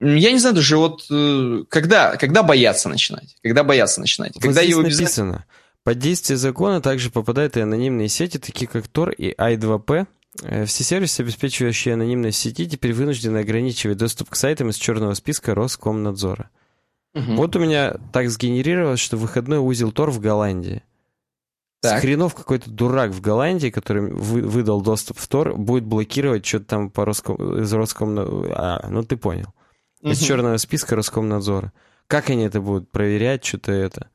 [0.00, 3.36] Я не знаю даже вот, э, когда, когда бояться начинать?
[3.42, 4.32] Когда бояться начинать?
[4.34, 5.00] Вот когда его обязательно-
[5.32, 5.44] написано.
[5.84, 10.06] Под действие закона также попадают и анонимные сети, такие как Tor и i2p.
[10.42, 15.54] Э, Все сервисы, обеспечивающие анонимность сети, теперь вынуждены ограничивать доступ к сайтам из черного списка
[15.54, 16.50] Роскомнадзора.
[17.14, 17.36] Мгм.
[17.36, 20.82] Вот у меня так сгенерировалось, что выходной узел Tor в Голландии.
[21.80, 22.00] Так.
[22.00, 26.90] Хренов какой-то дурак в Голландии, который вы- выдал доступ в Tor, будет блокировать что-то там
[26.90, 27.60] по Роском...
[27.62, 28.52] из Роскомнадзора.
[28.56, 29.54] А, ну ты понял.
[30.02, 30.26] Из Мгм.
[30.26, 31.72] черного списка Роскомнадзора.
[32.08, 34.08] Как они это будут проверять, что-то это?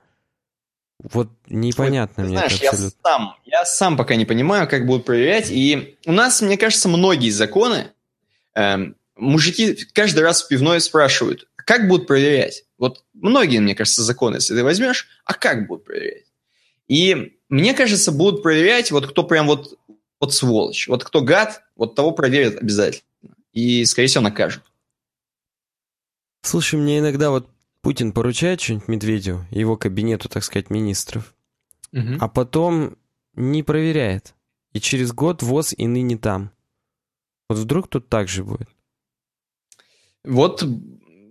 [1.02, 2.99] Вот непонятно Ты мне знаешь, это я абсолютно.
[3.03, 5.49] сам, я сам пока не понимаю, как будут проверять.
[5.52, 7.88] И у нас, мне кажется, многие законы,
[8.56, 12.65] эм, мужики каждый раз в пивной спрашивают, как будут проверять?
[12.77, 16.26] Вот многие, мне кажется, законы, если ты возьмешь, а как будут проверять?
[16.88, 19.77] И мне кажется, будут проверять вот кто прям вот,
[20.19, 23.05] вот сволочь, вот кто гад, вот того проверят обязательно.
[23.51, 24.63] И, скорее всего, накажут.
[26.41, 27.47] Слушай, мне иногда вот
[27.81, 31.35] Путин поручает что-нибудь Медведеву, его кабинету, так сказать, министров,
[31.91, 32.97] а потом
[33.35, 34.34] не проверяет.
[34.71, 36.49] И через год ВОЗ и ныне там.
[37.49, 38.69] Вот вдруг тут так же будет.
[40.23, 40.65] Вот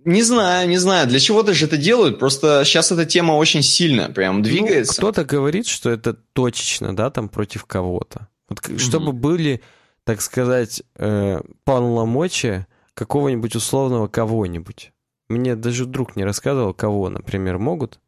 [0.05, 4.09] не знаю, не знаю, для чего-то же это делают, просто сейчас эта тема очень сильно
[4.09, 4.93] прям двигается.
[5.01, 8.27] Ну, кто-то говорит, что это точечно, да, там против кого-то.
[8.49, 9.61] Вот, к- чтобы были,
[10.03, 14.91] так сказать, э, полномочия какого-нибудь условного кого-нибудь.
[15.29, 17.99] Мне даже друг не рассказывал, кого, например, могут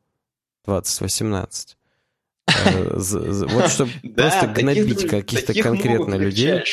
[0.66, 1.78] 2018.
[2.48, 6.64] Э, Вот чтобы просто гнобить каких-то конкретно людей.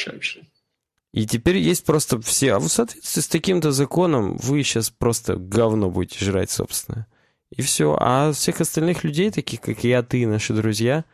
[1.13, 2.55] И теперь есть просто все.
[2.55, 7.07] А в соответствии с таким-то законом вы сейчас просто говно будете жрать, собственно.
[7.55, 7.97] И все.
[8.01, 11.05] А всех остальных людей, таких как я, ты, наши друзья,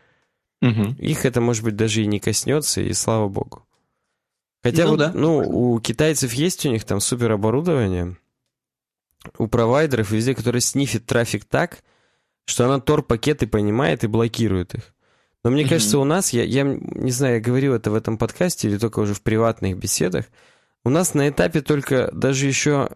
[0.60, 0.94] Мгм.
[0.98, 3.64] их это, может быть, даже и не коснется, и слава богу.
[4.62, 5.12] Хотя Ну вот, да.
[5.14, 8.16] ну, у китайцев есть у них там супер оборудование,
[9.36, 11.82] у провайдеров везде, которые снифит трафик так,
[12.44, 14.94] что она тор-пакеты понимает и блокирует их.
[15.48, 18.68] Но мне кажется, у нас, я, я не знаю, я говорил это в этом подкасте
[18.68, 20.26] или только уже в приватных беседах,
[20.84, 22.90] у нас на этапе только даже еще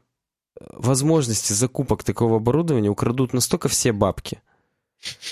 [0.69, 4.43] возможности закупок такого оборудования украдут настолько все бабки,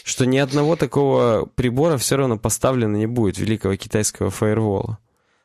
[0.03, 4.99] что ни одного такого прибора все равно поставлено не будет, великого китайского фаервола.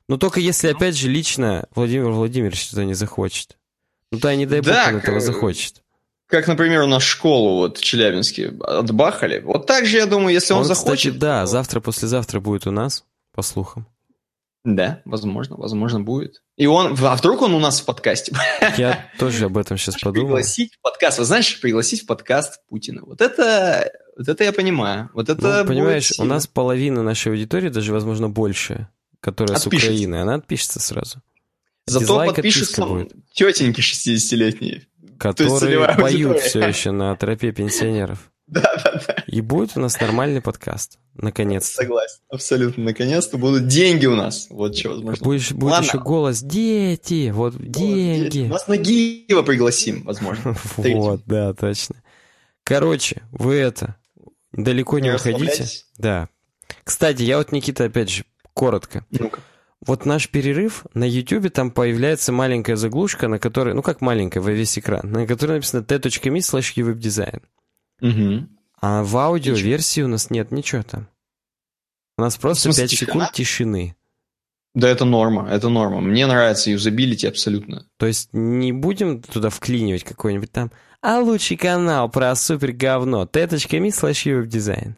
[0.08, 3.58] Но только если, опять же, лично Владимир Владимирович это не захочет.
[4.14, 5.84] Ну да, не дай бог Да, он этого к- захочет.
[6.28, 9.40] Как, например, у нас школу вот в Челябинске отбахали.
[9.42, 11.14] Вот так же, я думаю, если он, Он, захочет...
[11.14, 13.04] кстати, да, то- завтра-послезавтра будет у нас,
[13.34, 13.88] по слухам.
[14.64, 16.42] Да, возможно, возможно будет.
[16.58, 16.98] И он...
[17.00, 18.36] А вдруг он у нас в подкасте?
[18.78, 20.30] Я тоже об этом сейчас подумал.
[20.30, 21.20] Пригласить в подкаст.
[21.20, 23.04] Вы знаешь, пригласить в подкаст Путина.
[23.06, 23.92] Вот это...
[24.18, 25.10] Вот это я понимаю.
[25.14, 26.36] Вот это Ну, понимаешь, у сильно.
[26.36, 28.88] нас половина нашей аудитории, даже, возможно, больше,
[29.20, 29.92] которая с Отпишется.
[29.92, 31.22] Украины, она отпишется сразу.
[31.86, 33.12] Зато дизлайк, подпишутся будет.
[33.34, 34.88] тетеньки 60-летние.
[35.18, 38.32] Которые поют все еще на тропе пенсионеров.
[38.48, 41.78] Да-да-да, И будет у нас нормальный подкаст, наконец-то.
[41.82, 42.20] согласен.
[42.30, 42.84] Абсолютно.
[42.84, 44.48] Наконец-то будут деньги у нас.
[44.52, 45.24] Вот что возможно.
[45.24, 45.86] Будешь- будет Ладно.
[45.88, 48.42] еще голос «Дети!» Вот, деньги!
[48.48, 50.56] Нас Нагиева пригласим, возможно.
[50.78, 51.96] Вот, да, точно.
[52.64, 53.96] Короче, вы это,
[54.52, 55.86] далеко не Не расслабляйтесь.
[55.98, 56.30] Да.
[56.84, 59.06] Кстати, я вот, Никита, опять же, коротко.
[59.10, 59.40] Ну-ка.
[59.86, 64.52] Вот наш перерыв, на YouTube там появляется маленькая заглушка, на которой, ну как маленькая, во
[64.52, 67.44] весь экран, на которой написано t.me slash webdesign.
[68.02, 68.50] Мгм.
[68.82, 71.08] А в аудиоверсии у нас нет ничего там.
[72.18, 73.12] У нас просто смысле, 5 тишина?
[73.12, 73.96] секунд тишины.
[74.74, 76.02] Да, это норма, это норма.
[76.02, 77.88] Мне нравится юзабилити абсолютно.
[77.98, 80.72] То есть не будем туда вклинивать какой-нибудь там
[81.02, 84.96] «А лучший канал про супер говно t.me slash webdesign».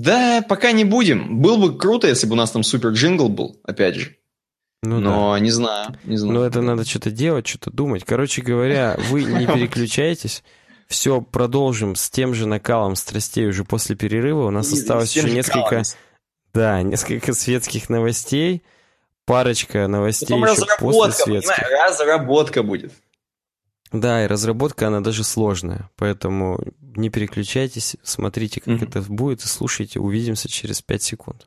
[0.00, 1.40] Да, пока не будем.
[1.42, 4.16] Было бы круто, если бы у нас там супер джингл был, опять же.
[4.82, 5.04] Ну да.
[5.04, 6.34] Но не знаю, не знаю.
[6.40, 8.04] Но это надо что-то делать, что-то думать.
[8.04, 10.42] Короче говоря, вы не переключайтесь.
[10.88, 14.46] Все, продолжим с тем же накалом страстей уже после перерыва.
[14.46, 15.84] У нас И- осталось еще несколько, калом.
[16.52, 18.62] да, несколько светских новостей,
[19.24, 21.56] парочка новостей Потом еще после светских.
[21.56, 22.92] понимаешь, разработка будет.
[23.92, 25.90] Да, и разработка, она даже сложная.
[25.96, 28.88] Поэтому не переключайтесь, смотрите, как Мгм.
[28.88, 30.00] это будет, и слушайте.
[30.00, 31.46] Увидимся через 5 секунд.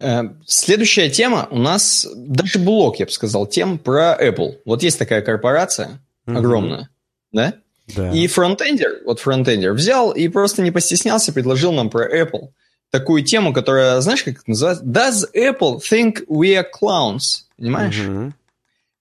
[0.00, 4.58] Э, Следующая тема у нас даже блок, я бы сказал, тем про Apple.
[4.64, 6.36] Вот есть такая корпорация Мгм.
[6.38, 6.88] огромная,
[7.32, 7.54] да?
[7.86, 8.12] Да.
[8.12, 12.50] И фронтендер, вот фронтендер взял и просто не постеснялся, предложил нам про Apple
[12.90, 14.84] такую тему, которая, знаешь, как это называется?
[14.84, 17.44] Does Apple think we are clowns?
[17.56, 17.98] Понимаешь?
[17.98, 18.34] Мгм.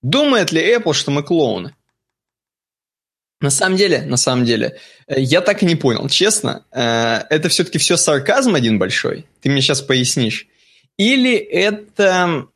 [0.02, 1.76] Думает ли Apple, что мы клоуны?
[3.42, 6.66] На самом деле, на самом деле, э, я так и не понял, честно.
[6.72, 9.26] Э, Это все-таки все сарказм один большой?
[9.42, 10.48] Ты мне сейчас пояснишь.
[10.98, 12.48] Или это,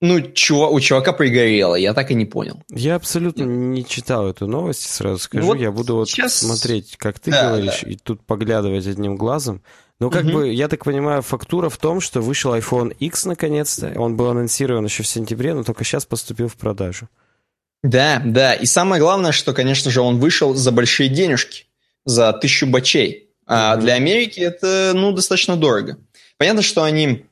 [0.00, 1.76] ну, чува- у чувака пригорело?
[1.76, 2.60] Я так и не понял.
[2.70, 5.46] Я абсолютно не читал эту новость, сразу скажу.
[5.46, 9.62] Вот я буду вот сейчас- смотреть, как ты Да, говоришь, и тут поглядывать одним глазом.
[10.02, 10.32] Но как Мгм.
[10.34, 13.92] бы, я так понимаю, фактура в том, что вышел iPhone X наконец-то.
[13.96, 17.08] Он был анонсирован еще в сентябре, но только сейчас поступил в продажу.
[17.84, 18.52] Да, да.
[18.54, 21.66] И самое главное, что, конечно же, он вышел за большие денежки,
[22.04, 23.28] за тысячу бачей.
[23.46, 23.84] А Мгм.
[23.84, 25.98] для Америки это, ну, достаточно дорого.
[26.36, 27.24] Понятно, что они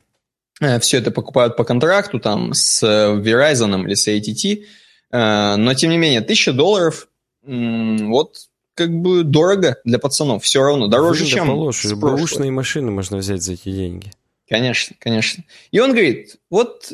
[0.81, 4.63] все это покупают по контракту, там, с э, Verizon или с AT&T,
[5.11, 7.09] э, но, тем не менее, тысяча долларов
[7.43, 8.37] вот
[8.81, 13.53] как бы дорого для пацанов, все равно, дороже, чем положь, бэушные машины можно взять за
[13.53, 14.11] эти деньги.
[14.49, 15.45] Конечно, конечно.
[15.71, 16.91] И он говорит, вот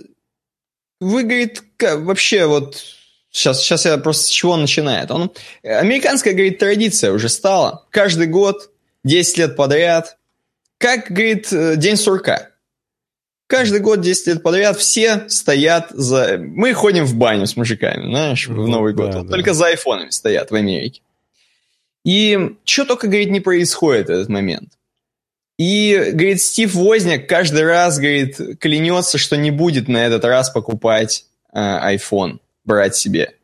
[1.01, 2.83] вы, говорит, вообще вот
[3.31, 5.13] сейчас, сейчас я просто с чего начинает.
[5.13, 5.31] Он,
[5.63, 7.87] американская, говорит, традиция уже стала.
[7.91, 8.73] Каждый год,
[9.05, 10.19] 10 лет подряд.
[10.79, 12.51] Как, говорит, э, день сурка.
[13.47, 16.37] Каждый год, 10 лет подряд, все стоят за...
[16.37, 19.13] Мы ходим в баню с мужиками, знаешь, в Новый год.
[19.13, 19.33] Да, вот да.
[19.35, 21.03] Только за айфонами стоят в Америке.
[22.07, 24.75] И что только, говорит, не происходит в этот момент.
[25.59, 31.27] И, говорит, Стив Возняк каждый раз, говорит, клянется, что не будет на этот раз покупать
[31.53, 33.35] э, iPhone, брать себе.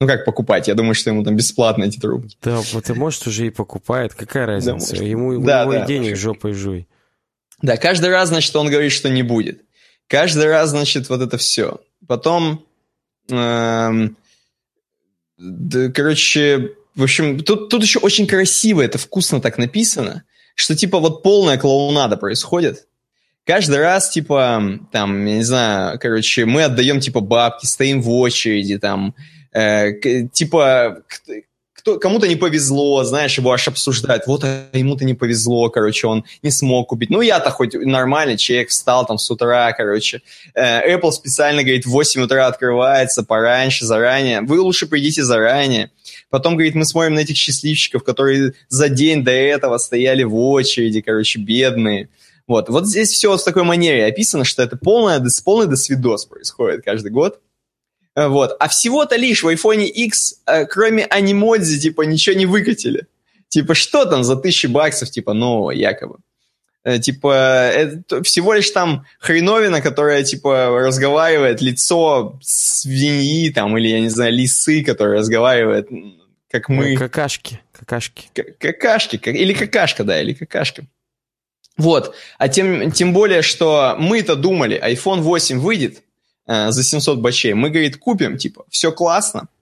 [0.00, 0.68] Ну, как покупать?
[0.68, 2.36] Я думаю, что ему там бесплатно эти трубки.
[2.40, 4.14] Да, вот и может уже и покупает.
[4.14, 4.96] Какая разница?
[4.96, 6.86] Да, ему, да, ему да, денег жопой жуй.
[7.62, 9.62] Да, каждый раз, значит, он говорит, что не будет.
[10.06, 11.80] Каждый раз, значит, вот это все.
[12.06, 12.64] Потом,
[13.28, 14.16] эм,
[15.36, 20.24] да, короче, в общем, тут, тут еще очень красиво, это вкусно так написано,
[20.56, 22.88] что типа вот полная клоунада происходит.
[23.46, 28.78] Каждый раз, типа, там, я не знаю, короче, мы отдаем, типа, бабки, стоим в очереди,
[28.78, 29.14] там,
[29.52, 29.92] э,
[30.32, 31.02] типа,
[31.72, 36.24] кто, кому-то не повезло, знаешь, его аж обсуждают, вот а ему-то не повезло, короче, он
[36.42, 37.10] не смог купить.
[37.10, 40.20] Ну, я-то хоть нормальный человек, встал там с утра, короче.
[40.54, 44.40] Э, Apple специально говорит, в 8 утра открывается, пораньше, заранее.
[44.42, 45.90] Вы лучше придите заранее.
[46.30, 51.00] Потом, говорит, мы смотрим на этих счастливчиков, которые за день до этого стояли в очереди,
[51.00, 52.10] короче, бедные.
[52.46, 57.10] Вот, вот здесь все в такой манере описано, что это полное, полный досвидос происходит каждый
[57.10, 57.40] год.
[58.14, 58.56] Э, вот.
[58.58, 63.06] А всего-то лишь в iPhone X, э, кроме анимодзи, типа, ничего не выкатили.
[63.48, 66.18] Типа, что там за тысячи баксов, типа, нового якобы?
[66.84, 67.34] Э, типа,
[67.74, 74.32] это всего лишь там хреновина, которая, типа, разговаривает лицо свиньи, там, или, я не знаю,
[74.32, 75.88] лисы, которая разговаривает,
[76.50, 76.96] как мы.
[76.96, 78.30] Какашки, какашки.
[78.58, 80.84] Какашки, или какашка, да, или какашка.
[81.76, 86.02] Вот, а тем, тем более, что мы-то думали, iPhone 8 выйдет,
[86.46, 87.54] э, за 700 бачей.
[87.54, 89.57] Мы, говорит, купим, типа, все классно, э,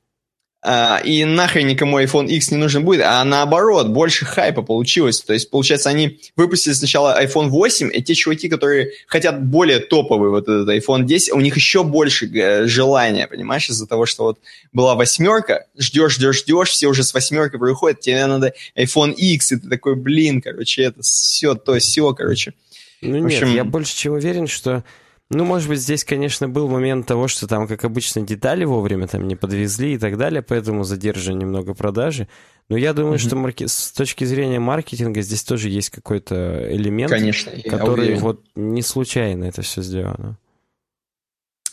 [1.05, 5.20] и нахрен никому iPhone X не нужен будет, а наоборот, больше хайпа получилось.
[5.20, 10.30] То есть, получается, они выпустили сначала iPhone 8, и те чуваки, которые хотят более топовый
[10.30, 14.38] вот этот iPhone 10, у них еще больше э, желания, понимаешь, из-за того, что вот
[14.72, 19.56] была восьмерка, ждешь, ждешь, ждешь, все уже с восьмеркой приходят, тебе надо iPhone X, и
[19.56, 22.55] ты такой, блин, короче, это все, то, все, короче.
[23.02, 23.48] Ну общем...
[23.48, 24.82] нет, я больше чем уверен, что
[25.28, 29.27] ну, может быть, здесь, конечно, был момент того, что там, как обычно, детали вовремя там
[29.27, 32.28] не подвезли и так далее, поэтому задержаны немного продажи.
[32.69, 33.27] Но я думаю, mm-hmm.
[33.27, 33.66] что марки...
[33.66, 39.62] с точки зрения маркетинга здесь тоже есть какой-то элемент, конечно, который вот не случайно это
[39.62, 40.39] все сделано.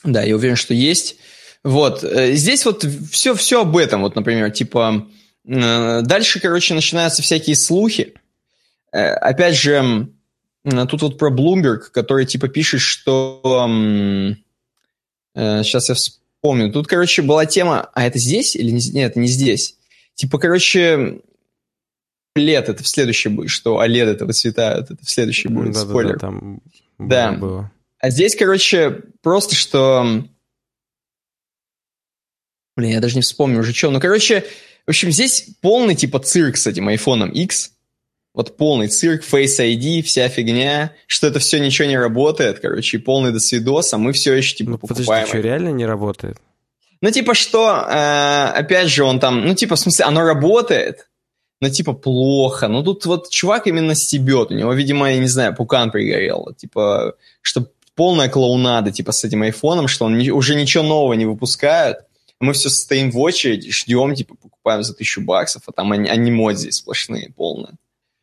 [0.04, 1.18] Да, я уверен, что есть.
[1.64, 5.08] Вот, э, здесь вот все, все об этом, вот, например, типа,
[5.48, 8.16] э, дальше, короче, начинаются всякие слухи.
[8.92, 10.10] Э, опять же,
[10.64, 13.42] Тут вот про Bloomberg, который типа пишет, что...
[15.36, 16.72] Э, сейчас я вспомню.
[16.72, 17.90] Тут, короче, была тема...
[17.94, 18.82] А это здесь или не...
[18.92, 19.78] Нет, не здесь.
[20.16, 21.20] Типа, короче,
[22.36, 26.20] лет это в следующий будет, что OLED это выцветают, это в следующий будет, да, спойлер.
[26.20, 26.62] Да, да, там
[27.00, 27.32] да.
[27.34, 27.72] было.
[28.00, 30.26] А здесь, короче, просто что...
[32.76, 33.92] Блин, я даже не вспомню уже что.
[33.92, 34.46] Ну, короче,
[34.86, 37.73] в общем, здесь полный типа цирк с этим iPhone X.
[38.34, 43.00] Вот полный цирк, Face ID, вся фигня, что это все ничего не работает, короче, и
[43.00, 45.06] полный досвидос, а мы все еще типа ну, покупаем.
[45.06, 46.38] Подожди, что, реально не работает?
[47.02, 51.10] Ну, типа, что, э, опять же, он там, ну, типа, в смысле, оно работает,
[51.60, 52.68] но, типа, плохо.
[52.68, 57.16] Ну, тут вот чувак именно стебет, у него, видимо, я не знаю, пукан пригорел, типа,
[57.42, 61.98] что полная клоунада, типа, с этим айфоном, что он не, уже ничего нового не выпускает,
[62.40, 67.32] мы все стоим в очереди, ждем, типа, покупаем за тысячу баксов, а там анимодзи сплошные,
[67.36, 67.74] полные.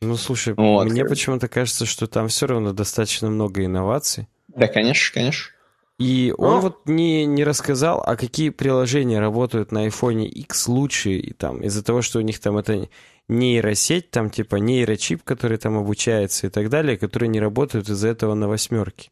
[0.02, 4.28] Ну, слушай, вот, мне почему-то кажется, что там все равно достаточно много инноваций.
[4.48, 5.52] Да, конечно, конечно.
[5.98, 6.60] И он Но...
[6.60, 11.84] вот не, не рассказал, а какие приложения работают на iPhone X лучше, и там, из-за
[11.84, 12.88] того, что у них там это
[13.28, 18.32] нейросеть, там типа нейрочип, который там обучается и так далее, которые не работают из-за этого
[18.32, 19.10] на восьмерке.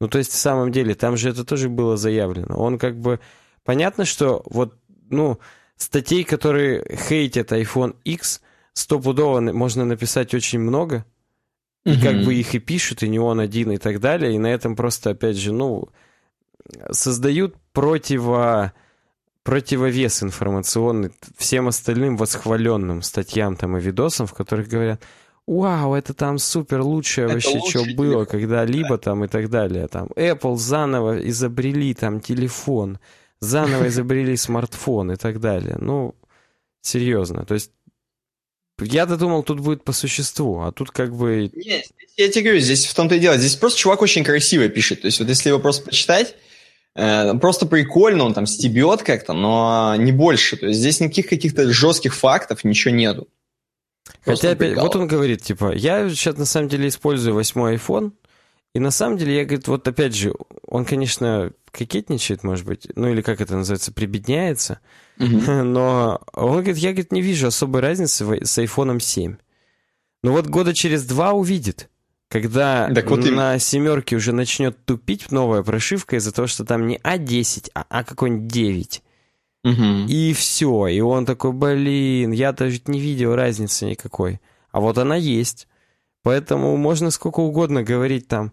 [0.00, 2.56] Ну, то есть, в самом деле, там же это тоже было заявлено.
[2.56, 3.20] Он как бы...
[3.64, 4.74] Понятно, что вот,
[5.08, 5.38] ну,
[5.76, 8.42] статей, которые хейтят iPhone X,
[8.80, 11.04] стопудово можно написать очень много,
[11.84, 12.02] и mm-hmm.
[12.02, 14.76] как бы их и пишут, и не он один, и так далее, и на этом
[14.76, 15.88] просто, опять же, ну,
[16.90, 18.72] создают противо
[19.42, 25.02] противовес информационный всем остальным восхваленным статьям там и видосам, в которых говорят,
[25.46, 29.88] вау, это там супер лучшее это вообще, что было когда-либо там и так далее.
[29.88, 32.98] Там Apple заново изобрели там телефон,
[33.40, 35.78] заново изобрели смартфон и так далее.
[35.80, 36.14] Ну,
[36.82, 37.44] Серьезно.
[37.44, 37.72] То есть
[38.84, 41.50] я-то думал, тут будет по существу, а тут как бы...
[41.54, 41.86] Нет,
[42.16, 43.36] я тебе говорю, здесь в том-то и дело.
[43.36, 45.02] Здесь просто чувак очень красиво пишет.
[45.02, 46.34] То есть вот если его просто почитать,
[46.94, 50.56] э, просто прикольно, он там стебет как-то, но не больше.
[50.56, 53.28] То есть здесь никаких каких-то жестких фактов, ничего нету.
[54.24, 58.12] Хотя опять, вот он говорит, типа, я сейчас на самом деле использую восьмой iPhone,
[58.74, 60.32] и на самом деле я, говорит, вот опять же,
[60.66, 64.80] он, конечно, кокетничает, может быть, ну или как это называется, прибедняется,
[65.64, 69.36] но он говорит, я, говорит, не вижу особой разницы с iPhone 7.
[70.22, 71.90] Но вот года через два увидит,
[72.28, 73.60] когда так вот на им...
[73.60, 78.52] семерке уже начнет тупить новая прошивка из-за того, что там не А10, а, а какой-нибудь
[78.52, 79.02] 9.
[79.64, 80.06] Угу.
[80.08, 80.86] И все.
[80.88, 84.40] И он такой, блин, я даже не видел разницы никакой.
[84.72, 85.68] А вот она есть.
[86.22, 88.52] Поэтому можно сколько угодно говорить там,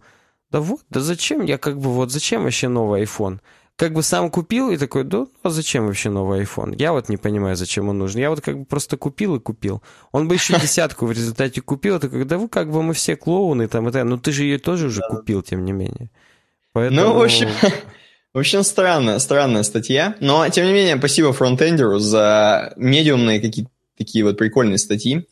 [0.52, 3.40] да вот, да зачем, я как бы вот, зачем вообще новый iPhone?
[3.78, 6.76] Как бы сам купил и такой, да а зачем вообще новый iPhone?
[6.80, 8.20] Я вот не понимаю, зачем он нужен.
[8.20, 9.84] Я вот как бы просто купил и купил.
[10.12, 13.68] Он бы еще десятку в результате купил, такой, да вы как бы мы все клоуны
[13.68, 14.04] там и так.
[14.04, 16.10] Ну ты же ее тоже уже купил, тем не менее.
[16.74, 17.02] Поэтому...
[17.02, 17.50] Ну, в общем,
[18.34, 20.16] в общем, странная, странная статья.
[20.22, 25.28] Но, тем не менее, спасибо фронтендеру за медиумные какие-то такие вот прикольные статьи,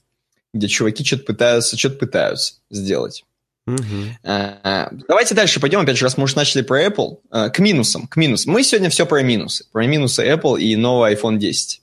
[0.54, 3.24] где чуваки что-то пытаются, что-то пытаются сделать.
[3.68, 5.02] Угу.
[5.08, 8.16] Давайте дальше пойдем, опять же, раз мы уже начали про Apple, а, к минусам, к
[8.16, 8.54] минусам.
[8.54, 11.82] Мы сегодня все про минусы, про минусы Apple и новый iPhone 10.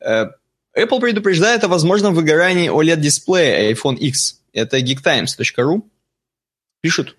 [0.00, 0.30] А,
[0.76, 4.40] Apple предупреждает о возможном выгорании OLED-дисплея iPhone X.
[4.52, 5.82] Это geektimes.ru
[6.80, 7.16] пишут.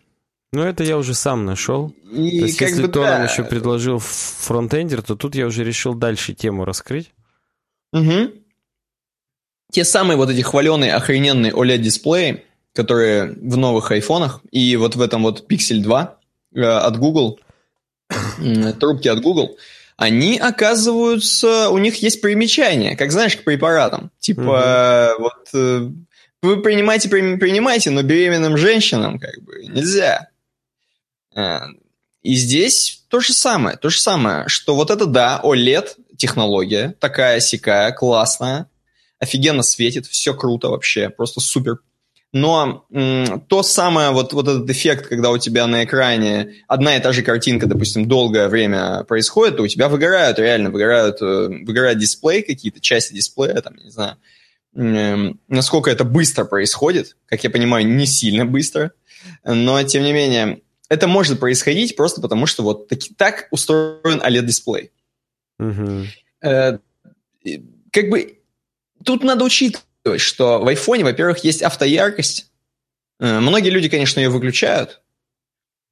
[0.52, 1.96] Ну, это я уже сам нашел.
[2.12, 3.18] И то есть, если бы, то да.
[3.18, 7.12] нам еще предложил фронтендер, то тут я уже решил дальше тему раскрыть.
[7.92, 8.32] Угу.
[9.72, 12.44] Те самые вот эти хваленые, охрененные OLED-дисплеи,
[12.74, 16.18] которые в новых айфонах, и вот в этом вот Pixel 2
[16.56, 17.40] э, от Google,
[18.80, 19.58] трубки от Google,
[19.98, 24.12] они оказываются, у них есть примечания, как знаешь, к препаратам.
[24.20, 25.24] Типа, угу.
[25.24, 25.90] вот э,
[26.42, 30.30] вы принимаете, принимаете, но беременным женщинам как бы нельзя.
[31.36, 31.60] Э,
[32.24, 37.92] и здесь то же самое, то же самое, что вот это, да, OLED-технология, такая сякая,
[37.92, 38.68] классная,
[39.20, 41.80] офигенно светит, все круто вообще, просто супер.
[42.34, 42.88] Но
[43.48, 47.22] то самое, вот, вот этот эффект, когда у тебя на экране одна и та же
[47.22, 52.82] картинка, допустим, долгое время происходит, то у тебя выгорают, реально выгорают, э, выгорают дисплей какие-то,
[52.82, 54.18] части дисплея, там, не знаю,
[55.48, 58.94] насколько это быстро происходит, как я понимаю, не сильно быстро,
[59.46, 64.92] но, тем не менее, это может происходить просто потому, что вот таки, так устроен OLED-дисплей.
[65.60, 66.06] Угу.
[66.42, 66.80] Э,
[67.92, 68.40] как бы
[69.06, 69.86] тут надо учитывать,
[70.18, 72.52] что в айфоне, во-первых, есть автояркость.
[73.20, 75.02] Э, многие люди, конечно, ее выключают,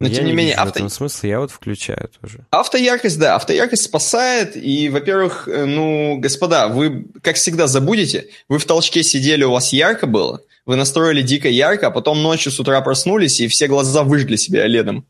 [0.02, 0.74] но я тем не, не менее, авто...
[0.74, 2.48] в этом смысле я вот включаю тоже.
[2.50, 4.56] Автояркость, да, автояркость спасает.
[4.56, 9.72] И, во-первых, э, ну, господа, вы, как всегда, забудете, вы в толчке сидели, у вас
[9.74, 14.02] ярко было, вы настроили дико ярко, а потом ночью с утра проснулись, и все глаза
[14.02, 15.06] выжгли себе оледом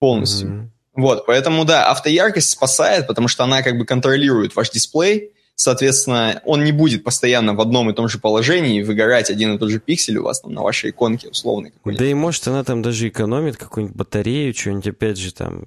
[0.00, 0.48] полностью.
[0.48, 0.68] Mm-hmm.
[0.94, 5.30] Вот, поэтому, да, автояркость спасает, потому что она как бы контролирует ваш дисплей,
[5.62, 9.70] Соответственно, он не будет постоянно в одном и том же положении выгорать один и тот
[9.70, 13.06] же пиксель у вас там на вашей иконке условной Да и может она там даже
[13.06, 15.66] экономит какую-нибудь батарею, что-нибудь опять же там...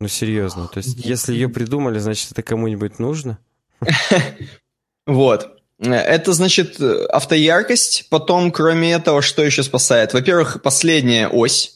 [0.00, 0.68] Ну, серьезно.
[0.68, 3.38] То есть, если ее придумали, значит, это кому-нибудь нужно?
[5.06, 5.60] Вот.
[5.78, 8.08] Это значит автояркость.
[8.10, 10.14] Потом, кроме этого, что еще спасает?
[10.14, 11.75] Во-первых, последняя ось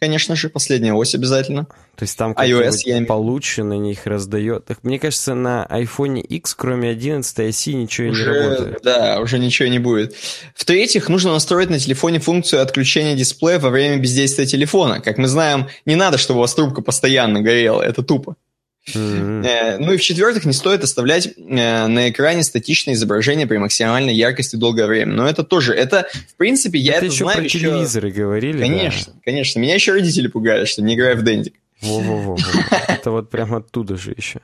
[0.00, 1.66] конечно же, последняя ось обязательно.
[1.96, 4.66] То есть там iOS я получше на них раздает.
[4.66, 8.80] Так, мне кажется, на iPhone X, кроме 11 оси, ничего уже, не работает.
[8.82, 10.14] Да, уже ничего не будет.
[10.54, 15.00] В-третьих, нужно настроить на телефоне функцию отключения дисплея во время бездействия телефона.
[15.00, 18.36] Как мы знаем, не надо, чтобы у вас трубка постоянно горела, это тупо.
[18.94, 19.78] Mm-hmm.
[19.80, 24.86] Ну и в-четвертых, не стоит оставлять э, на экране статичное изображение при максимальной яркости долгое
[24.86, 25.12] время.
[25.12, 27.58] Но это тоже, это, в принципе, я это, это еще знаю про еще...
[27.58, 28.58] телевизоры говорили.
[28.58, 29.20] Конечно, да.
[29.24, 29.58] конечно.
[29.58, 31.54] Меня еще родители пугали, что не играю в Дендик.
[31.82, 32.36] Во-во-во.
[32.88, 34.40] Это вот прям оттуда же еще.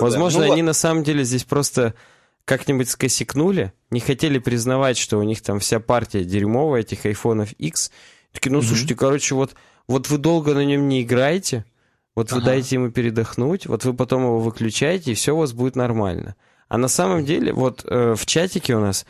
[0.00, 1.94] Возможно, ну они на самом деле здесь просто
[2.44, 7.90] как-нибудь скосикнули, не хотели признавать, что у них там вся партия дерьмовая, этих айфонов X.
[8.32, 9.54] Такие, ну, слушайте, короче, вот,
[9.86, 11.64] вот вы долго на нем не играете,
[12.18, 12.46] вот вы ага.
[12.46, 16.34] дайте ему передохнуть, вот вы потом его выключаете, и все у вас будет нормально.
[16.68, 19.06] А на самом деле, вот э, в чатике у нас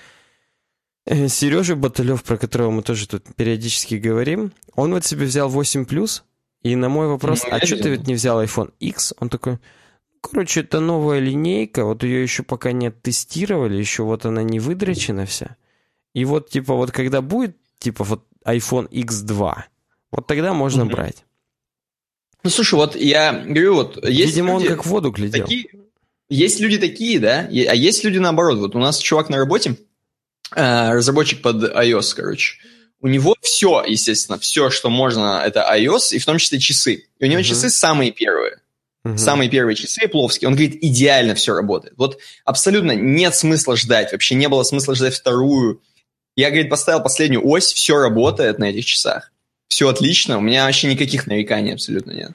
[1.06, 5.86] э, Сережа Баталев, про которого мы тоже тут периодически говорим, он вот себе взял 8
[5.86, 6.22] плюс,
[6.62, 9.14] и на мой вопрос, ну, а что ты ведь не взял iPhone X?
[9.18, 9.58] Он такой,
[10.20, 15.24] короче, это новая линейка, вот ее еще пока не тестировали, еще вот она не выдрачена
[15.24, 15.56] вся.
[16.12, 19.54] И вот, типа, вот когда будет, типа, вот iPhone X2,
[20.10, 20.92] вот тогда можно угу.
[20.92, 21.24] брать.
[22.44, 25.42] Ну, слушай, вот я говорю, вот есть Видимо, люди, он как в воду глядел.
[25.42, 25.66] Такие,
[26.28, 28.58] есть люди такие, да, а есть люди наоборот.
[28.58, 29.76] Вот у нас чувак на работе,
[30.54, 32.58] э, разработчик под iOS, короче,
[33.00, 37.06] у него все, естественно, все, что можно, это iOS, и в том числе часы.
[37.18, 37.44] И у него uh-huh.
[37.44, 38.58] часы самые первые.
[39.04, 39.16] Uh-huh.
[39.16, 40.48] Самые первые часы пловские.
[40.48, 41.94] Он говорит, идеально все работает.
[41.96, 44.12] Вот абсолютно нет смысла ждать.
[44.12, 45.80] Вообще не было смысла ждать вторую.
[46.34, 49.32] Я, говорит, поставил последнюю ось, все работает на этих часах.
[49.68, 52.32] Все отлично, у меня вообще никаких нареканий абсолютно нет.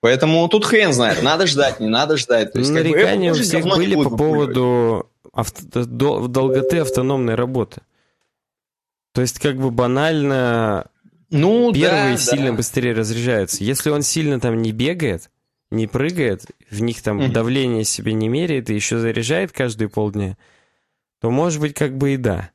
[0.00, 2.52] Поэтому тут хрен знает, надо ждать, не надо ждать.
[2.52, 7.82] То есть, Нарекания как бы, у всех были по поводу авто, долготы автономной работы.
[9.12, 10.86] То есть, как бы банально,
[11.28, 12.52] ну, первый да, сильно да.
[12.54, 13.62] быстрее разряжается.
[13.62, 15.30] Если он сильно там не бегает,
[15.70, 20.38] не прыгает, в них там mm давление себе не меряет и еще заряжает каждые полдня,
[21.20, 22.50] то может быть как бы и да.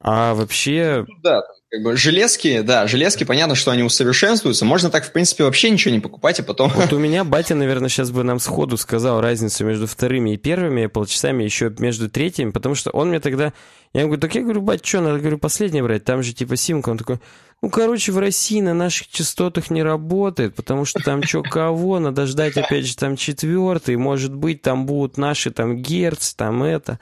[0.00, 1.04] А вообще...
[1.06, 1.42] Ну да,
[1.72, 4.66] как бы железки, да, железки, понятно, что они усовершенствуются.
[4.66, 6.70] Можно так, в принципе, вообще ничего не покупать, а потом...
[6.70, 10.84] Вот у меня батя, наверное, сейчас бы нам сходу сказал разницу между вторыми и первыми
[10.84, 13.54] полчасами, еще между третьими, потому что он мне тогда...
[13.94, 16.56] Я ему говорю, так я говорю, бать, что, надо, говорю, последнее брать, там же типа
[16.56, 16.90] симка.
[16.90, 17.20] Он такой,
[17.62, 22.26] ну, короче, в России на наших частотах не работает, потому что там что кого, надо
[22.26, 27.00] ждать, опять же, там четвертый, может быть, там будут наши там герц, там это...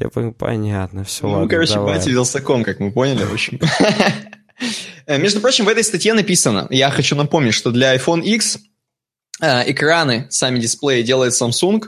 [0.00, 1.98] Я понял, понятно, все, ну, ладно, короче, давай.
[1.98, 3.60] батя Вилсаком, как мы поняли, в общем.
[5.06, 8.58] Э, между прочим, в этой статье написано, я хочу напомнить, что для iPhone X
[9.40, 11.82] э, экраны, сами дисплеи делает Samsung,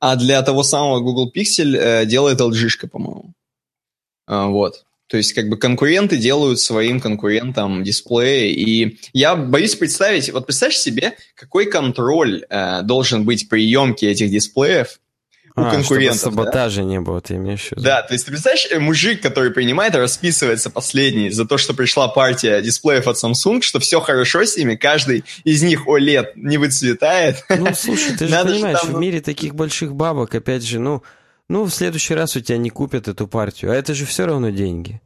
[0.00, 3.34] а для того самого Google Pixel э, делает LG, по-моему.
[4.26, 4.84] Вот.
[5.06, 8.52] То есть, как бы конкуренты делают своим конкурентам дисплеи.
[8.52, 14.30] И я боюсь представить, вот представь себе, какой контроль э, должен быть при емке этих
[14.30, 14.98] дисплеев,
[15.54, 16.20] а, конкурентов.
[16.20, 16.88] Чтобы саботажа да?
[16.88, 17.82] не было, ты имеешь в виду?
[17.82, 22.08] Да, то есть ты представляешь, э, мужик, который принимает, расписывается последний за то, что пришла
[22.08, 27.44] партия дисплеев от Samsung, что все хорошо с ними, каждый из них OLED не выцветает.
[27.48, 28.94] Ну, слушай, ты же Надо понимаешь, там...
[28.94, 31.02] в мире таких больших бабок, опять же, ну,
[31.48, 34.50] ну, в следующий раз у тебя не купят эту партию, а это же все равно
[34.50, 35.00] деньги.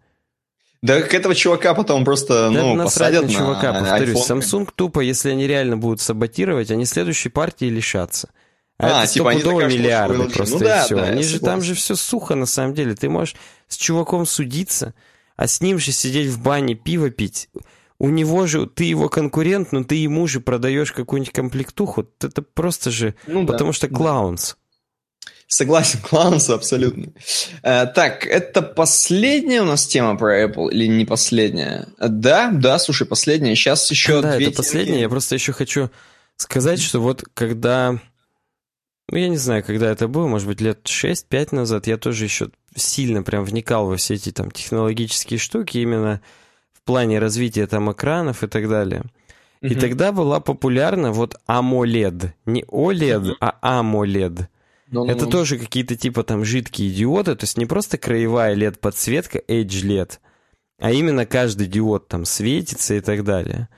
[0.80, 4.16] Да к этого чувака потом просто, да ну, посадят на чувака, на повторюсь.
[4.16, 4.40] iPhone.
[4.40, 8.30] Samsung тупо, если они реально будут саботировать, они следующей партии лишатся.
[8.78, 10.96] А, а это типа они миллиарды просто ну, да, все.
[10.96, 12.94] Да, они же там же все сухо на самом деле.
[12.94, 13.34] Ты можешь
[13.66, 14.94] с чуваком судиться,
[15.36, 17.48] а с ним же сидеть в бане пиво пить.
[17.98, 22.06] У него же, ты его конкурент, но ты ему же продаешь какую-нибудь комплектуху.
[22.20, 24.56] Это просто же, ну, потому да, что клаунс.
[25.48, 27.12] Согласен, клаунс абсолютно.
[27.62, 31.88] Э, так, это последняя у нас тема про Apple или не последняя?
[31.98, 33.56] Да, да, слушай, последняя.
[33.56, 35.00] Сейчас еще да, две это последняя.
[35.00, 35.90] Я просто еще хочу
[36.36, 37.98] сказать, что вот когда
[39.16, 43.22] я не знаю, когда это было, может быть, лет 6-5 назад, я тоже еще сильно
[43.22, 46.20] прям вникал во все эти там технологические штуки, именно
[46.74, 49.04] в плане развития там экранов и так далее.
[49.62, 49.80] И угу.
[49.80, 52.32] тогда была популярна вот AMOLED.
[52.44, 54.46] Не OLED, а AMOLED.
[54.90, 55.30] No, no, это no.
[55.30, 60.18] тоже какие-то типа там жидкие диоды, то есть не просто краевая LED-подсветка, Edge LED,
[60.78, 63.68] а именно каждый диод там светится и так далее.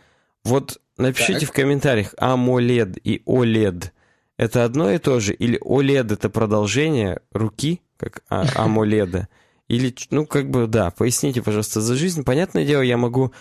[0.44, 1.48] Вот напишите так.
[1.48, 3.90] в комментариях AMOLED и OLED–
[4.40, 5.34] это одно и то же?
[5.34, 9.26] Или OLED это продолжение руки, как AMOLED?
[9.68, 12.24] Или, ну, как бы, да, поясните, пожалуйста, за жизнь.
[12.24, 13.34] Понятное дело, я могу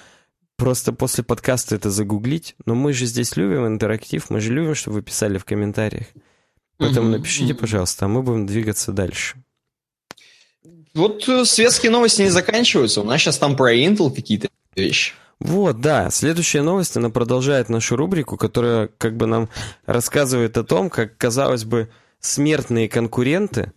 [0.57, 4.97] просто после подкаста это загуглить, но мы же здесь любим интерактив, мы же любим, чтобы
[4.97, 6.07] вы писали в комментариях.
[6.77, 9.37] Поэтому напишите, пожалуйста, а мы будем двигаться дальше.
[10.93, 12.99] Вот э, светские новости не заканчиваются.
[12.99, 15.13] У нас сейчас там про Intel какие-то вещи.
[15.39, 16.09] Вот, да.
[16.09, 19.49] Следующая новость, она продолжает нашу рубрику, которая как бы нам
[19.85, 21.89] рассказывает о том, как, казалось бы,
[22.19, 23.71] смертные конкуренты,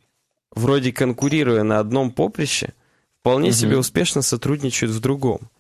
[0.51, 2.75] вроде конкурируя на одном поприще,
[3.21, 3.57] вполне угу.
[3.57, 5.51] себе успешно сотрудничают в другом.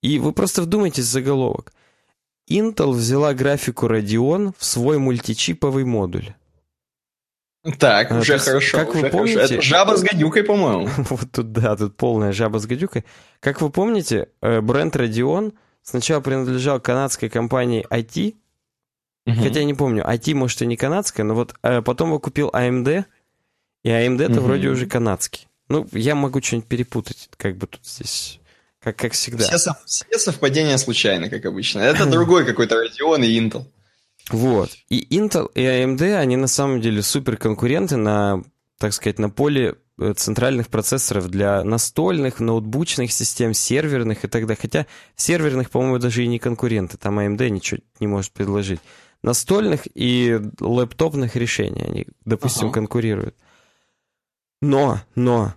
[0.00, 1.72] И вы просто вдумайтесь в заголовок.
[2.48, 6.34] Intel взяла графику Radeon в свой мультичиповый модуль.
[7.78, 8.78] Так, а, уже хорошо.
[8.78, 9.36] Как уже вы помните...
[9.36, 9.54] Хорошо.
[9.54, 10.88] Это жаба с гадюкой, по-моему.
[10.96, 13.04] вот тут, да, тут полная жаба с гадюкой.
[13.40, 18.34] Как вы помните, э, бренд Radeon сначала принадлежал канадской компании IT,
[19.26, 19.36] угу.
[19.40, 22.50] хотя я не помню, IT, может, и не канадская, но вот э, потом его купил
[22.52, 23.04] AMD,
[23.84, 24.40] и AMD-то угу.
[24.40, 25.46] вроде уже канадский.
[25.68, 28.40] Ну, я могу что-нибудь перепутать, как бы тут здесь...
[28.80, 29.44] Как, как всегда.
[29.44, 31.78] Все, все совпадения случайны, как обычно.
[31.78, 33.64] Это другой какой-то Radeon и Intel.
[34.30, 34.70] Вот.
[34.88, 38.42] И Intel и AMD, они на самом деле супер конкуренты на,
[38.78, 44.58] так сказать, на поле э, центральных процессоров для настольных, ноутбучных систем, серверных и так далее.
[44.60, 44.86] Хотя
[45.16, 46.96] серверных, по-моему, даже и не конкуренты.
[46.96, 48.80] Там AMD ничего не может предложить.
[49.22, 52.74] Настольных и лэптопных решений они, допустим, ага.
[52.74, 53.36] конкурируют.
[54.60, 55.54] Но, но,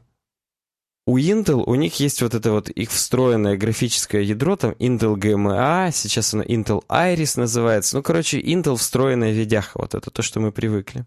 [1.07, 5.91] у Intel, у них есть вот это вот их встроенное графическое ядро, там Intel GMA,
[5.91, 7.95] сейчас оно Intel Iris называется.
[7.95, 11.05] Ну, короче, Intel встроенная видяха, вот это то, что мы привыкли.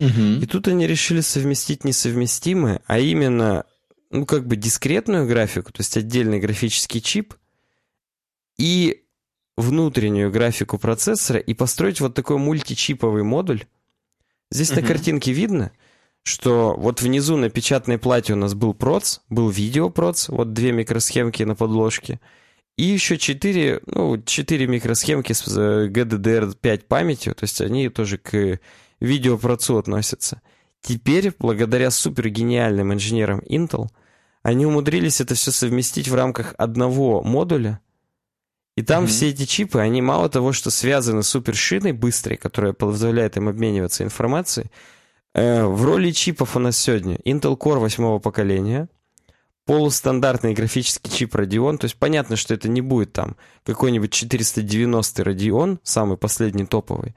[0.00, 3.64] И тут они решили совместить несовместимое, а именно,
[4.10, 7.34] ну, как бы дискретную графику, то есть отдельный графический чип,
[8.56, 9.02] и
[9.56, 13.64] внутреннюю графику процессора, и построить вот такой мультичиповый модуль.
[14.50, 14.80] Здесь угу.
[14.80, 15.72] на картинке видно,
[16.24, 21.42] что вот внизу на печатной плате у нас был проц, был видеопроц, вот две микросхемки
[21.42, 22.20] на подложке,
[22.76, 28.60] и еще четыре, ну, четыре микросхемки с GDDR5 э, памятью, то есть они тоже к
[29.00, 30.42] видеопроцу относятся.
[30.80, 33.88] Теперь, благодаря супергениальным инженерам Intel,
[34.42, 37.80] они умудрились это все совместить в рамках одного модуля,
[38.76, 39.08] и там mm-hmm.
[39.08, 44.04] все эти чипы, они мало того, что связаны с супершиной быстрой, которая позволяет им обмениваться
[44.04, 44.70] информацией,
[45.34, 48.88] в роли чипов у нас сегодня Intel Core восьмого поколения,
[49.66, 55.78] полустандартный графический чип Radeon, то есть понятно, что это не будет там какой-нибудь 490 Radeon,
[55.82, 57.14] самый последний топовый,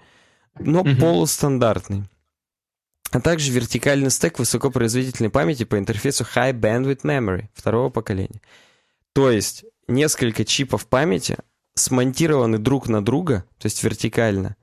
[0.59, 0.99] но mm-hmm.
[0.99, 2.03] полустандартный.
[3.11, 8.41] А также вертикальный стек высокопроизводительной памяти по интерфейсу High Bandwidth Memory второго поколения.
[9.13, 11.37] То есть несколько чипов памяти
[11.73, 14.55] смонтированы друг на друга, то есть вертикально.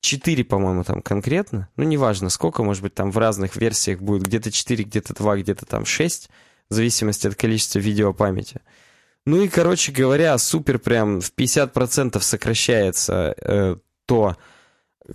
[0.00, 1.68] Четыре, по-моему, там конкретно.
[1.76, 4.22] Ну, неважно, сколько, может быть, там в разных версиях будет.
[4.22, 6.30] Где-то 4, где-то 2, где-то там 6
[6.70, 8.60] в зависимости от количества видеопамяти.
[9.26, 13.76] Ну и, короче говоря, супер прям в 50% сокращается э,
[14.06, 14.36] то,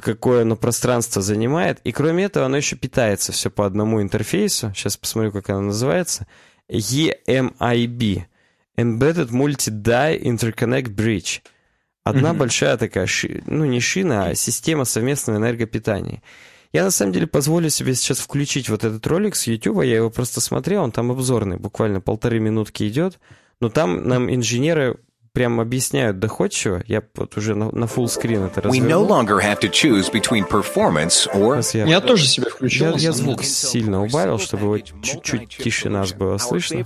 [0.01, 1.79] какое оно пространство занимает.
[1.83, 4.71] И кроме этого, оно еще питается все по одному интерфейсу.
[4.75, 6.27] Сейчас посмотрю, как оно называется.
[6.69, 8.23] EMIB.
[8.77, 11.41] Embedded Multi-Die Interconnect Bridge.
[12.03, 12.37] Одна mm-hmm.
[12.37, 16.21] большая такая, ши, ну не шина, а система совместного энергопитания.
[16.73, 20.09] Я на самом деле позволю себе сейчас включить вот этот ролик с YouTube, я его
[20.09, 23.19] просто смотрел, он там обзорный, буквально полторы минутки идет,
[23.61, 24.97] но там нам инженеры
[25.33, 26.83] прям объясняют доходчиво.
[26.87, 28.71] Я вот уже на, на full screen это развернул.
[31.73, 32.91] Я, я тоже себе включил.
[32.91, 36.85] Я, я звук сильно убавил, чтобы его чуть-чуть тише нас было слышно.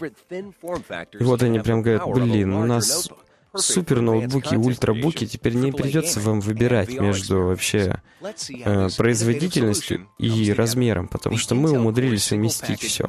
[1.20, 3.10] И вот они прям говорят, блин, у нас
[3.58, 11.38] супер ноутбуки, ультрабуки, теперь не придется вам выбирать между вообще э, производительностью и размером, потому
[11.38, 13.08] что мы умудрились уместить все.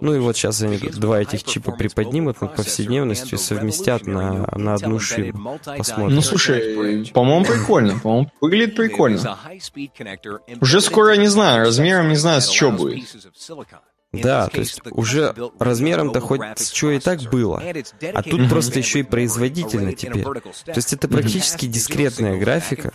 [0.00, 4.74] Ну и вот сейчас они два этих чипа приподнимут над повседневностью и совместят на, на
[4.74, 5.58] одну шину.
[5.64, 6.16] Посмотрим.
[6.16, 7.98] Ну слушай, по-моему, прикольно.
[7.98, 9.38] По-моему, выглядит прикольно.
[10.60, 13.04] Уже скоро, не знаю, размером не знаю, с чего будет.
[14.12, 16.40] Да, то есть уже размером-то хоть
[16.74, 17.62] что и так было,
[18.14, 20.24] а тут просто еще и производительно теперь.
[20.24, 22.92] То есть это практически дискретная графика,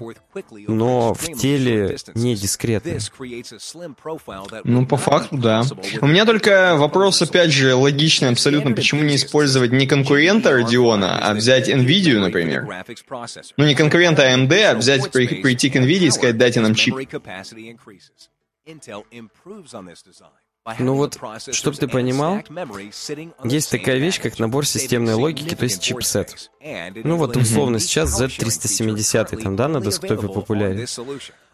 [0.68, 3.00] но в теле не дискретная.
[4.64, 5.64] Ну, по факту, да.
[6.02, 11.34] У меня только вопрос, опять же, логичный абсолютно, почему не использовать не конкурента Radeon, а
[11.34, 12.68] взять NVIDIA, например.
[13.58, 16.96] Ну, не конкурента AMD, а взять, прийти к NVIDIA и сказать, дайте нам чип.
[20.80, 21.18] Ну вот,
[21.52, 22.42] чтобы ты понимал,
[23.44, 26.52] есть такая вещь, как набор системной логики, то есть чипсет.
[27.04, 30.88] Ну вот, условно, сейчас Z370 там, да, на десктопе популярен.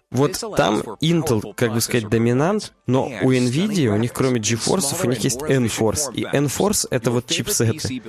[0.09, 5.09] Вот там Intel, как бы сказать, доминант, но у NVIDIA, у них кроме GeForce, у
[5.09, 6.13] них есть N-Force.
[6.13, 8.01] И N-Force— это вот чипсеты.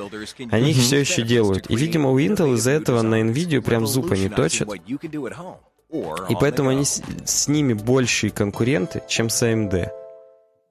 [0.50, 1.68] Они их все еще делают.
[1.68, 4.68] И, видимо, у Intel из-за этого на NVIDIA прям зуб они точат.
[5.90, 9.88] И поэтому они с, с ними большие конкуренты, чем с AMD.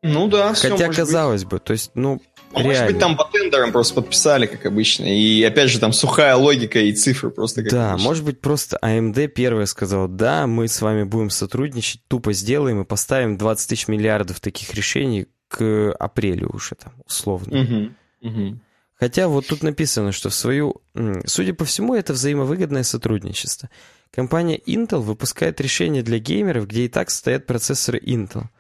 [0.03, 1.51] Ну да, Хотя, казалось быть.
[1.51, 2.21] бы, то есть, ну,
[2.53, 2.69] а реально.
[2.69, 5.05] Может быть, там по тендерам просто подписали, как обычно.
[5.05, 8.07] И опять же, там сухая логика и цифры просто как Да, обычно.
[8.07, 12.85] может быть, просто AMD первая сказала, да, мы с вами будем сотрудничать, тупо сделаем и
[12.85, 17.61] поставим 20 тысяч миллиардов таких решений к апрелю уже там, условно.
[17.61, 18.59] Угу, угу.
[18.95, 20.81] Хотя вот тут написано, что в свою...
[21.25, 23.69] Судя по всему, это взаимовыгодное сотрудничество.
[24.11, 28.45] Компания Intel выпускает решения для геймеров, где и так стоят процессоры Intel–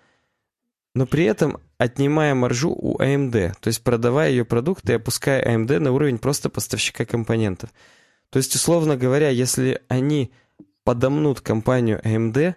[0.97, 5.77] но при этом отнимая маржу у AMD, то есть продавая ее продукты и опуская AMD
[5.77, 7.69] на уровень просто поставщика компонентов.
[8.31, 10.31] То есть, условно говоря, если они
[10.83, 12.55] подомнут компанию AMD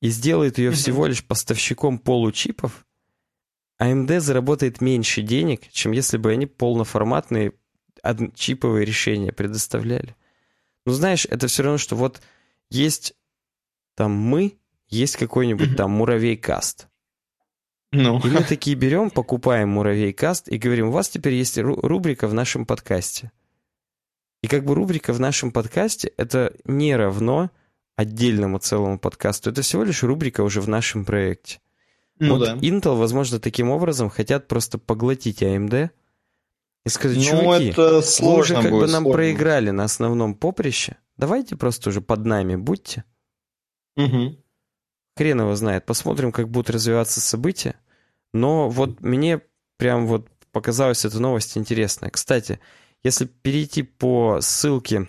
[0.00, 2.84] и сделают ее всего лишь поставщиком получипов,
[3.80, 7.52] AMD заработает меньше денег, чем если бы они полноформатные
[8.34, 10.16] чиповые решения предоставляли.
[10.86, 12.20] Ну, знаешь, это все равно, что вот
[12.68, 13.14] есть
[13.94, 14.58] там мы,
[14.88, 16.88] есть какой-нибудь там муравей каст.
[17.92, 18.18] Ну.
[18.18, 22.34] И мы такие берем, покупаем муравей каст и говорим, у вас теперь есть рубрика в
[22.34, 23.30] нашем подкасте.
[24.42, 27.50] И как бы рубрика в нашем подкасте это не равно
[27.96, 29.50] отдельному целому подкасту.
[29.50, 31.60] Это всего лишь рубрика уже в нашем проекте.
[32.18, 32.54] Ну, вот да.
[32.56, 35.90] Intel, возможно, таким образом хотят просто поглотить AMD
[36.84, 39.12] и сказать, ну, чуваки, это сложно вы уже как будет, бы нам сложно.
[39.12, 43.04] проиграли на основном поприще, давайте просто уже под нами будьте.
[43.96, 44.36] Угу.
[45.16, 45.86] Хрен его знает.
[45.86, 47.76] Посмотрим, как будут развиваться события.
[48.32, 49.40] Но вот мне
[49.76, 52.10] прям вот показалась эта новость интересная.
[52.10, 52.60] Кстати,
[53.02, 55.08] если перейти по ссылке,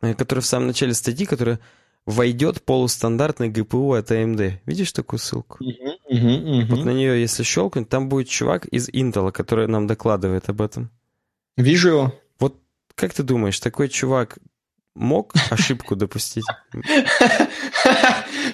[0.00, 1.60] э, которая в самом начале статьи, которая
[2.06, 4.58] войдет полустандартный GPU от AMD.
[4.66, 5.62] Видишь такую ссылку?
[5.62, 6.64] Uh-huh, uh-huh, uh-huh.
[6.66, 10.90] Вот на нее, если щелкнуть, там будет чувак из Intel, который нам докладывает об этом.
[11.56, 12.20] Вижу его.
[12.38, 12.58] Вот
[12.94, 14.38] как ты думаешь, такой чувак
[14.94, 16.44] мог ошибку допустить?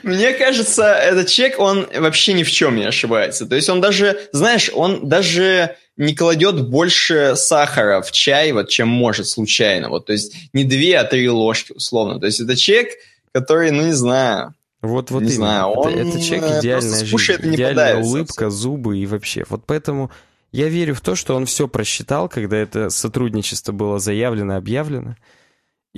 [0.02, 3.46] Мне кажется, этот человек, он вообще ни в чем не ошибается.
[3.46, 8.88] То есть он даже, знаешь, он даже не кладет больше сахара в чай, вот, чем
[8.88, 9.88] может случайно.
[9.88, 12.20] Вот, то есть не две, а три ложки, условно.
[12.20, 12.90] То есть это человек,
[13.32, 15.36] который, ну не знаю, вот, вот не именно.
[15.36, 19.44] знаю, он это, это человек идеальная жизнь, это не идеальная улыбка, зубы и вообще.
[19.48, 20.12] Вот поэтому
[20.52, 25.16] я верю в то, что он все просчитал, когда это сотрудничество было заявлено, объявлено.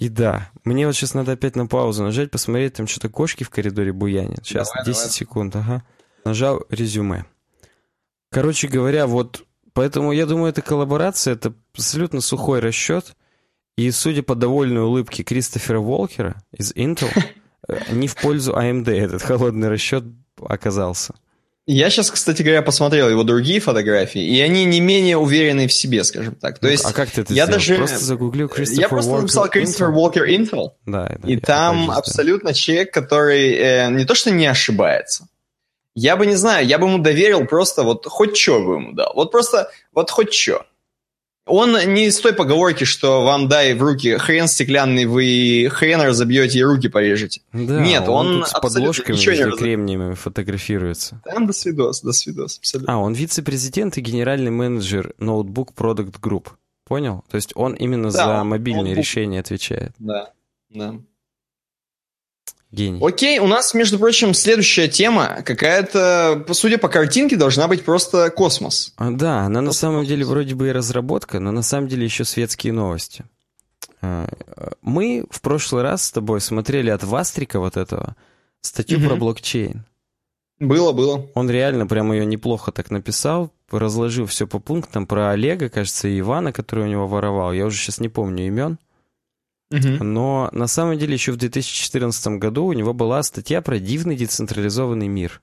[0.01, 3.51] И да, мне вот сейчас надо опять на паузу нажать, посмотреть, там что-то кошки в
[3.51, 4.47] коридоре буянят.
[4.47, 5.13] Сейчас, давай, 10 давай.
[5.13, 5.85] секунд, ага.
[6.25, 7.27] Нажал резюме.
[8.31, 9.45] Короче говоря, вот
[9.75, 13.15] поэтому я думаю, эта коллаборация, это абсолютно сухой расчет.
[13.77, 17.11] И судя по довольной улыбке Кристофера Волкера из Intel,
[17.69, 20.05] э, не в пользу AMD этот холодный расчет
[20.41, 21.15] оказался.
[21.67, 26.03] Я сейчас, кстати говоря, посмотрел его другие фотографии, и они не менее уверенные в себе,
[26.05, 26.59] скажем так.
[26.59, 27.61] То ну, есть, а как ты это я сделал?
[27.61, 31.91] даже просто загуглил Кристофер Я просто Walker написал Кристофер Уолкер Intel, да, да, и там
[31.91, 35.29] абсолютно человек, который э, не то что не ошибается,
[35.95, 39.13] я бы не знаю, я бы ему доверил просто вот хоть что бы ему дал.
[39.15, 40.65] Вот просто, вот хоть что.
[41.51, 46.61] Он не из той поговорки, что вам дай в руки хрен стеклянный, вы хрен разобьете
[46.61, 47.43] и руки порежете.
[47.53, 51.21] Да, Нет, он, он с подложками между кремниями фотографируется.
[51.25, 52.95] Там до свидос, до свидос, абсолютно.
[52.95, 56.49] А, он вице-президент и генеральный менеджер Notebook Product Group.
[56.87, 57.25] Понял?
[57.29, 58.99] То есть он именно да, за мобильные ноутбук.
[58.99, 59.93] решения отвечает.
[59.99, 60.33] Да,
[60.71, 60.95] да.
[62.73, 63.01] Гений.
[63.05, 68.93] Окей, у нас, между прочим, следующая тема какая-то, судя по картинке, должна быть просто космос.
[68.97, 72.25] А, да, она на самом деле вроде бы и разработка, но на самом деле еще
[72.25, 73.25] светские новости.
[74.03, 74.29] А,
[74.83, 78.15] мы в прошлый раз с тобой смотрели от Вастрика вот этого
[78.61, 79.09] статью угу.
[79.09, 79.85] про блокчейн.
[80.61, 81.27] Было, было.
[81.35, 86.21] Он реально прям ее неплохо так написал, разложил все по пунктам про Олега, кажется, и
[86.21, 87.53] Ивана, который у него воровал.
[87.53, 88.79] Я уже сейчас не помню имен.
[89.71, 95.09] Но на самом деле еще в 2014 году у него была статья про дивный децентрализованный
[95.09, 95.41] мир.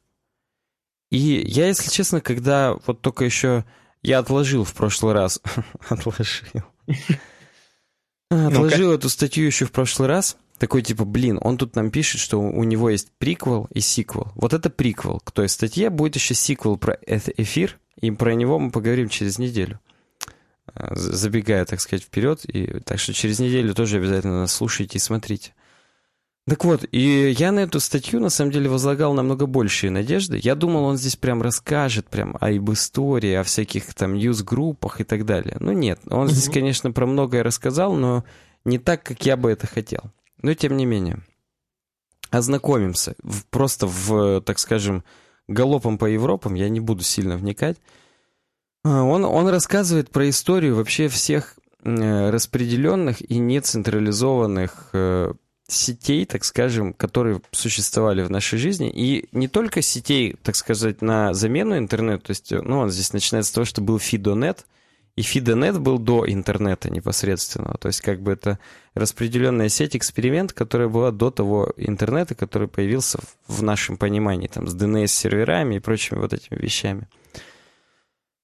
[1.10, 3.64] И я, если честно, когда вот только еще
[4.04, 5.41] я отложил в прошлый раз,
[5.90, 6.48] отложил,
[8.30, 12.41] отложил эту статью еще в прошлый раз, такой типа, блин, он тут нам пишет, что
[12.41, 14.34] у него есть приквел и сиквел.
[14.36, 18.72] Вот это приквел к той статье, будет еще сиквел про эфир, и про него мы
[18.72, 19.80] поговорим через неделю
[20.76, 22.45] забегая, так сказать, вперед.
[22.45, 25.53] И, так что через неделю тоже обязательно слушайте и смотрите.
[26.48, 30.39] Так вот, и я на эту статью, на самом деле, возлагал намного большие надежды.
[30.41, 35.26] Я думал, он здесь прям расскажет прям об истории, о всяких там ньюс-группах и так
[35.26, 35.57] далее.
[35.60, 38.23] Ну нет, он здесь, конечно, про многое рассказал, но
[38.64, 40.03] не так, как я бы это хотел.
[40.41, 41.19] Но тем не менее,
[42.30, 43.15] ознакомимся.
[43.22, 45.03] В, просто в, так скажем,
[45.49, 47.77] галопом по Европам, я не буду сильно вникать.
[48.84, 55.34] А, он, он рассказывает про историю вообще всех э, распределенных и нецентрализованных э,
[55.68, 58.90] сетей, так скажем, которые существовали в нашей жизни.
[58.94, 62.28] И не только сетей, так сказать, на замену интернету.
[62.28, 64.66] То есть, ну, он здесь начинается с того, что был Фидонет,
[65.18, 67.76] и Фидонет был до интернета непосредственно.
[67.80, 68.60] То есть, как бы это
[68.94, 74.76] распределенная сеть, эксперимент, которая была до того интернета, который появился в нашем понимании, там, с
[74.76, 77.08] DNS-серверами и прочими вот этими вещами.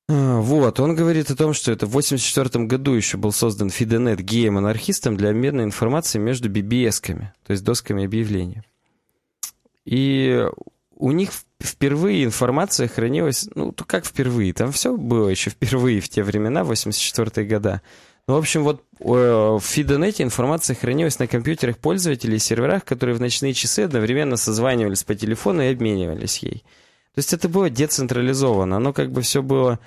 [0.10, 4.20] А, вот, он говорит о том, что это в 1984 году еще был создан Фидонет
[4.20, 8.62] геем-анархистом для обмена информацией между BBS-ками, то есть досками объявлений.
[9.86, 10.46] И
[10.96, 11.32] у них
[11.62, 17.46] впервые информация хранилась, ну, как впервые, там все было еще впервые в те времена, 84-е
[17.46, 17.82] года.
[18.28, 23.16] Ну, в общем, вот э, в Фидонете информация хранилась на компьютерах пользователей и серверах, которые
[23.16, 26.64] в ночные часы одновременно созванивались по телефону и обменивались ей.
[27.14, 28.78] То есть это было децентрализовано.
[28.78, 29.80] Оно как бы все было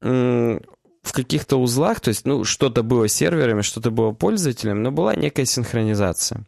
[0.00, 5.44] в каких-то узлах, то есть, ну, что-то было серверами, что-то было пользователем, но была некая
[5.44, 6.44] синхронизация.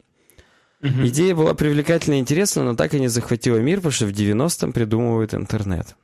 [0.81, 1.07] Угу.
[1.07, 4.71] Идея была привлекательна и интересна, но так и не захватила мир, потому что в 90-м
[4.71, 5.95] придумывают интернет.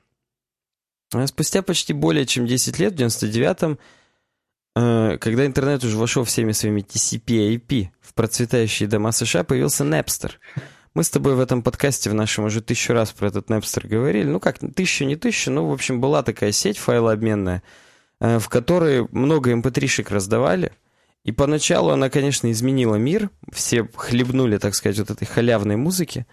[1.14, 3.80] А спустя почти более чем 10 лет, в 99-м,
[4.76, 10.32] э, когда интернет уже вошел всеми своими TCP IP в процветающие дома США, появился Napster—
[10.94, 14.26] мы с тобой в этом подкасте в нашем уже тысячу раз про этот Napster говорили.
[14.26, 17.64] Ну как, тысячу, не тысячу, ну, в общем, была такая сеть файлообменная,
[18.20, 20.74] э, в которой много mp3-шек эм раздавали.
[21.24, 23.30] И поначалу она, конечно, изменила мир.
[23.52, 26.26] Все хлебнули, так сказать, вот этой халявной музыки.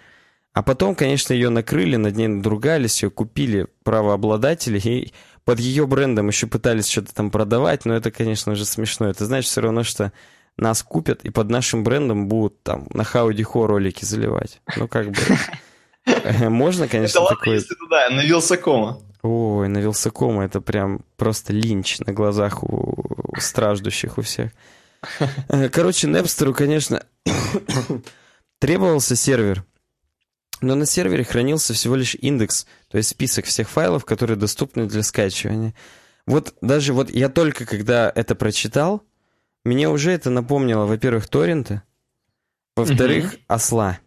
[0.54, 5.12] А потом, конечно, ее накрыли, над ней надругались, ее купили правообладатели, и
[5.44, 9.08] под ее брендом еще пытались что-то там продавать, но это, конечно же, смешно.
[9.08, 10.12] Это значит все равно, что
[10.58, 14.60] нас купят и под нашим брендом будут там на Хаудихо ролики заливать.
[14.76, 15.20] Ну, как бы...
[16.48, 17.54] Можно, конечно, это такое...
[17.54, 19.00] если туда, на Вилсакома.
[19.22, 22.94] Ой, на Вилсакома это прям просто линч на глазах у,
[23.36, 24.50] у страждущих у всех.
[25.48, 27.04] Э, короче, Непстеру, конечно,
[28.58, 29.64] требовался сервер,
[30.60, 35.02] но на сервере хранился всего лишь индекс, то есть список всех файлов, которые доступны для
[35.02, 35.74] скачивания.
[36.26, 39.02] Вот даже вот я только когда это прочитал,
[39.64, 41.82] мне уже это напомнило, во-первых, торренты,
[42.76, 43.42] во-вторых, угу.
[43.48, 43.98] осла.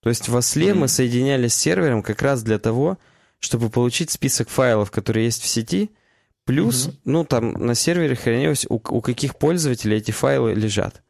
[0.00, 0.80] То есть в осле угу.
[0.80, 2.98] мы соединялись с сервером как раз для того,
[3.38, 5.90] чтобы получить список файлов, которые есть в сети,
[6.44, 6.96] плюс, угу.
[7.04, 11.02] ну, там на сервере хранилось, у, у каких пользователей эти файлы лежат.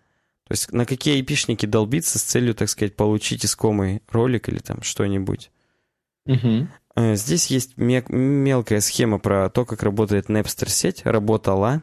[0.48, 4.82] То есть на какие айпишники долбиться с целью, так сказать, получить искомый ролик или там
[4.82, 5.50] что-нибудь.
[6.26, 6.68] Угу.
[7.14, 11.82] Здесь есть мелкая схема про то, как работает Napster сеть, работала.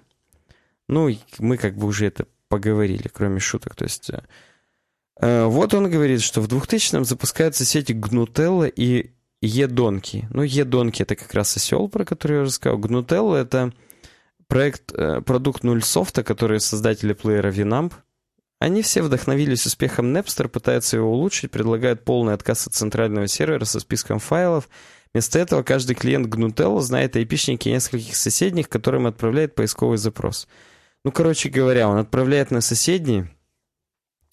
[0.89, 1.09] Ну,
[1.39, 3.75] мы как бы уже это поговорили, кроме шуток.
[3.75, 4.21] То есть э,
[5.21, 9.11] э вот он говорит, что в 2000-м запускаются сети Гнутелла и
[9.41, 10.27] Едонки.
[10.31, 12.77] Ну, Едонки— это как раз осел, про который я уже сказал.
[12.77, 13.71] Гнутелла— это
[14.47, 17.93] проект, э, продукт Nullsoft, который создатели плеера Winamp—
[18.59, 23.79] они все вдохновились успехом Napster, пытаются его улучшить, предлагают полный отказ от центрального сервера со
[23.79, 24.67] списком файлов.
[25.13, 30.47] Вместо этого каждый клиент Gnutel знает айпишники нескольких соседних, которым отправляет поисковый запрос.
[31.03, 33.29] Ну, короче говоря, он отправляет на соседние.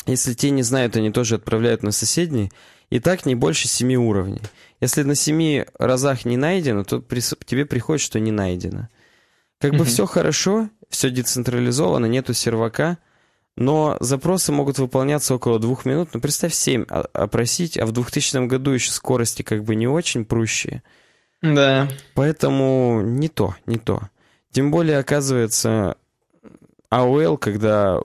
[0.06, 2.50] Если те не знают, они тоже отправляют на соседние.
[2.90, 4.40] И так не больше семи уровней.
[4.80, 8.88] Если на семи разах не найдено, то при, тебе приходит, что не найдено.
[9.58, 12.98] Как бы все хорошо, все децентрализовано, нету сервака–
[13.56, 16.10] но запросы могут выполняться около двух минут.
[16.12, 20.82] Ну, представь, 7 опросить, а в 2000 году еще скорости как бы не очень прущие.
[21.40, 21.88] Да.
[22.14, 24.02] Поэтому не то, не то.
[24.52, 25.96] Тем более, оказывается,
[26.90, 28.00] AOL, когда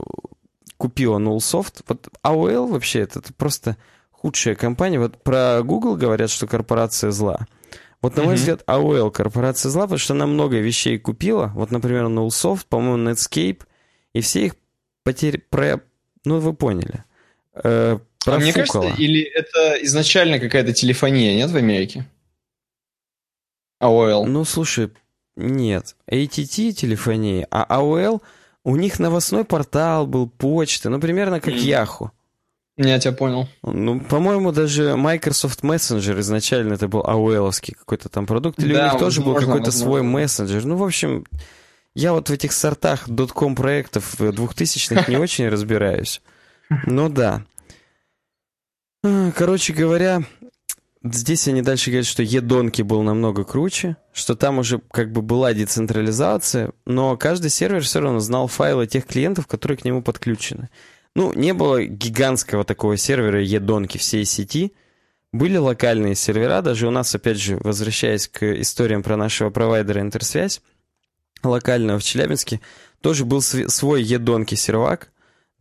[0.77, 3.77] купила Nullsoft, вот AOL вообще это, это просто
[4.11, 4.99] худшая компания.
[4.99, 7.47] Вот про Google говорят, что корпорация зла.
[8.01, 8.37] Вот, на мой mm-hmm.
[8.37, 11.51] взгляд, AOL корпорация зла, потому что она много вещей купила.
[11.53, 13.61] Вот, например, Nullsoft, по-моему, Netscape,
[14.13, 14.55] и все их
[15.03, 15.37] потери...
[15.37, 15.81] Про...
[16.25, 17.03] Ну, вы поняли.
[17.53, 22.05] Э, а мне кажется, или это изначально какая-то телефония, нет, в Америке?
[23.81, 24.25] AOL.
[24.25, 24.91] Ну, слушай,
[25.35, 25.95] нет.
[26.09, 28.21] ATT телефония, а AOL,
[28.63, 31.57] у них новостной портал был, почта, ну, примерно как mm.
[31.57, 32.09] Yahoo.
[32.77, 33.47] Я тебя понял.
[33.63, 38.91] Ну, по-моему, даже Microsoft Messenger изначально это был aol какой-то там продукт, или да, у
[38.91, 40.65] них тоже был какой-то свой мессенджер.
[40.65, 41.25] Ну, в общем,
[41.93, 46.21] я вот в этих сортах дотком проектов 2000-х не очень разбираюсь.
[46.85, 47.43] Ну да.
[49.35, 50.23] Короче говоря,
[51.03, 55.53] здесь они дальше говорят, что Едонки был намного круче, что там уже как бы была
[55.53, 60.69] децентрализация, но каждый сервер все равно знал файлы тех клиентов, которые к нему подключены.
[61.15, 64.73] Ну, не было гигантского такого сервера Едонки всей сети,
[65.33, 70.61] были локальные сервера, даже у нас, опять же, возвращаясь к историям про нашего провайдера Интерсвязь,
[71.41, 72.59] локального в Челябинске,
[73.01, 75.11] тоже был свой едонки сервак,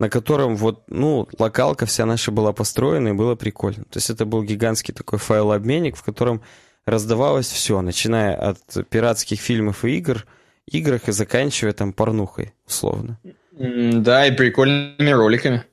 [0.01, 3.83] на котором вот, ну, локалка вся наша была построена, и было прикольно.
[3.83, 6.41] То есть это был гигантский такой файлообменник, в котором
[6.87, 10.25] раздавалось все, начиная от пиратских фильмов и игр,
[10.65, 13.19] играх и заканчивая там порнухой, условно.
[13.51, 15.65] Да, и прикольными роликами.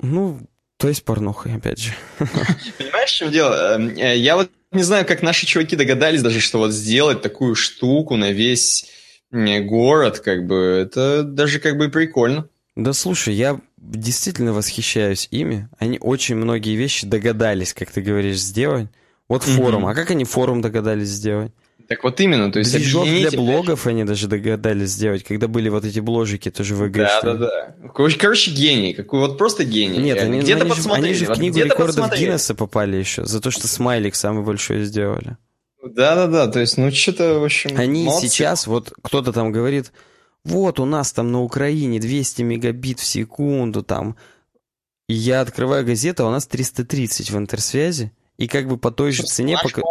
[0.00, 0.38] Ну,
[0.76, 1.90] то есть порнухой, опять же.
[2.78, 3.74] Понимаешь, в чем дело?
[3.74, 7.56] Эм, э, я вот не знаю, как наши чуваки догадались даже, что вот сделать такую
[7.56, 8.88] штуку на весь
[9.32, 10.56] город, как бы,
[10.86, 12.48] это даже как бы прикольно.
[12.76, 15.68] Да слушай, я действительно восхищаюсь ими.
[15.78, 18.88] Они очень многие вещи догадались, как ты говоришь, сделать.
[19.28, 19.86] Вот форум.
[19.86, 19.90] Mm-hmm.
[19.92, 21.52] А как они форум догадались сделать?
[21.88, 25.84] Так вот именно, то есть Движок для блогов они даже догадались сделать, когда были вот
[25.84, 27.08] эти бложики тоже в игре.
[27.22, 27.88] Да, да, да.
[27.92, 29.98] Короче, гений, какой вот просто гений.
[29.98, 33.50] Нет, они, где-то они, же, они же в книгу рекордов Гиннесса попали еще, за то,
[33.50, 35.36] что смайлик самый большой сделали.
[35.82, 37.76] Да-да-да, то есть, ну, что-то, в общем...
[37.76, 38.28] Они молодцы.
[38.28, 39.92] сейчас, вот кто-то там говорит,
[40.44, 44.16] вот у нас там на Украине 200 мегабит в секунду, там...
[45.06, 49.12] И я открываю газету, а у нас 330 в интерсвязи, и как бы по той
[49.12, 49.58] же цене...
[49.62, 49.82] Пока...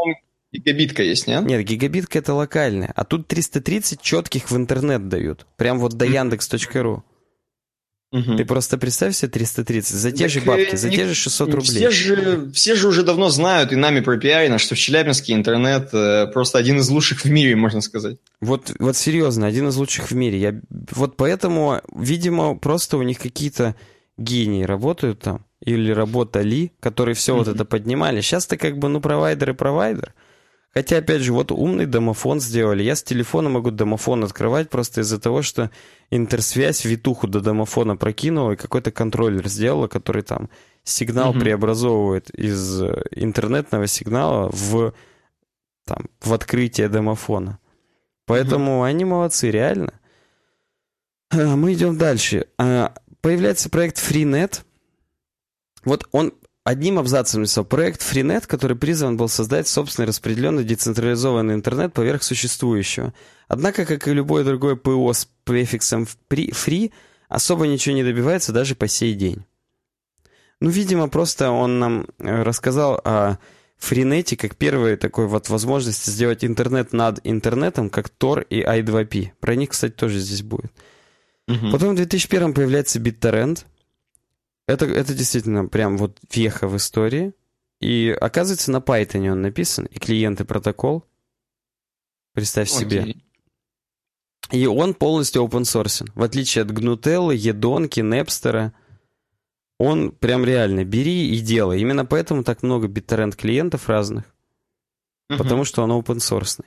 [0.52, 1.44] Гигабитка есть, нет?
[1.44, 7.04] Нет, гигабитка это локальная, а тут 330 четких в интернет дают, прям вот до яндекс.ру.
[8.14, 8.38] Угу.
[8.38, 11.54] Ты просто представь себе 330 за те так же бабки, за не, те же 600
[11.56, 11.66] рублей.
[11.66, 16.28] Все же, все же уже давно знают и нами пропиарено, что в Челябинске интернет э,
[16.28, 18.18] просто один из лучших в мире, можно сказать.
[18.40, 20.38] Вот, вот серьезно, один из лучших в мире.
[20.38, 20.62] Я,
[20.92, 23.76] вот поэтому, видимо, просто у них какие-то
[24.20, 25.44] гении работают там.
[25.66, 27.38] или работали, которые все mm-hmm.
[27.40, 28.22] вот это поднимали.
[28.22, 30.14] Сейчас-то как бы, ну, провайдер и провайдер.
[30.74, 32.82] Хотя, опять же, вот умный домофон сделали.
[32.82, 35.70] Я с телефона могу домофон открывать просто из-за того, что
[36.10, 40.50] интерсвязь витуху до домофона прокинула и какой-то контроллер сделала, который там
[40.84, 41.40] сигнал mm-hmm.
[41.40, 44.94] преобразовывает из э, интернетного сигнала в,
[45.86, 47.60] там, в открытие домофона.
[48.26, 48.88] Поэтому mm-hmm.
[48.88, 49.94] они молодцы, реально.
[51.30, 52.48] А, мы идем дальше.
[52.58, 54.62] А, появляется проект FreeNet.
[55.86, 56.34] Вот он
[56.64, 63.14] одним абзацем написал проект FreeNet, который призван был создать собственный распределенный децентрализованный интернет поверх существующего.
[63.48, 66.92] Однако, как и любое другое ПО с префиксом free,
[67.28, 69.44] особо ничего не добивается даже по сей день.
[70.60, 73.38] Ну, видимо, просто он нам э, рассказал о
[73.80, 79.32] Фринете как первой такой вот возможности сделать интернет над интернетом, как Tor и i2p.
[79.42, 80.72] Про них, кстати, тоже здесь будет.
[81.50, 81.72] Угу.
[81.72, 83.66] Потом в 2001 появляется BitTorrent.
[84.68, 87.34] Это, это действительно прям вот веха в истории.
[87.80, 91.04] И оказывается, на Python он написан, и клиент, и протокол.
[92.34, 92.82] Представь Окей.
[92.82, 93.16] себе.
[94.52, 96.10] И он полностью open source.
[96.16, 98.74] В отличие от Гнутеллы, Едонки, Непстера–
[99.84, 101.82] он прям реально бери и делай.
[101.82, 104.26] Именно поэтому так много BitTorrent клиентов разных.
[105.30, 105.38] Uh-huh.
[105.38, 106.64] Потому что он open source.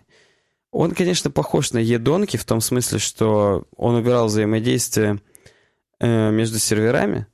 [0.70, 5.22] Он, конечно, похож на Едонки в том смысле, что он убирал взаимодействие
[6.00, 7.26] э, между серверами,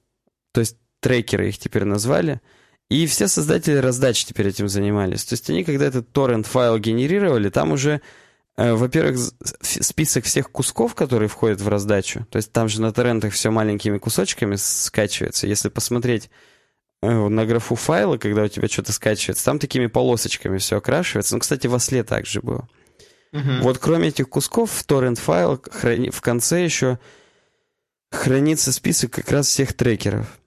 [0.53, 2.41] то есть трекеры их теперь назвали,
[2.89, 5.24] и все создатели раздач теперь этим занимались.
[5.24, 8.01] То есть они, когда этот торрент файл генерировали, там уже
[8.57, 9.19] Э, во-первых,
[9.61, 12.27] список всех кусков, которые входят в раздачу.
[12.31, 15.47] То есть там же на торрентах все маленькими кусочками скачивается.
[15.47, 16.31] Если посмотреть
[17.03, 21.35] э, на графу файла, когда у тебя что-то скачивается, там такими полосочками все окрашивается.
[21.35, 22.69] Ну, кстати, в осле также было.
[23.33, 23.62] Угу.
[23.62, 26.99] Вот кроме этих кусков, в торрент файл в конце еще
[28.11, 30.39] хранится список как раз всех трекеров.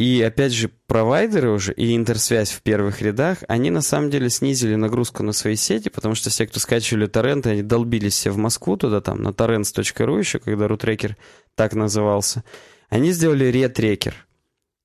[0.00, 4.74] И опять же, провайдеры уже и интерсвязь в первых рядах, они на самом деле снизили
[4.74, 8.78] нагрузку на свои сети, потому что все, кто скачивали торренты, они долбились все в Москву
[8.78, 11.18] туда, там, на torrents.ru еще, когда рутрекер
[11.54, 12.44] так назывался.
[12.88, 14.14] Они сделали ретрекер.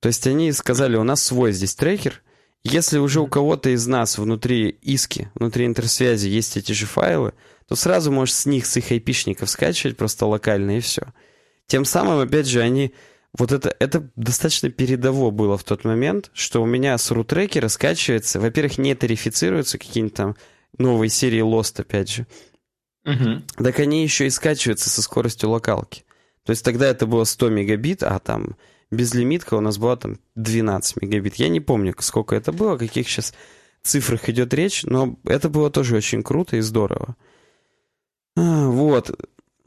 [0.00, 2.20] То есть они сказали, у нас свой здесь трекер,
[2.62, 7.32] если уже у кого-то из нас внутри иски, внутри интерсвязи есть эти же файлы,
[7.66, 11.04] то сразу можешь с них, с их айпишников скачивать просто локально и все.
[11.68, 12.92] Тем самым, опять же, они
[13.38, 18.40] вот это, это достаточно передово было в тот момент, что у меня с рутрекера скачивается,
[18.40, 20.36] во-первых, не тарифицируются какие-нибудь там
[20.78, 22.26] новые серии Lost, опять же.
[23.04, 23.64] Угу.
[23.64, 26.04] Так они еще и скачиваются со скоростью локалки.
[26.44, 28.56] То есть тогда это было 100 мегабит, а там
[28.90, 31.36] безлимитка у нас была там 12 мегабит.
[31.36, 33.34] Я не помню, сколько это было, о каких сейчас
[33.82, 37.16] цифрах идет речь, но это было тоже очень круто и здорово.
[38.36, 39.10] А, вот.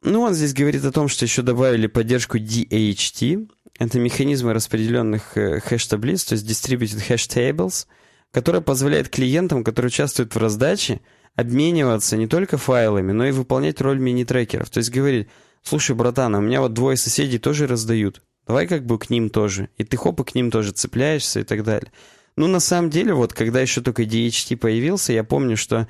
[0.02, 3.50] Ну, он здесь говорит о том, что еще добавили поддержку DHT.
[3.80, 7.88] Это механизмы распределенных э, хэш-таблиц, то есть Distributed Hash Tables,
[8.32, 11.00] которая позволяет клиентам, которые участвуют в раздаче,
[11.36, 14.70] обмениваться не только файлами, но и выполнять роль мини-трекеров.
[14.70, 15.30] То есть говорит,
[15.64, 18.22] слушай, братан, а у меня вот двое соседей тоже раздают.
[18.46, 19.70] Давай как бы к ним тоже.
[19.78, 21.92] И ты хоп, и к ним тоже цепляешься и так далее.
[22.36, 25.88] Ну, на самом деле, вот когда еще только DHT появился, я помню, что,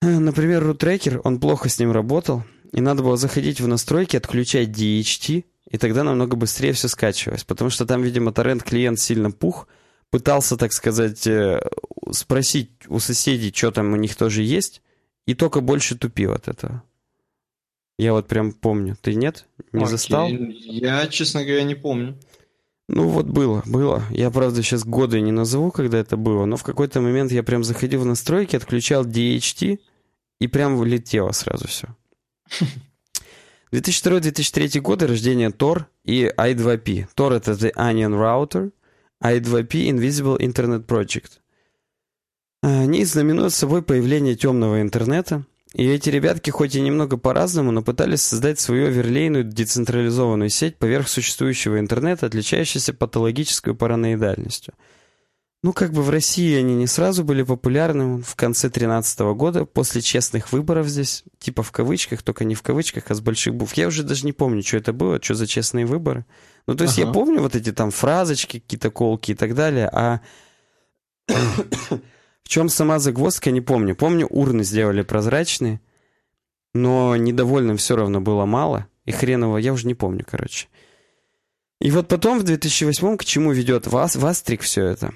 [0.00, 4.68] э, например, рутрекер, он плохо с ним работал, и надо было заходить в настройки, отключать
[4.68, 7.44] DHT, и тогда намного быстрее все скачивалось.
[7.44, 9.68] Потому что там, видимо, торрент-клиент сильно пух,
[10.10, 11.62] пытался, так сказать, э,
[12.10, 14.82] спросить у соседей, что там у них тоже есть,
[15.26, 16.82] и только больше тупил от этого.
[17.98, 18.96] Я вот прям помню.
[19.00, 19.46] Ты нет?
[19.72, 19.90] Не Окей.
[19.90, 20.28] застал?
[20.28, 22.18] Я, честно говоря, не помню.
[22.88, 24.02] Ну вот было, было.
[24.10, 27.64] Я, правда, сейчас годы не назову, когда это было, но в какой-то момент я прям
[27.64, 29.78] заходил в настройки, отключал DHT,
[30.40, 31.88] и прям вылетело сразу все.
[33.72, 37.06] 2002-2003 годы рождение Tor и i2p.
[37.16, 38.70] Tor это The Onion Router,
[39.22, 41.40] i2p Invisible Internet Project.
[42.62, 48.20] Они знаменуют собой появление темного интернета, и эти ребятки хоть и немного по-разному, но пытались
[48.20, 54.74] создать свою оверлейную децентрализованную сеть поверх существующего интернета, отличающуюся патологической параноидальностью–
[55.62, 58.20] ну, как бы в России они не сразу были популярны.
[58.20, 63.04] В конце 2013 года, после честных выборов здесь, типа в кавычках, только не в кавычках,
[63.08, 63.74] а с больших букв.
[63.74, 66.26] Я уже даже не помню, что это было, что за честные выборы.
[66.66, 67.06] Ну, то есть ага.
[67.06, 70.20] я помню вот эти там фразочки, какие-то колки и так далее, а
[71.28, 73.94] в чем сама загвоздка, не помню.
[73.94, 75.80] Помню, урны сделали прозрачные,
[76.74, 78.88] но недовольным все равно было мало.
[79.04, 80.66] И хреново, я уже не помню, короче.
[81.80, 85.14] И вот потом в 2008 к чему ведет вас, Вастрик все это?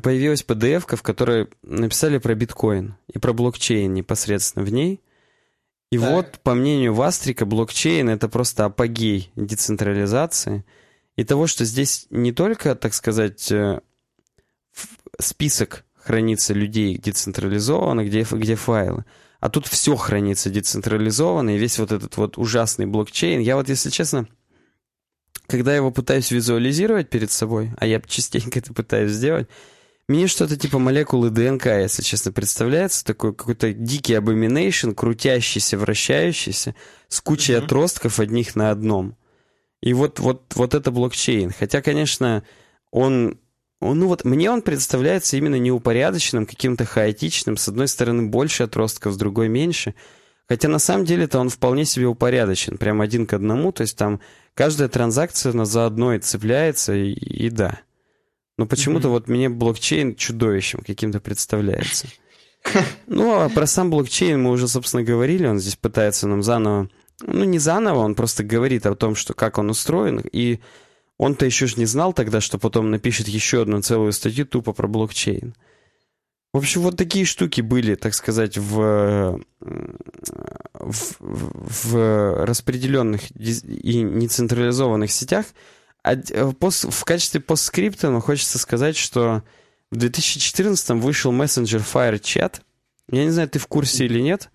[0.00, 5.00] Появилась PDF, в которой написали про биткоин и про блокчейн непосредственно в ней.
[5.90, 6.10] И так.
[6.10, 10.64] вот, по мнению Вастрика, блокчейн— это просто апогей децентрализации.
[11.14, 13.80] и того, что здесь не только, так сказать, э,
[15.20, 19.04] список хранится людей децентрализованно, где, где файлы,
[19.38, 23.40] а тут все хранится децентрализованно, и весь вот этот вот ужасный блокчейн.
[23.40, 24.26] Я вот, если честно,
[25.46, 29.48] когда я его пытаюсь визуализировать перед собой, а я частенько это пытаюсь сделать,
[30.06, 33.04] мне что-то типа молекулы ДНК, если честно, представляется.
[33.04, 36.74] Такой какой-то дикий абоминейшн, крутящийся, вращающийся,
[37.08, 37.64] с кучей mm-hmm.
[37.64, 39.16] отростков одних на одном.
[39.80, 41.52] И вот, вот, вот это блокчейн.
[41.58, 42.42] Хотя, конечно,
[42.90, 43.38] он,
[43.80, 43.98] он...
[43.98, 47.56] Ну вот мне он представляется именно неупорядоченным, каким-то хаотичным.
[47.56, 49.94] С одной стороны больше отростков, с другой меньше.
[50.46, 52.76] Хотя на самом деле-то он вполне себе упорядочен.
[52.76, 53.72] Прям один к одному.
[53.72, 54.20] То есть там
[54.54, 57.80] каждая транзакция она заодно и цепляется, и, и да.
[58.56, 59.10] Но почему-то mm-hmm.
[59.10, 62.08] вот мне блокчейн чудовищем каким-то представляется.
[63.06, 65.46] Ну, а про сам блокчейн мы уже, собственно, говорили.
[65.46, 66.88] Он здесь пытается нам заново...
[67.20, 70.22] Ну, не заново, он просто говорит о том, что как он устроен.
[70.32, 70.60] И
[71.18, 74.88] он-то еще ж не знал тогда, что потом напишет еще одну целую статью тупо про
[74.88, 75.54] блокчейн.
[76.52, 85.46] В общем, вот такие штуки были, так сказать, в, в, в распределенных и нецентрализованных сетях–
[85.54, 85.73] э,
[86.04, 89.42] в качестве постскрипта хочется сказать, что
[89.90, 92.60] в 2014 вышел мессенджер FireChat.
[93.10, 94.50] Я не знаю, ты в курсе или нет.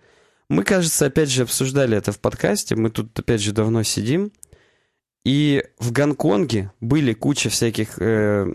[0.50, 2.76] Мы, кажется, опять же обсуждали это в подкасте.
[2.76, 4.32] Мы тут, опять же, давно сидим.
[5.26, 8.48] И в Гонконге были куча всяких э,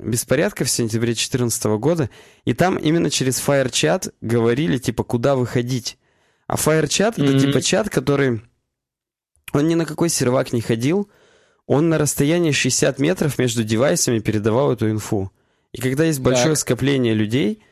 [0.00, 2.08] беспорядков в сентябре 2014 года,
[2.44, 5.98] и там именно через FireChat говорили, типа, куда выходить.
[6.46, 7.24] А FireChat mm-hmm.
[7.24, 8.42] это типа чат, который...
[9.52, 11.10] Он ни на какой сервак не ходил,
[11.66, 15.30] он на расстоянии 60 метров между девайсами передавал эту инфу.
[15.72, 16.58] И когда есть большое так.
[16.58, 17.62] скопление людей,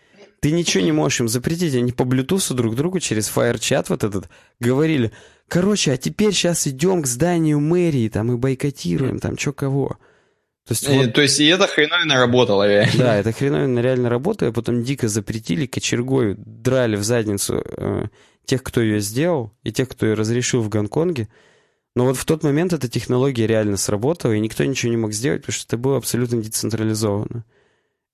[0.40, 1.74] ты ничего не можешь им запретить.
[1.74, 4.28] Они по Bluetooth друг другу через FireChat вот этот
[4.58, 5.12] говорили,
[5.46, 9.98] короче, а теперь сейчас идем к зданию мэрии, там и бойкотируем, там что кого.
[10.66, 12.92] То есть, и, вот, то есть и это хреновина работало реально.
[12.98, 18.06] Да, это хреновина реально работало, а потом дико запретили, кочергой драли в задницу э,
[18.44, 21.28] тех, кто ее сделал, и тех, кто ее разрешил в Гонконге.
[21.94, 25.42] Но вот в тот момент эта технология реально сработала, и никто ничего не мог сделать,
[25.42, 27.44] потому что это было абсолютно децентрализовано.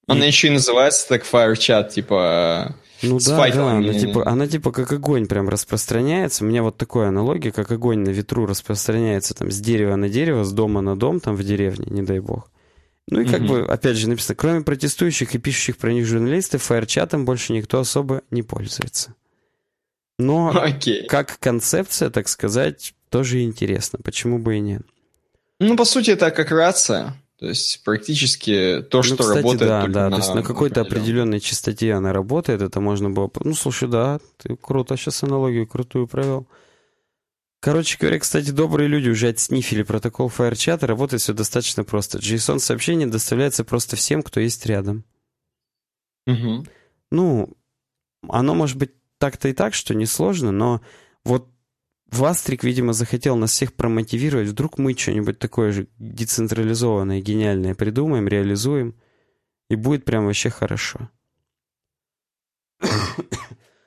[0.07, 0.29] Она и...
[0.29, 2.75] еще и называется так FireChat, типа...
[3.03, 6.45] Ну да, да, она типа, она типа как огонь прям распространяется.
[6.45, 10.43] У меня вот такая аналогия, как огонь на ветру распространяется там с дерева на дерево,
[10.43, 12.51] с дома на дом, там в деревне, не дай бог.
[13.07, 13.49] Ну и как угу.
[13.49, 18.23] бы, опять же, написано, кроме протестующих и пишущих про них журналистов, фаерчатом больше никто особо
[18.33, 19.15] не пользуется.
[20.19, 21.07] Но okay.
[21.07, 23.99] как концепция, так сказать, тоже интересно.
[24.03, 24.83] Почему бы и нет?
[25.61, 27.15] Ну, по сути, это как рация.
[27.39, 29.71] То есть практически то, ну, что кстати, работает.
[29.71, 30.11] Да, да.
[30.11, 32.63] На, то есть на какой-то определенной частоте она работает.
[32.63, 33.31] Это можно было.
[33.45, 36.49] Ну, слушай, да, ты круто сейчас аналогию крутую провел.
[37.61, 42.19] Короче говоря, кстати, добрые люди уже отснифили протокол FireChat, работает все достаточно просто.
[42.19, 45.05] JSON-сообщение доставляется просто всем, кто есть рядом.
[46.27, 46.67] Угу.
[47.11, 47.57] Ну,
[48.29, 50.81] оно может быть так-то и так, что несложно, но
[51.25, 51.49] вот
[52.11, 54.49] Вастрик, видимо, захотел нас всех промотивировать.
[54.49, 58.95] Вдруг мы что-нибудь такое же децентрализованное, гениальное придумаем, реализуем,
[59.69, 61.11] и будет прям вообще хорошо.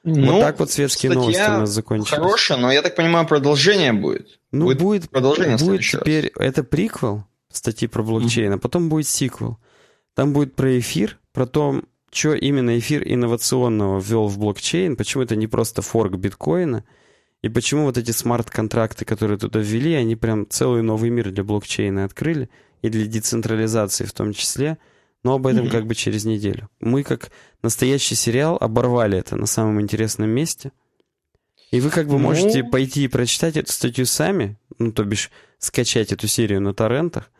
[0.03, 2.17] Ну, вот так вот светские новости у нас закончились.
[2.17, 4.39] Хорошая, но я так понимаю, продолжение будет.
[4.51, 6.47] Ну, будет, будет продолжение будет теперь, раз.
[6.47, 8.55] это приквел статьи про блокчейн, mm-hmm.
[8.55, 9.59] а потом будет сиквел.
[10.15, 15.35] Там будет про эфир, про то, что именно эфир инновационного ввел в блокчейн, почему это
[15.35, 16.83] не просто форк биткоина,
[17.41, 22.05] и почему вот эти смарт-контракты, которые туда ввели, они прям целый новый мир для блокчейна
[22.05, 22.49] открыли,
[22.81, 24.77] и для децентрализации в том числе,
[25.23, 25.71] но об этом mm-hmm.
[25.71, 26.69] как бы через неделю.
[26.79, 27.31] Мы как
[27.61, 30.71] настоящий сериал оборвали это на самом интересном месте.
[31.71, 32.19] И вы как бы ну...
[32.19, 37.31] можете пойти и прочитать эту статью сами, ну, то бишь скачать эту серию на торрентах,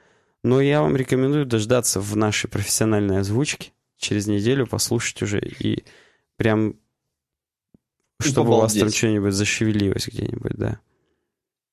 [0.43, 5.83] но я вам рекомендую дождаться в нашей профессиональной озвучке, через неделю послушать уже и
[6.37, 6.75] прям
[8.21, 10.79] чтобы у вас там что-нибудь зашевелилось где-нибудь, да.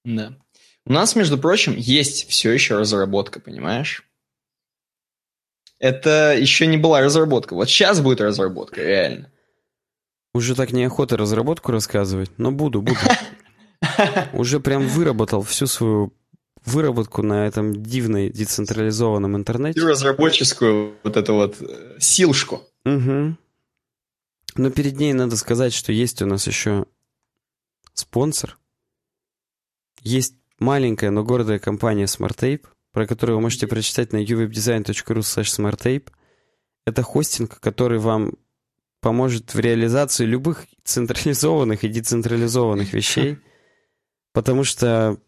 [0.05, 0.37] Да.
[0.87, 4.05] У нас, между прочим, есть все еще разработка, понимаешь?
[5.79, 7.55] Это еще не была разработка.
[7.55, 9.31] Вот сейчас будет разработка, реально.
[10.35, 12.99] Уже так неохота разработку рассказывать, но буду, буду.
[14.33, 16.13] Уже прям выработал всю свою
[16.65, 19.79] выработку на этом дивной децентрализованном интернете.
[19.79, 22.63] Всю разработческую вот эту вот э, силушку.
[22.85, 23.37] Угу.
[24.59, 26.85] Но перед ней надо сказать, что есть у нас еще
[27.95, 28.59] спонсор.
[30.03, 36.09] Есть маленькая, но гордая компания SmartTape, про которую вы можете прочитать на uwebdesign.ru smarttape.
[36.85, 38.35] Это хостинг, который вам
[39.01, 43.39] поможет в реализации любых централизованных и децентрализованных вещей,
[44.33, 45.19] потому что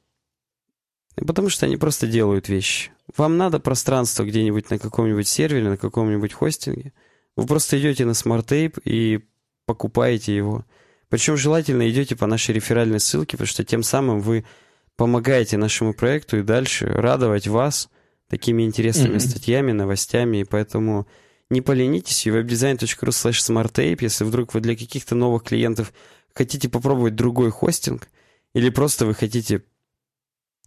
[1.17, 2.93] Потому что они просто делают вещи.
[3.17, 6.93] Вам надо пространство где-нибудь на каком-нибудь сервере, на каком-нибудь хостинге.
[7.41, 9.21] Вы просто идете на SmartTape и
[9.65, 10.67] покупаете его.
[11.09, 14.45] Причем желательно идете по нашей реферальной ссылке, потому что тем самым вы
[14.97, 17.89] помогаете нашему проекту и дальше радовать вас
[18.29, 19.31] такими интересными mm-hmm.
[19.31, 21.09] статьями, новостями, и поэтому
[21.49, 25.95] не поленитесь, и webdesign.ru slash smarttape, если вдруг вы для каких-то новых клиентов
[26.35, 28.11] хотите попробовать другой хостинг,
[28.55, 29.65] или просто вы хотите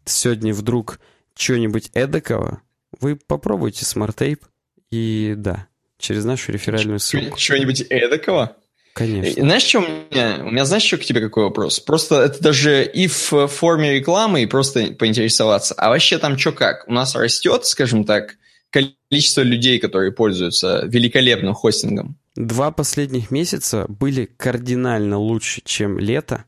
[0.05, 0.99] сегодня вдруг
[1.35, 2.63] чего-нибудь эдакого,
[2.99, 4.41] вы попробуйте SmartTape,
[4.89, 5.67] и да,
[6.03, 7.37] через нашу реферальную ссылку.
[7.37, 8.55] Чего-нибудь эдакого?
[8.93, 9.41] Конечно.
[9.41, 10.39] Знаешь, что у меня?
[10.43, 11.79] У меня, знаешь, что к тебе какой вопрос?
[11.79, 15.73] Просто это даже и в форме рекламы, и просто поинтересоваться.
[15.75, 16.87] А вообще там что как?
[16.87, 18.37] У нас растет, скажем так,
[18.69, 22.17] количество людей, которые пользуются великолепным хостингом?
[22.35, 26.45] Два последних месяца были кардинально лучше, чем лето.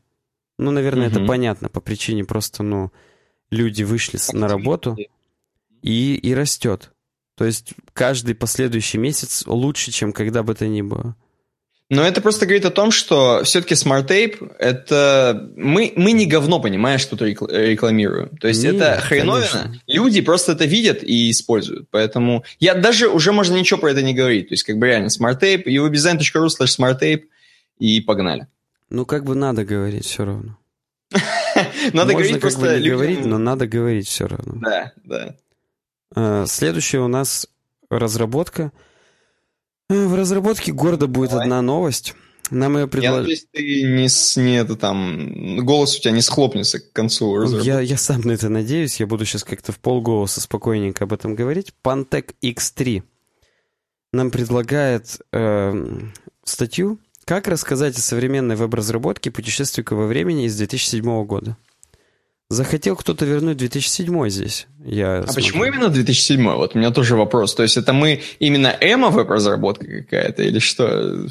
[0.58, 1.16] Ну, наверное, угу.
[1.16, 2.92] это понятно по причине просто, ну,
[3.50, 4.96] люди вышли на работу
[5.82, 6.92] и, и растет.
[7.36, 11.14] То есть каждый последующий месяц лучше, чем когда бы то ни было.
[11.88, 15.52] Но это просто говорит о том, что все-таки Smart Tape это...
[15.56, 18.36] Мы, мы не говно, понимаешь, что-то рекламируем.
[18.38, 19.46] То есть Нет, это хреновина.
[19.48, 19.82] Конечно.
[19.86, 21.88] Люди просто это видят и используют.
[21.90, 24.48] Поэтому я даже уже можно ничего про это не говорить.
[24.48, 27.24] То есть как бы реально Smart Tape, uwebdesign.ru slash smarttape
[27.78, 28.48] и погнали.
[28.90, 30.58] Ну как бы надо говорить все равно.
[31.92, 32.80] Надо говорить просто...
[32.80, 34.54] не говорить, но надо говорить все равно.
[34.56, 35.36] Да, да.
[36.14, 37.48] А, следующая у нас
[37.90, 38.72] разработка–
[39.88, 41.44] в разработке города будет Давай.
[41.44, 42.14] одна новость.
[42.50, 43.14] Нам ее предложили.
[43.14, 47.36] Я надеюсь, ты не, с, не это там, голос у тебя не схлопнется к концу
[47.36, 47.66] разработки.
[47.66, 49.00] Я, я сам на это надеюсь.
[49.00, 51.72] Я буду сейчас как-то в полголоса спокойненько об этом говорить.
[51.84, 53.02] Pantec X3
[54.12, 56.00] нам предлагает э,
[56.44, 61.56] статью «Как рассказать о современной веб-разработке путешественника во времени из 2007 года».
[62.48, 64.68] Захотел кто-то вернуть 2007 здесь.
[64.84, 65.34] Я а смотрю.
[65.34, 66.44] почему именно 2007?
[66.54, 67.56] Вот у меня тоже вопрос.
[67.56, 71.26] То есть это мы именно эмо веб-разработка какая-то или что?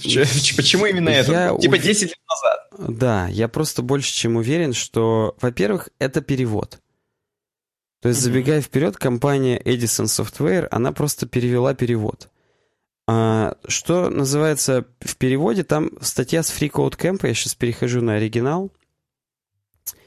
[0.57, 1.31] Почему именно это?
[1.31, 2.97] Я типа 10 лет назад.
[2.97, 6.79] Да, я просто больше чем уверен, что, во-первых, это перевод.
[8.01, 12.27] То есть, забегая вперед, компания Edison Software, она просто перевела перевод.
[13.07, 18.15] А, что называется в переводе, там статья с Free Code Camp, я сейчас перехожу на
[18.15, 18.69] оригинал–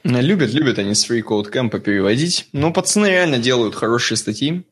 [0.04, 2.48] Любят, любят они с Free Code Camp переводить.
[2.52, 4.64] Ну, пацаны реально делают хорошие статьи.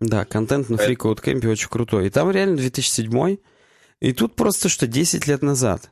[0.00, 2.06] Да, контент на Free Code Camp очень крутой.
[2.06, 3.38] И там реально 2007
[4.00, 5.90] и тут просто что 10 лет назад.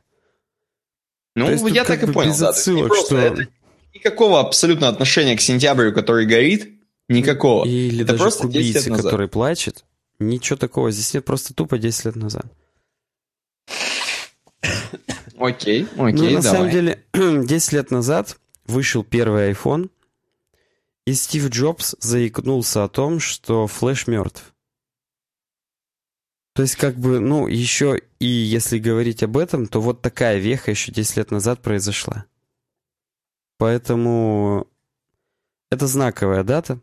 [1.35, 2.49] Ну, есть, я так и понял, да.
[2.49, 3.17] Отсылок, просто, что...
[3.17, 3.47] это
[3.93, 6.69] никакого абсолютно отношения к сентябрю, который горит,
[7.09, 7.65] никакого.
[7.65, 9.85] Или это даже просто к убийце, который плачет.
[10.19, 10.89] Ничего такого.
[10.89, 12.45] Здесь нет, просто тупо 10 лет назад.
[15.37, 16.41] Окей, окей, ну, на давай.
[16.41, 19.89] самом деле, 10 лет назад вышел первый iPhone,
[21.05, 24.53] и Стив Джобс заикнулся о том, что флеш мертв.
[26.53, 30.71] То есть, как бы, ну, еще и если говорить об этом, то вот такая веха
[30.71, 32.25] еще 10 лет назад произошла.
[33.57, 34.67] Поэтому
[35.71, 36.79] это знаковая дата.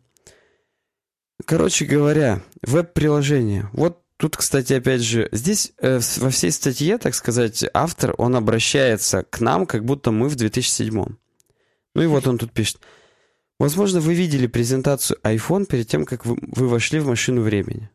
[1.44, 3.68] Короче говоря, веб-приложение.
[3.72, 9.24] Вот тут, кстати, опять же, здесь э, во всей статье, так сказать, автор, он обращается
[9.24, 11.16] к нам, как будто мы в 2007.
[11.94, 12.80] Ну и вот он тут пишет.
[13.58, 17.88] Возможно, вы видели презентацию iPhone перед тем, как вы, вы вошли в машину времени.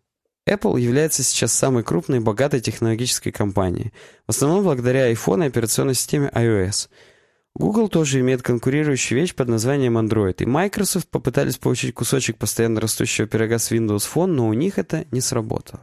[0.47, 3.91] Apple является сейчас самой крупной и богатой технологической компанией,
[4.25, 6.89] в основном благодаря iPhone и операционной системе iOS.
[7.55, 13.27] Google тоже имеет конкурирующую вещь под названием Android, и Microsoft попытались получить кусочек постоянно растущего
[13.27, 15.81] пирога с Windows Phone, но у них это не сработало.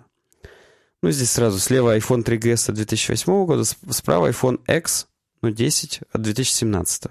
[1.02, 5.06] Ну, здесь сразу слева iPhone 3GS от 2008 года, справа iPhone X,
[5.42, 7.02] ну, 10 от 2017.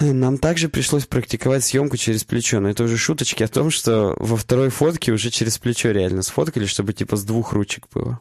[0.00, 4.36] Нам также пришлось практиковать съемку через плечо, но это уже шуточки о том, что во
[4.36, 8.20] второй фотке уже через плечо реально сфоткали, чтобы типа с двух ручек было.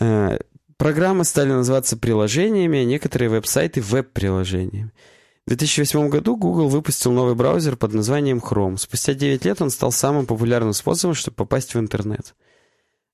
[0.00, 0.38] Э,
[0.78, 4.92] программы стали называться приложениями, а некоторые веб-сайты веб-приложениями.
[5.44, 8.78] В 2008 году Google выпустил новый браузер под названием Chrome.
[8.78, 12.34] Спустя 9 лет он стал самым популярным способом, чтобы попасть в интернет.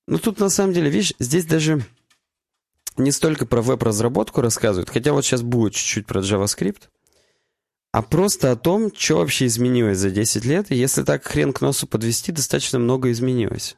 [0.07, 1.83] Но тут на самом деле, видишь, здесь даже
[2.99, 6.83] не столько про веб-разработку рассказывают, хотя вот сейчас будет чуть-чуть про JavaScript,
[7.93, 11.61] а просто о том, что вообще изменилось за 10 лет, и если так хрен к
[11.61, 13.77] носу подвести, достаточно много изменилось.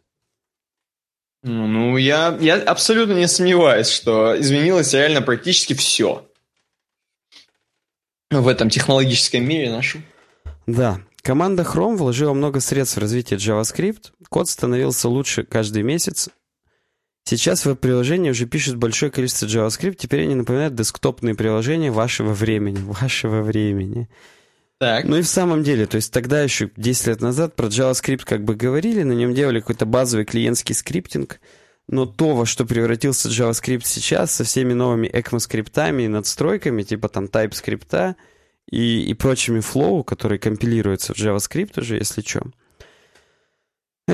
[1.43, 6.27] Ну, ну, я, я абсолютно не сомневаюсь, что изменилось реально практически все
[8.31, 10.05] в этом технологическом мире нашем.
[10.67, 11.01] Да.
[11.23, 14.13] Команда Chrome вложила много средств в развитие JavaScript.
[14.29, 16.31] Код становился лучше каждый месяц,
[17.25, 22.79] Сейчас веб-приложения уже пишут большое количество JavaScript, теперь они напоминают десктопные приложения вашего времени.
[22.83, 24.09] Вашего времени.
[24.79, 25.05] Так.
[25.05, 28.45] Ну и в самом деле, то есть тогда еще 10 лет назад про JavaScript как
[28.45, 31.39] бы говорили, на нем делали какой-то базовый клиентский скриптинг,
[31.87, 37.27] но то, во что превратился JavaScript сейчас, со всеми новыми ECMAScriptами и надстройками, типа там
[37.27, 38.15] TypeScript
[38.71, 42.45] и, и прочими Flow, которые компилируются в JavaScript уже, если что,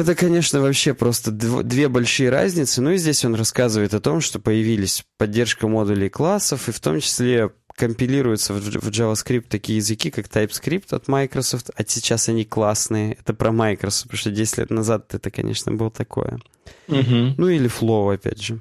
[0.01, 2.83] это, конечно, вообще просто две большие разницы.
[2.83, 7.01] Ну и здесь он рассказывает о том, что появились поддержка модулей классов, и в том
[7.01, 13.15] числе компилируются в, JavaScript такие языки, как TypeScript от Microsoft, а сейчас они классные.
[13.15, 16.41] Это про Microsoft, потому что 10 лет назад это, конечно, было такое.
[16.89, 17.35] Угу.
[17.37, 18.61] Ну или Flow, опять же.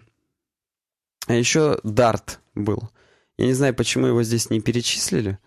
[1.27, 2.89] А еще Dart был.
[3.37, 5.39] Я не знаю, почему его здесь не перечислили,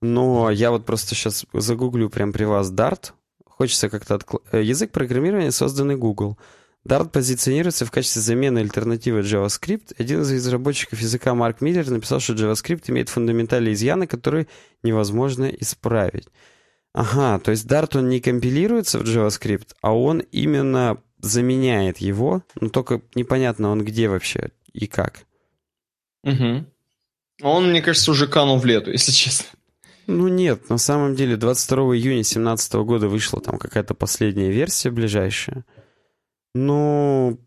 [0.00, 3.12] но я вот просто сейчас загуглю прямо при вас Dart.
[3.56, 4.16] Хочется как-то...
[4.16, 4.38] Откл...
[4.52, 6.38] Э, язык программирования, созданный Google.
[6.86, 9.94] Dart позиционируется в качестве замены альтернативы JavaScript.
[9.98, 14.48] Один из разработчиков языка Марк Миллер написал, что JavaScript имеет фундаментальные изъяны, которые
[14.82, 16.28] невозможно исправить.
[16.92, 22.68] Ага, то есть Dart, он не компилируется в JavaScript, а он именно заменяет его, но
[22.68, 25.24] только непонятно, он где вообще и как.
[26.22, 26.66] Угу.
[27.42, 29.46] Он, мне кажется, уже канул в лету, если честно.
[30.06, 35.64] Ну нет, на самом деле 22 июня 2017 года вышла там какая-то последняя версия ближайшая.
[36.54, 37.38] Ну,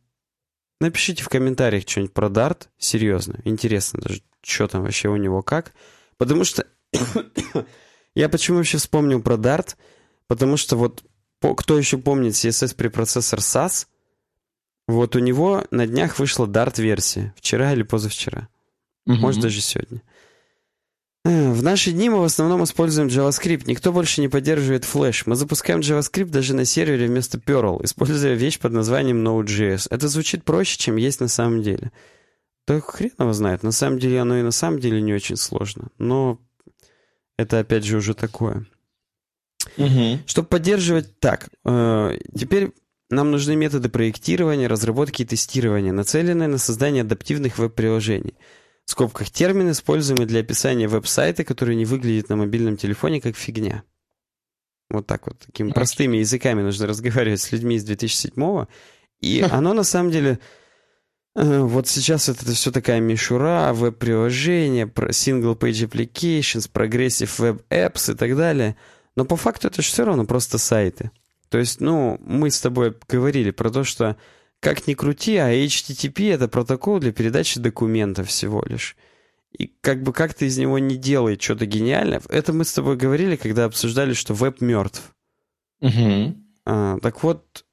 [0.82, 2.70] напишите в комментариях что-нибудь про Дарт.
[2.78, 5.74] Серьезно, интересно даже, что там вообще у него как.
[6.18, 6.66] Потому что...
[8.16, 9.78] Я почему вообще вспомнил про Дарт?
[10.28, 11.04] Потому что вот
[11.40, 13.86] кто еще помнит CSS препроцессор SAS,
[14.88, 17.34] вот у него на днях вышла Dart-версия.
[17.36, 18.48] Вчера или позавчера.
[19.06, 19.18] Угу.
[19.18, 20.02] Может, даже сегодня.
[21.28, 23.64] Э, в наши дни мы в основном используем JavaScript.
[23.66, 25.24] Никто больше не поддерживает Flash.
[25.26, 29.88] Мы запускаем JavaScript даже на сервере вместо Perl, используя вещь под названием Node.js.
[29.90, 31.91] Это звучит проще, чем есть на самом деле.
[32.66, 33.64] Да хрен его знает.
[33.64, 35.90] На самом деле оно и на самом деле не очень сложно.
[35.98, 36.40] Но
[37.38, 38.66] это опять же уже такое.
[39.78, 40.20] Угу.
[40.26, 41.20] Чтобы поддерживать...
[41.20, 42.72] Так, э, теперь
[43.10, 48.36] нам нужны методы проектирования, разработки и тестирования, нацеленные на создание адаптивных веб-приложений–
[48.88, 53.84] в скобках термин, используемый для описания веб-сайта, который не выглядит на мобильном телефоне как фигня.
[54.90, 58.70] Вот так вот, такими простыми языками нужно разговаривать с людьми из 2007-го.
[59.20, 60.40] И оно на самом деле...
[61.36, 68.38] Э, вот сейчас это все такая мишура, веб-приложения, single-page applications, progressive web apps и так
[68.38, 68.78] далее.
[69.18, 71.12] Но по факту это же все равно просто сайты.
[71.50, 74.16] То есть, ну, мы с тобой говорили про то, что
[74.60, 78.96] как ни крути, а HTTP— это протокол для передачи документов всего лишь.
[79.58, 82.22] И как бы как ты из него не делай что-то гениальное.
[82.30, 85.16] Это мы с тобой говорили, когда обсуждали, что веб мертв.
[85.82, 86.36] Угу.
[86.66, 87.66] А, так вот,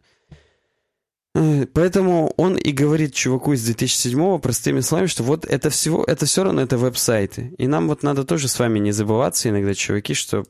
[1.34, 6.26] э, Поэтому он и говорит чуваку из 2007-го простыми словами, что вот это всего, это
[6.26, 7.54] все равно это веб-сайты.
[7.58, 10.44] И нам вот надо тоже с вами не забываться иногда, чуваки, что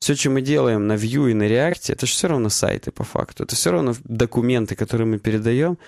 [0.00, 3.04] все, что мы делаем на Vue и на React, это же все равно сайты по
[3.04, 3.44] факту.
[3.44, 5.78] Это все равно документы, которые мы передаем.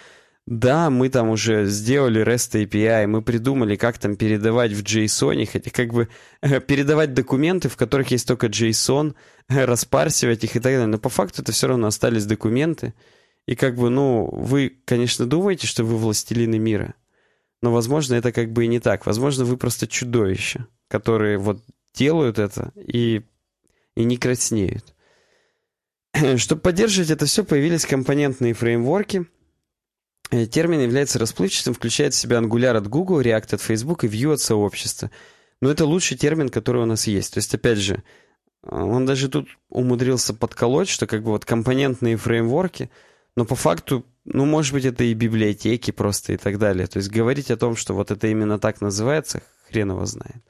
[0.46, 5.70] Да, мы там уже сделали REST API, мы придумали, как там передавать в JSON, хотя
[5.70, 6.08] как бы
[6.66, 9.14] передавать документы, в которых есть только JSON,
[9.48, 10.86] распарсивать их и так далее.
[10.86, 12.94] Но по факту это все равно остались документы.
[13.46, 16.94] И как бы, ну, вы, конечно, думаете, что вы властелины мира.
[17.62, 19.06] Но, возможно, это как бы и не так.
[19.06, 21.62] Возможно, вы просто чудовища, которые вот
[21.94, 23.22] делают это и
[23.96, 24.94] и не краснеют.
[26.36, 29.26] Чтобы поддерживать это все, появились компонентные фреймворки.
[30.30, 34.34] Э, термин является расплывчатым, включает в себя Angular от Google, React от Facebook и Vue
[34.34, 35.10] от сообщества.
[35.60, 37.34] Но это лучший термин, который у нас есть.
[37.34, 38.02] То есть, опять же,
[38.62, 42.90] э, он даже тут умудрился подколоть, что как бы вот компонентные фреймворки,
[43.36, 46.86] но по факту, ну, может быть, это и библиотеки просто и так далее.
[46.86, 50.42] То есть говорить о том, что вот это именно так называется, хрен его знает.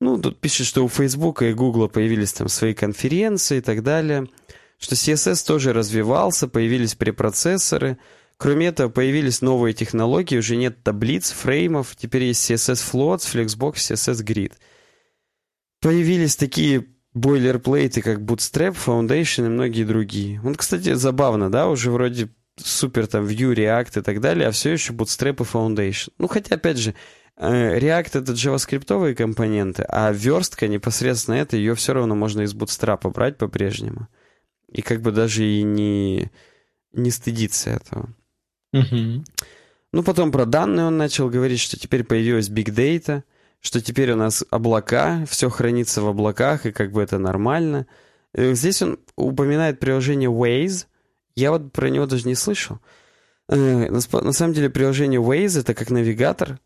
[0.00, 4.28] Ну, тут пишет, что у Facebook и Google появились там свои конференции и так далее,
[4.78, 7.98] что CSS тоже развивался, появились препроцессоры.
[8.36, 14.22] Кроме этого, появились новые технологии, уже нет таблиц, фреймов, теперь есть CSS Floats, Flexbox, CSS
[14.22, 14.52] Grid.
[15.80, 20.38] Появились такие бойлерплейты, как Bootstrap, Foundation и многие другие.
[20.42, 24.72] Вот, кстати, забавно, да, уже вроде супер там Vue, React и так далее, а все
[24.72, 26.12] еще Bootstrap и Foundation.
[26.18, 26.94] Ну, хотя, опять же,
[27.38, 33.36] React— это джаваскриптовые компоненты, а верстка непосредственно это, ее все равно можно из Bootstrap брать
[33.36, 34.08] по-прежнему.
[34.68, 36.30] И как бы даже и не,
[36.92, 38.08] не стыдиться этого.
[38.72, 39.24] Угу.
[39.92, 43.22] Ну, потом про данные он начал говорить, что теперь появилась Big Data,
[43.60, 47.86] что теперь у нас облака, все хранится в облаках, и как бы это нормально.
[48.32, 50.86] Э, здесь он упоминает приложение Waze.
[51.34, 52.78] Я вот про него даже не слышал.
[53.48, 56.58] Э, на самом деле приложение Waze— это как навигатор,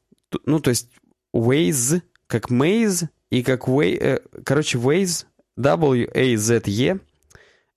[0.44, 0.88] ну, то есть
[1.34, 5.26] Waze, как Maze, и как Way, э, короче, Waze
[5.56, 7.00] W-A-Z-E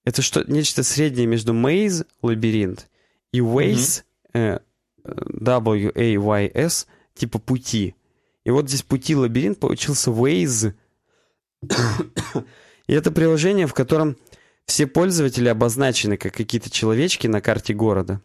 [0.06, 2.90] это что, нечто среднее между maze, лабиринт,
[3.32, 4.04] и ways,
[4.34, 4.62] mm-hmm.
[5.06, 7.96] W-A-Y-S, типа пути.
[8.44, 10.74] И вот здесь пути лабиринт получился Waze.
[12.88, 14.18] и это приложение, в котором
[14.66, 18.22] все пользователи обозначены как какие-то человечки на карте города.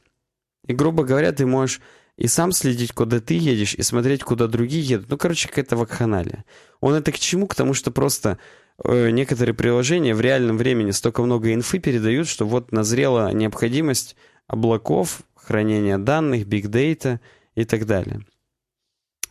[0.66, 1.80] И, грубо говоря, ты можешь
[2.18, 5.08] и сам следить, куда ты едешь, и смотреть, куда другие едут.
[5.08, 6.44] Ну, короче, какая-то вакханалия.
[6.80, 7.46] Он это к чему?
[7.46, 8.38] К тому, что просто
[8.82, 14.16] э, некоторые приложения в реальном времени столько много инфы передают, что вот назрела необходимость
[14.48, 17.20] облаков, хранения данных, бигдейта
[17.54, 18.26] и так далее.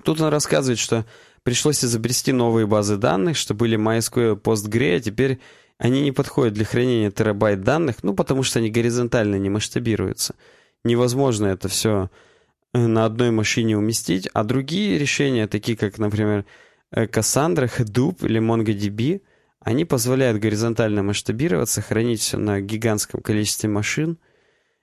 [0.05, 1.05] Тут он рассказывает, что
[1.43, 5.39] пришлось изобрести новые базы данных, что были MySQL, PostgreSQL, а теперь
[5.77, 10.35] они не подходят для хранения терабайт данных, ну, потому что они горизонтально не масштабируются.
[10.85, 12.09] Невозможно это все
[12.86, 16.45] на одной машине уместить, а другие решения, такие как, например,
[16.91, 19.22] э, Cassandra, Hadoop или MongoDB,
[19.62, 24.18] они позволяют горизонтально масштабироваться, хранить все на гигантском количестве машин.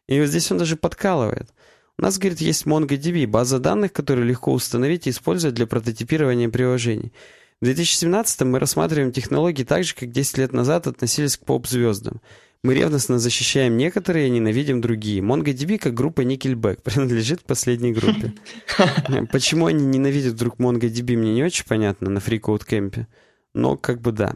[0.09, 1.49] И вот здесь он даже подкалывает.
[1.97, 7.12] У нас, говорит, есть MongoDB, база данных, которую легко установить и использовать для прототипирования приложений.
[7.61, 12.21] В 2017 мы рассматриваем технологии так же, как 10 лет назад относились к поп-звездам.
[12.65, 15.20] Мы ревностно защищаем некоторые и ненавидим другие.
[15.20, 18.32] MongoDB, как группа Nickelback, принадлежит последней группе.
[19.31, 23.05] Почему они ненавидят друг MongoDB, мне не очень понятно на FreeCodeCamp.
[23.53, 24.35] Но как бы да.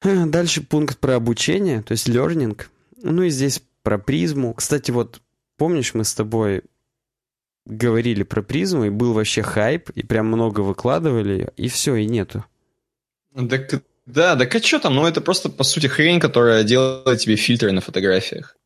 [0.02, 2.62] Дальше пункт про обучение, то есть learning.
[3.02, 4.54] Ну и здесь про призму.
[4.54, 5.20] Кстати, вот
[5.56, 6.62] помнишь, мы с тобой
[7.66, 12.44] говорили про призму, и был вообще хайп, и прям много выкладывали, и все, и нету.
[13.34, 14.94] Так да, да а что там?
[14.94, 18.56] Ну, это просто, по сути, хрень, которая делает тебе фильтры на фотографиях.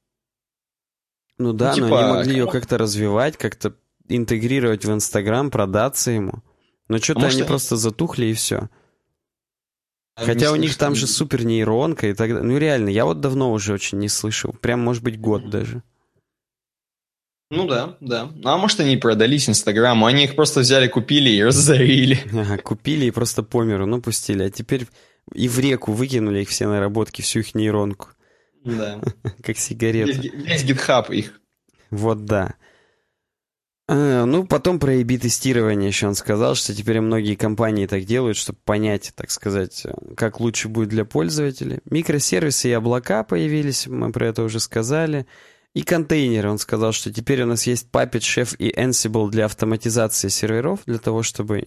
[1.38, 3.74] Ну да, ну, типа, но они могли ее как-то развивать, как-то
[4.08, 6.42] интегрировать в Инстаграм, продаться ему.
[6.88, 8.68] Но что-то а они может, просто затухли и все.
[10.16, 12.44] А Хотя у них там же супер нейронка и так далее.
[12.44, 14.52] Ну реально, я вот давно уже очень не слышал.
[14.52, 15.82] Прям, может быть, год даже.
[17.50, 18.30] Ну да, да.
[18.34, 22.18] Ну, а может они продались Инстаграму, они их просто взяли, купили и разорили.
[22.32, 24.44] Ага, купили и просто по миру, ну пустили.
[24.44, 24.86] А теперь
[25.32, 28.08] и в реку выкинули их все наработки, всю их нейронку.
[28.64, 29.00] Да.
[29.42, 30.30] Как сигареты.
[30.34, 31.40] Весь гитхаб их.
[31.90, 32.54] Вот да.
[33.86, 38.38] А, ну, потом про A-B тестирование еще он сказал, что теперь многие компании так делают,
[38.38, 39.86] чтобы понять, так сказать,
[40.16, 41.80] как лучше будет для пользователя.
[41.90, 45.26] Микросервисы и облака появились, мы про это уже сказали.
[45.74, 46.50] И контейнеры.
[46.50, 50.98] Он сказал, что теперь у нас есть Puppet, Chef и Ansible для автоматизации серверов, для
[50.98, 51.64] того, чтобы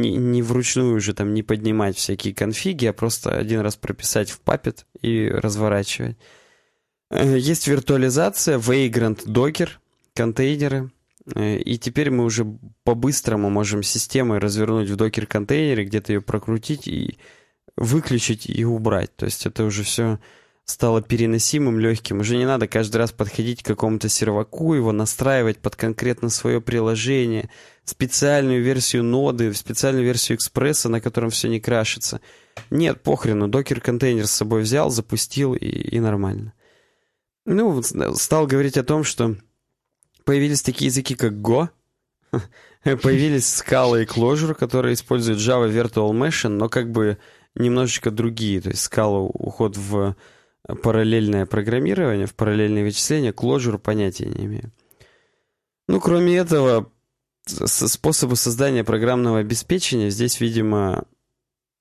[0.00, 4.40] не, не вручную уже там не поднимать всякие конфиги, а просто один раз прописать в
[4.44, 6.16] Puppet и разворачивать.
[7.10, 9.70] Э, есть виртуализация, Vagrant, Docker,
[10.14, 10.90] контейнеры.
[11.34, 12.46] Э, и теперь мы уже
[12.84, 17.18] по-быстрому можем системой развернуть в докер-контейнере, где-то ее прокрутить и
[17.76, 19.14] выключить и убрать.
[19.16, 20.18] То есть это уже все
[20.64, 22.20] стало переносимым, легким.
[22.20, 27.50] Уже не надо каждый раз подходить к какому-то серваку, его настраивать под конкретно свое приложение,
[27.84, 32.20] специальную версию ноды, специальную версию экспресса, на котором все не крашится.
[32.70, 36.54] Нет, похрену, докер-контейнер с собой взял, запустил и, и нормально.
[37.44, 39.36] Ну, стал говорить о том, что
[40.24, 41.68] появились такие языки, как Go,
[42.82, 47.18] появились Scala и Clojure, которые используют Java Virtual Machine, но как бы
[47.54, 48.62] немножечко другие.
[48.62, 50.16] То есть Scala уход в
[50.66, 54.72] параллельное программирование, в параллельное вычисление, Clojure понятия не имею.
[55.88, 56.90] Ну, кроме этого,
[57.46, 61.04] способы создания программного обеспечения здесь, видимо,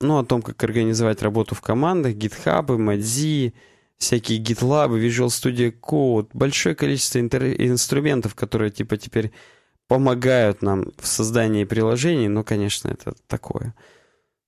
[0.01, 3.53] ну, о том, как организовать работу в командах, GitHub, Mozilla,
[3.97, 9.31] всякие GitLab, Visual Studio Code, большое количество инструментов, которые, типа, теперь
[9.88, 13.73] помогают нам в создании приложений, но, конечно, это такое.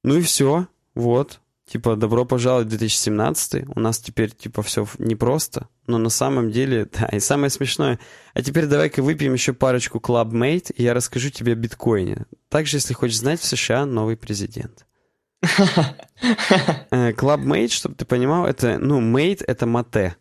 [0.03, 1.39] Ну и все, вот.
[1.67, 6.87] Типа, добро пожаловать в 2017 у нас теперь, типа, все непросто, но на самом деле,
[6.99, 7.99] да, и самое смешное,
[8.33, 12.25] а теперь давай-ка выпьем еще парочку Clubmate, и я расскажу тебе о биткоине.
[12.49, 14.85] Также, если хочешь знать, в США новый президент.
[16.91, 20.15] Э, Clubmate, чтобы ты понимал, это, ну, mate— это мате.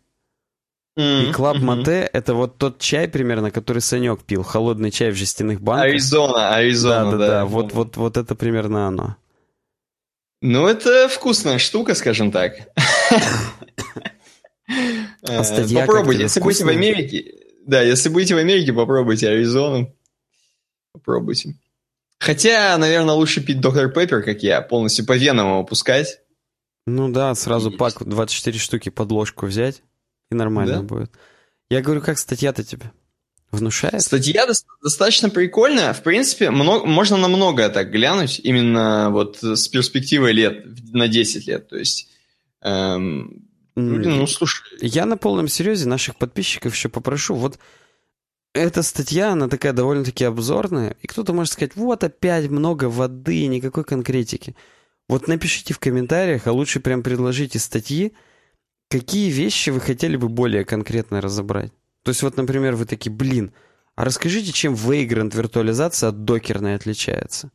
[0.97, 5.61] И Club Mate— это вот тот чай примерно, который Санек пил, холодный чай в жестяных
[5.61, 5.89] банках.
[5.89, 7.17] Аризона, Аризона, да.
[7.17, 9.17] Да-да-да, вот, вот, вот это примерно оно.
[10.47, 12.53] Ну, это вкусная штука, скажем так.
[15.27, 17.33] А э, попробуйте, если будете в Америке.
[17.65, 19.95] Да, если будете в Америке, попробуйте Аризону.
[20.91, 21.55] Попробуйте.
[22.19, 26.19] Хотя, наверное, лучше пить доктор Пеппер, как я, полностью по венам его пускать.
[26.85, 29.81] Ну да, сразу пак 24 штуки под ложку взять,
[30.31, 31.11] и нормально будет.
[31.69, 32.91] Я говорю, как статья-то тебе?
[33.55, 34.01] Внушает?
[34.01, 34.45] Статья
[34.81, 35.93] достаточно прикольная.
[35.93, 41.47] В принципе, много, можно на многое так глянуть, именно вот с перспективой лет, на 10
[41.47, 41.69] лет.
[41.69, 42.09] То есть,
[42.61, 44.63] эм, люди, ну, слушай...
[44.81, 47.35] Я на полном серьезе наших подписчиков еще попрошу.
[47.35, 47.59] Вот
[48.53, 53.83] эта статья, она такая довольно-таки обзорная, и кто-то может сказать, вот опять много воды, никакой
[53.83, 54.55] конкретики.
[55.07, 58.13] Вот напишите в комментариях, а лучше прям предложите статьи,
[58.89, 61.71] какие вещи вы хотели бы более конкретно разобрать.
[62.05, 63.51] То есть вот, например, вы такие, блин,
[63.95, 67.49] а расскажите, чем Vagrant виртуализация от докерной отличается?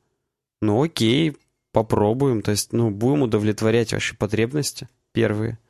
[0.60, 1.36] Ну окей,
[1.70, 2.42] попробуем.
[2.42, 5.60] То есть, ну, будем удовлетворять ваши потребности первые.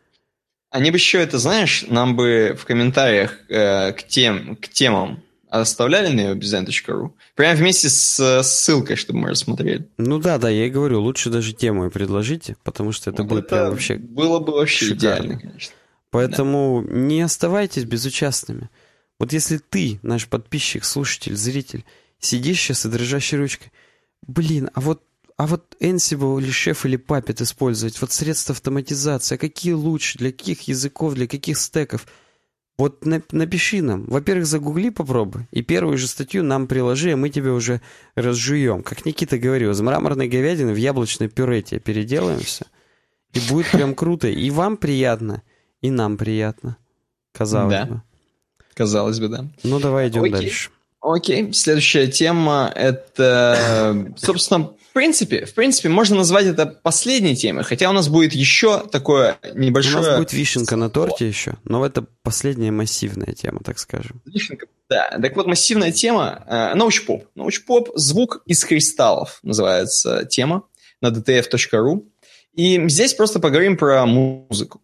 [0.71, 6.09] Они бы еще это, знаешь, нам бы в комментариях э, к, тем, к темам оставляли
[6.15, 7.11] на webdesign.ru?
[7.35, 9.91] Прямо вместе с ссылкой, чтобы мы рассмотрели.
[9.99, 13.29] Ну да, да, я и говорю, лучше даже тему и предложите, потому что это ну,
[13.29, 14.97] будет это прям вообще Было бы вообще шикарно.
[14.97, 15.75] идеально, конечно.
[16.11, 16.95] Поэтому да.
[16.95, 18.69] не оставайтесь безучастными.
[19.19, 21.85] Вот если ты, наш подписчик, слушатель, зритель,
[22.19, 23.73] сидишь сейчас и дрожащей ручкой,
[24.27, 25.03] блин, а вот
[25.37, 30.33] а вот Ansible или Chef или Puppet использовать, вот средства автоматизации, а какие лучше, для
[30.33, 32.07] каких языков, для каких стеков?
[32.77, 34.05] Вот напиши нам.
[34.05, 37.81] Во-первых, загугли попробуй, и первую же статью нам приложи, а мы тебе уже
[38.17, 38.83] разжуем.
[38.83, 42.67] Как Никита говорил, из мраморной говядины в яблочное пюре тебе переделаем все.
[43.33, 44.29] И будет прям круто.
[44.29, 45.43] И вам приятно,
[45.81, 46.77] и нам приятно.
[47.33, 47.85] Казалось да.
[47.87, 48.03] бы.
[48.75, 49.47] Казалось бы, да.
[49.63, 50.33] Ну, давай идем Окей.
[50.33, 50.71] дальше.
[51.01, 57.89] Окей, следующая тема это, собственно, в принципе, в принципе, можно назвать это последней темой, хотя
[57.89, 59.99] у нас будет еще такое небольшое...
[59.99, 64.21] У нас будет вишенка на торте еще, но это последняя массивная тема, так скажем.
[64.27, 65.09] Вишенка, да.
[65.23, 67.25] Так вот, массивная тема э, научпоп.
[67.37, 70.65] Научпоп «Звук из кристаллов» называется тема
[71.01, 72.05] на dtf.ru.
[72.55, 74.83] И здесь просто поговорим про музыку.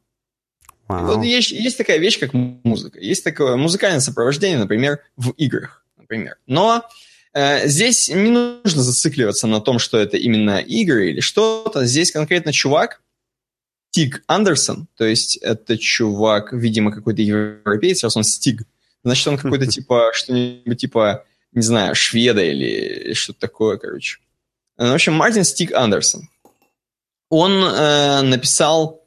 [0.88, 3.00] Вот есть, есть такая вещь, как музыка.
[3.00, 5.84] Есть такое музыкальное сопровождение, например, в играх.
[5.96, 6.36] Например.
[6.46, 6.84] Но
[7.32, 11.86] э, здесь не нужно зацикливаться на том, что это именно игры или что-то.
[11.86, 13.00] Здесь конкретно чувак,
[13.96, 18.64] Стиг Андерсон, то есть это чувак, видимо, какой-то европеец, раз он Стиг.
[19.02, 24.18] Значит, он какой-то типа, что-нибудь типа, не знаю, шведа или что-то такое, короче.
[24.76, 26.28] В общем, Мартин Стиг Андерсон.
[27.30, 29.05] Он э, написал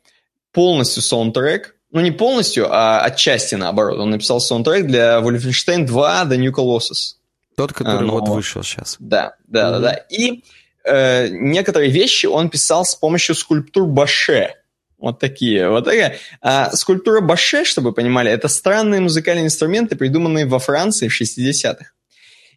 [0.51, 3.99] полностью саундтрек, ну не полностью, а отчасти наоборот.
[3.99, 7.15] Он написал саундтрек для Wolfenstein 2 The New Colossus.
[7.55, 8.95] Тот, который а, вот вышел сейчас.
[8.99, 9.71] Да, да, mm-hmm.
[9.71, 9.93] да, да.
[10.09, 10.43] И
[10.85, 14.55] э, некоторые вещи он писал с помощью скульптур Баше.
[14.97, 16.17] Вот такие, вот такая.
[16.41, 21.91] А скульптура Баше, чтобы вы понимали, это странные музыкальные инструменты, придуманные во Франции в 60-х.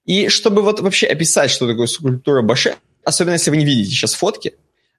[0.04, 2.74] И чтобы вот вообще описать, что такое скульптура Баше,
[3.04, 4.54] особенно если вы не видите сейчас фотки,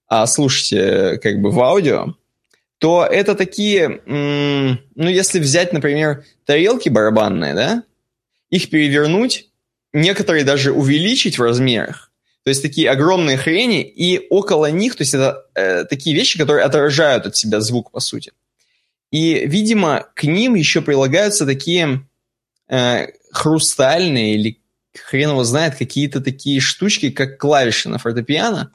[0.07, 2.15] а слушайте как бы в аудио,
[2.79, 7.83] то это такие, ну, если взять, например, тарелки барабанные, да,
[8.49, 9.49] их перевернуть,
[9.93, 12.11] некоторые даже увеличить в размерах,
[12.43, 16.65] то есть такие огромные хрени, и около них, то есть это э, такие вещи, которые
[16.65, 18.33] отражают от себя звук, по сути.
[19.11, 22.05] И, видимо, к ним еще прилагаются такие
[22.67, 24.61] э, хрустальные или
[24.93, 28.73] хрен его знает, какие-то такие штучки, как клавиши на фортепиано,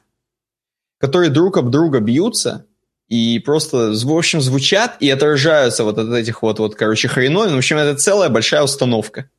[0.97, 2.65] которые друг об друга бьются,
[3.09, 7.55] и просто, в общем, звучат и отражаются вот от этих вот, вот короче, хреновин.
[7.55, 9.29] В общем, это целая большая установка.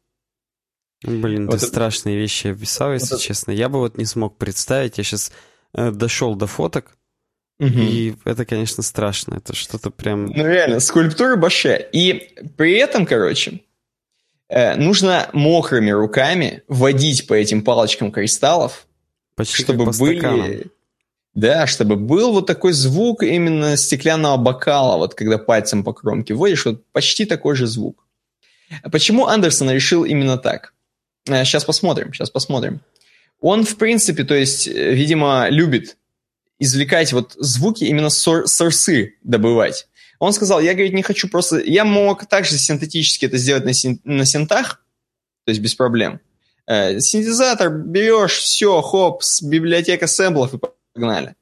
[1.02, 1.66] Блин, вот ты это...
[1.66, 3.52] страшные вещи описал, если вот честно.
[3.52, 4.98] Я бы вот не смог представить.
[4.98, 5.30] Я сейчас
[5.72, 6.96] э, дошел до фоток,
[7.60, 7.68] угу.
[7.78, 9.36] и это, конечно, страшно.
[9.36, 10.26] Это что-то прям...
[10.26, 11.88] Ну, реально, скульптура Баше.
[11.92, 13.60] И при этом, короче,
[14.48, 18.88] э, нужно мокрыми руками водить по этим палочкам кристаллов,
[19.36, 20.18] Почти чтобы были...
[20.18, 20.70] Стаканам
[21.40, 26.66] да, чтобы был вот такой звук именно стеклянного бокала, вот когда пальцем по кромке вводишь,
[26.66, 28.06] вот почти такой же звук.
[28.92, 30.74] Почему Андерсон решил именно так?
[31.26, 32.80] Сейчас э, посмотрим, сейчас посмотрим.
[33.40, 35.96] Он, в принципе, то есть, э, видимо, любит
[36.58, 39.88] извлекать вот звуки, именно сор сорсы добывать.
[40.18, 41.58] Он сказал, я, говорит, не хочу просто...
[41.60, 43.98] Я мог также синтетически это сделать на, син...
[44.04, 44.84] на синтах,
[45.46, 46.20] то есть без проблем.
[46.66, 50.58] Э, синтезатор берешь, все, хоп, библиотека сэмплов и
[51.00, 51.34] погнали.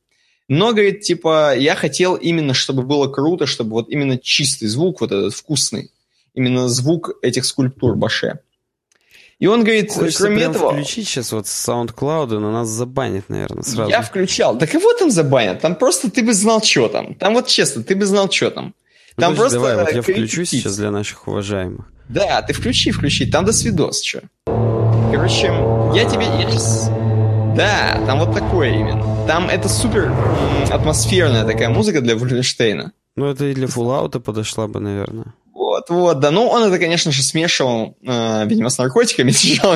[0.49, 5.13] Но, говорит, типа, я хотел именно, чтобы было круто, чтобы вот именно чистый звук, вот
[5.13, 5.91] этот вкусный,
[6.35, 8.39] именно звук этих скульптур Баше.
[9.39, 10.73] И он говорит, Хочется кроме прям этого...
[10.73, 13.91] включить сейчас вот SoundCloud, но нас забанит, наверное, сразу.
[13.91, 14.57] Я включал.
[14.57, 15.61] Да кого там забанят?
[15.61, 17.15] Там просто ты бы знал, что там.
[17.15, 18.75] Там вот честно, ты бы знал, что там.
[19.17, 19.59] Там Подожди, просто...
[19.59, 21.87] Давай, вот я включу сейчас для наших уважаемых.
[22.09, 23.31] Да, ты включи, включи.
[23.31, 24.23] Там до свидос, что.
[24.47, 25.47] Короче,
[25.95, 26.25] я тебе...
[26.25, 26.91] Я сейчас
[27.59, 29.27] да, там вот такое именно.
[29.27, 30.13] Там это супер
[30.71, 32.93] атмосферная такая музыка для Вульфенштейна.
[33.17, 35.35] Ну, это и для Fallout подошла бы, наверное.
[35.53, 35.91] Вот.
[35.91, 36.31] Вот, да.
[36.31, 39.75] Ну, он это, конечно же, смешивал, э, видимо, с наркотиками сначала.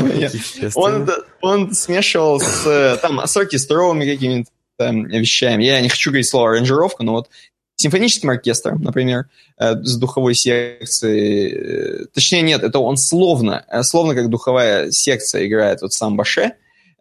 [0.77, 4.49] Он, это, он смешивал с, там, с оркестровыми какими-то
[4.79, 5.65] вещами.
[5.65, 7.31] Я не хочу говорить слово аранжировка, но вот
[7.75, 9.27] симфоническим оркестром, например,
[9.59, 12.03] э, с духовой секцией.
[12.03, 16.53] Э, точнее, нет, это он словно, э, словно как духовая секция играет вот сам Баше,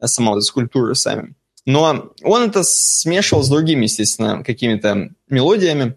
[0.08, 1.36] сама вот скульптура сами.
[1.66, 5.96] Но он это смешивал с другими, естественно, какими-то мелодиями.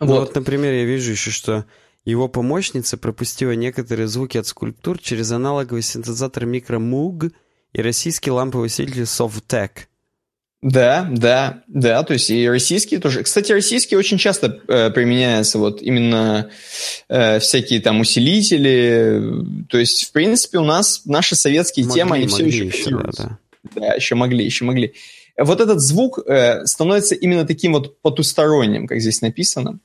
[0.00, 0.20] Ну вот.
[0.20, 1.64] вот, например, я вижу еще, что
[2.04, 7.32] его помощница пропустила некоторые звуки от скульптур через аналоговый синтезатор микро Moog
[7.72, 9.88] и российский ламповый усилитель Sovtech.
[10.60, 13.22] Да, да, да, то есть и российские тоже.
[13.22, 16.50] Кстати, российские очень часто э, применяются вот именно
[17.08, 19.22] э, всякие там усилители.
[19.70, 23.10] То есть, в принципе, у нас наши советские могли, темы, они все еще, еще да,
[23.16, 23.38] да.
[23.76, 24.94] да, еще могли, еще могли.
[25.36, 29.78] Вот этот звук э, становится именно таким вот потусторонним, как здесь написано,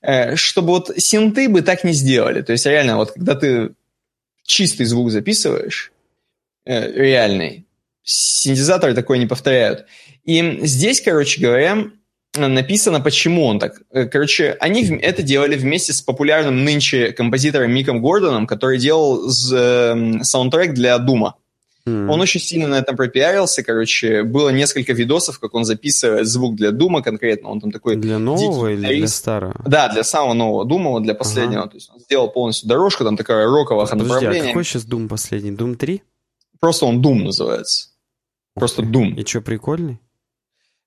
[0.00, 2.42] э, чтобы вот синты бы так не сделали.
[2.42, 3.70] То есть реально, вот когда ты
[4.42, 5.92] чистый звук записываешь,
[6.64, 7.66] э, реальный,
[8.04, 9.86] синтезаторы такое не повторяют.
[10.24, 11.90] И здесь, короче говоря,
[12.36, 13.82] написано, почему он так.
[13.90, 20.22] Э, короче, они это делали вместе с популярным нынче композитором Миком Гордоном, который делал э,
[20.22, 21.36] саундтрек для Дума.
[21.84, 22.08] Mm.
[22.10, 26.70] Он очень сильно на этом пропиарился, короче, было несколько видосов, как он записывает звук для
[26.70, 27.96] Дума конкретно, он там такой...
[27.96, 29.60] Для нового или для старого?
[29.66, 31.70] Да, для самого нового Дума, для последнего, ага.
[31.70, 34.44] то есть он сделал полностью дорожку, там такая роковая Подожди, направление.
[34.44, 35.50] а какой сейчас Дум последний?
[35.50, 36.02] Дум 3?
[36.60, 37.88] Просто он Дум называется.
[38.54, 39.14] Просто Doom.
[39.14, 39.98] И что, прикольный?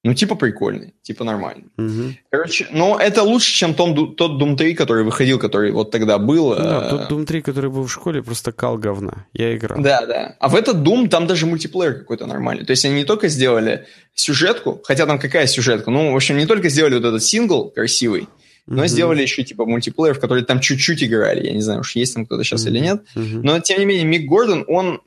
[0.04, 1.66] Ну, типа прикольный, типа нормальный.
[1.80, 2.14] Угу.
[2.30, 6.56] Короче, ну, это лучше, чем том, тот Doom 3, который выходил, который вот тогда был.
[6.56, 9.26] Да, тот Doom 3, который был в школе, просто кал говна.
[9.34, 9.82] Я играл.
[9.82, 10.36] Да, да.
[10.40, 12.66] А в этот Doom там даже мультиплеер какой-то нормальный.
[12.66, 15.90] То есть они не только сделали сюжетку, хотя там какая сюжетка?
[15.90, 18.28] Ну, в общем, не только сделали вот этот сингл красивый,
[18.68, 18.88] но mm-hmm.
[18.88, 21.48] сделали еще типа мультиплеер, в который там чуть-чуть играли.
[21.48, 22.70] Я не знаю, уж есть там кто-то сейчас mm-hmm.
[22.70, 23.04] или нет.
[23.16, 23.40] Mm-hmm.
[23.42, 25.02] Но тем не менее, Мик Гордон, он,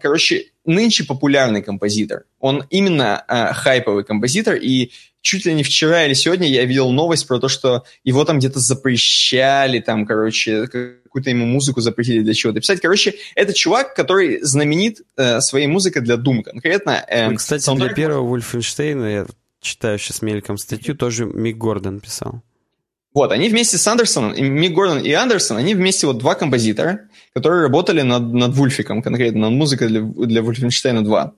[0.00, 2.24] короче, нынче популярный композитор.
[2.40, 7.26] Он именно э, хайповый композитор, и чуть ли не вчера или сегодня я видел новость
[7.26, 12.60] про то, что его там где-то запрещали, там, короче, какую-то ему музыку запретили для чего-то
[12.60, 12.80] писать.
[12.80, 17.04] Короче, это чувак, который знаменит э, своей музыкой для Doom конкретно.
[17.08, 17.94] Э, кстати, саундтрек...
[17.94, 19.26] для первого Вульфенштейна, я
[19.60, 22.42] читаю сейчас мельком статью, тоже Мик Гордон писал.
[23.14, 27.08] Вот, они вместе с Андерсоном, и Мик Гордон и Андерсон, они вместе вот два композитора,
[27.32, 31.32] которые работали над, над Вульфиком, конкретно над музыкой для, для Вульфенштейна 2.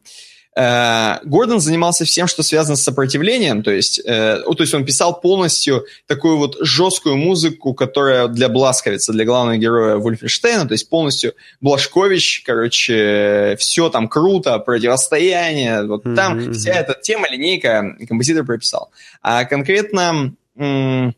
[0.58, 5.20] Э, Гордон занимался всем, что связано с сопротивлением, то есть, э, то есть он писал
[5.20, 11.34] полностью такую вот жесткую музыку, которая для Бласковица, для главного героя Вульфенштейна, то есть полностью
[11.60, 16.14] Блашкович, короче, все там круто, противостояние, вот mm-hmm.
[16.14, 18.90] там вся эта тема, линейка композитор прописал.
[19.20, 20.34] А конкретно...
[20.56, 21.14] М-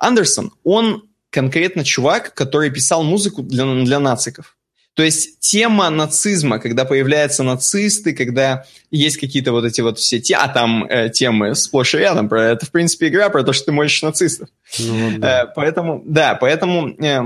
[0.00, 4.56] Андерсон, он конкретно чувак, который писал музыку для, для нациков.
[4.94, 10.34] То есть тема нацизма, когда появляются нацисты, когда есть какие-то вот эти вот все те,
[10.34, 13.66] а там э, темы сплошь и рядом, про это в принципе игра про то, что
[13.66, 14.48] ты можешь нацистов.
[14.80, 15.44] Ну, да.
[15.44, 17.20] э, поэтому, да, поэтому э,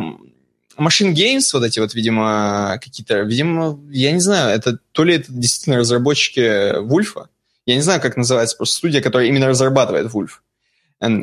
[0.76, 5.32] Machine Games, вот эти вот, видимо, какие-то, видимо, я не знаю, это то ли это
[5.32, 7.28] действительно разработчики Вульфа,
[7.66, 10.42] я не знаю, как называется просто студия, которая именно разрабатывает Вульф.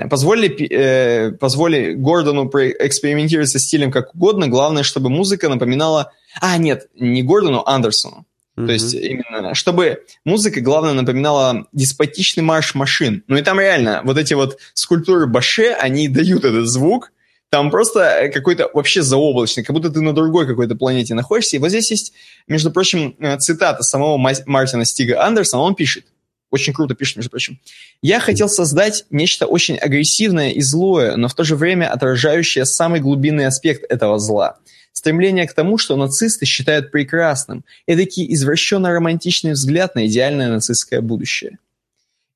[0.10, 6.12] Позволили, э, позволили Гордону экспериментировать со стилем как угодно, главное, чтобы музыка напоминала...
[6.40, 8.26] А, нет, не Гордону, а Андерсону.
[8.58, 8.66] Mm-hmm.
[8.66, 13.24] То есть именно, чтобы музыка, главное, напоминала деспотичный марш машин.
[13.28, 17.12] Ну и там реально вот эти вот скульптуры Баше, они дают этот звук,
[17.50, 21.58] там просто какой-то вообще заоблачный, как будто ты на другой какой-то планете находишься.
[21.58, 22.14] И вот здесь есть,
[22.48, 25.62] между прочим, э, цитата самого Мартина Стига Андерсона.
[25.62, 26.06] Он пишет,
[26.52, 27.60] очень круто пишет, между прочим.
[28.02, 33.00] Я хотел создать нечто очень агрессивное и злое, но в то же время отражающее самый
[33.00, 34.58] глубинный аспект этого зла.
[34.94, 37.64] Стремление к тому, что нацисты считают прекрасным.
[37.88, 41.58] Эдакий извращенно-романтичный взгляд на идеальное нацистское будущее.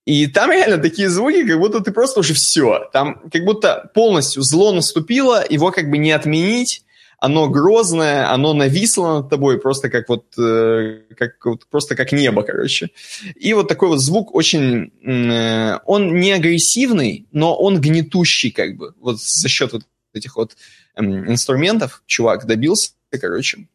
[0.06, 2.90] И там реально такие звуки, как будто ты просто уже все.
[2.94, 6.85] Там как будто полностью зло наступило, его как бы не отменить,
[7.20, 12.44] оно грозное, оно нависло над тобой просто как вот, э, как, вот просто как небо,
[12.44, 12.90] короче.
[13.36, 18.94] И вот такой вот звук очень, э, он не агрессивный, но он гнетущий как бы.
[19.00, 20.56] Вот за счет вот этих вот
[20.96, 23.68] э, инструментов чувак добился, короче.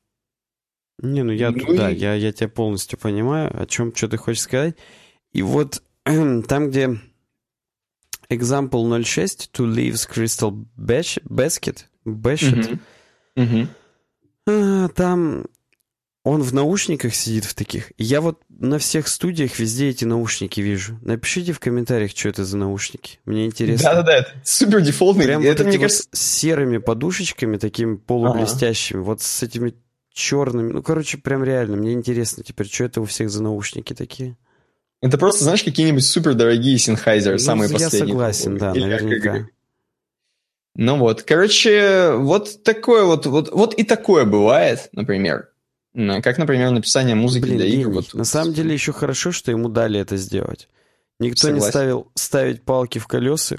[1.02, 1.96] Не, ну я, ну, да, и...
[1.96, 4.76] я, я тебя полностью понимаю, о чем, что ты хочешь сказать.
[5.32, 6.98] И вот там, где
[8.28, 12.78] example 06, to leaves crystal basket, basket, угу.
[13.36, 14.88] Угу.
[14.94, 15.46] Там
[16.22, 17.92] Он в наушниках сидит в таких.
[17.96, 20.98] Я вот на всех студиях везде эти наушники вижу.
[21.02, 23.18] Напишите в комментариях, что это за наушники.
[23.24, 23.90] Мне интересно.
[23.90, 25.24] Да-да-да, это супер дефолтный.
[25.24, 26.08] Прям это, вот мне кажется...
[26.10, 29.74] вот с серыми подушечками, такими полублестящими, вот с этими
[30.12, 30.72] черными.
[30.72, 31.76] Ну, короче, прям реально.
[31.76, 34.36] Мне интересно теперь, что это у всех за наушники такие.
[35.00, 38.08] Это просто, знаешь, какие-нибудь супер дорогие Sennheiser, Ну, самые я последние.
[38.08, 39.32] согласен, да, Или наверняка.
[39.38, 39.46] как-
[40.80, 45.50] Ну вот, короче, вот такое вот, вот, вот и такое бывает, например.
[45.92, 47.90] Как, например, написание музыки Блин, для игр.
[47.90, 47.94] гений.
[47.96, 50.70] Вот, На самом деле еще хорошо, что ему дали это сделать.
[51.18, 51.70] Никто не Согласен.
[51.70, 53.56] ставил ставить палки в колеса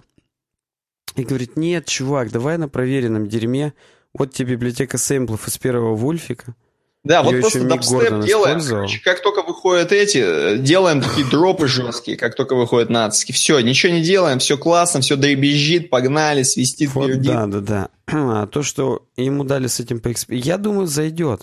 [1.16, 3.75] и говорит, нет, чувак, давай на проверенном дерьме.
[4.14, 6.56] Вот тебе библиотека сэмплов из первого Вульфика.
[7.03, 8.61] Да, вот просто дабстеп делаем.
[8.61, 13.31] короче, как только выходят эти, э, делаем такие дропы жесткие, как только выходят нацики.
[13.31, 17.25] Все, ничего не делаем, все классно, все дребезжит, погнали, свистит, Вот, пердит.
[17.25, 17.89] да, да, да.
[18.07, 21.41] А то, что ему дали с этим поэкспериментировать, я думаю, зайдет.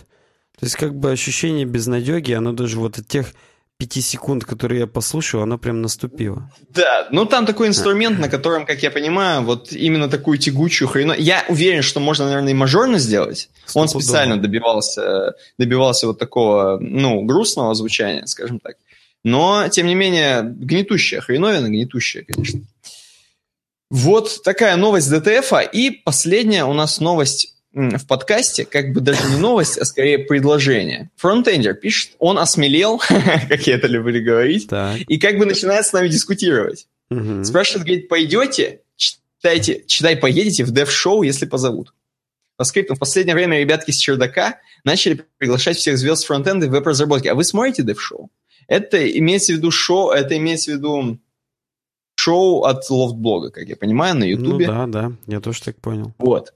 [0.60, 3.26] То есть, как бы ощущение безнадеги, оно даже вот от тех
[3.78, 6.50] пяти секунд, которые я послушал, оно прям наступило.
[6.70, 11.14] Да, ну там такой инструмент, на котором, как я понимаю, вот именно такую тягучую хрену.
[11.16, 13.48] Я уверен, что можно, наверное, и мажорно сделать.
[13.74, 14.00] Он Стопудово.
[14.00, 18.76] специально добивался, добивался вот такого, ну, грустного звучания, скажем так.
[19.22, 22.60] Но, тем не менее, гнетущая хреновина, гнетущая, конечно.
[23.90, 25.60] Вот такая новость ДТФа.
[25.60, 31.10] И последняя у нас новость в подкасте, как бы даже не новость, а скорее предложение.
[31.16, 32.98] Фронтендер пишет, он осмелел,
[33.48, 34.98] как я это люблю говорить, Так.
[35.06, 36.86] и как бы начинает с нами дискутировать.
[37.10, 37.44] Мгм.
[37.44, 41.92] Спрашивает, говорит, пойдете, читайте, читай, поедете в дев-шоу, если позовут.
[42.56, 47.30] По скрипту, в последнее время ребятки с чердака начали приглашать всех звезд фронтенда в веб-разработке.
[47.30, 48.30] А вы смотрите дев-шоу?
[48.66, 51.18] Это имеется в виду шоу, это имеется в виду
[52.16, 54.66] шоу от лофтблога, как я понимаю, на Ну ютубе.
[54.66, 56.14] да, да, я тоже так понял.
[56.18, 56.52] Вот.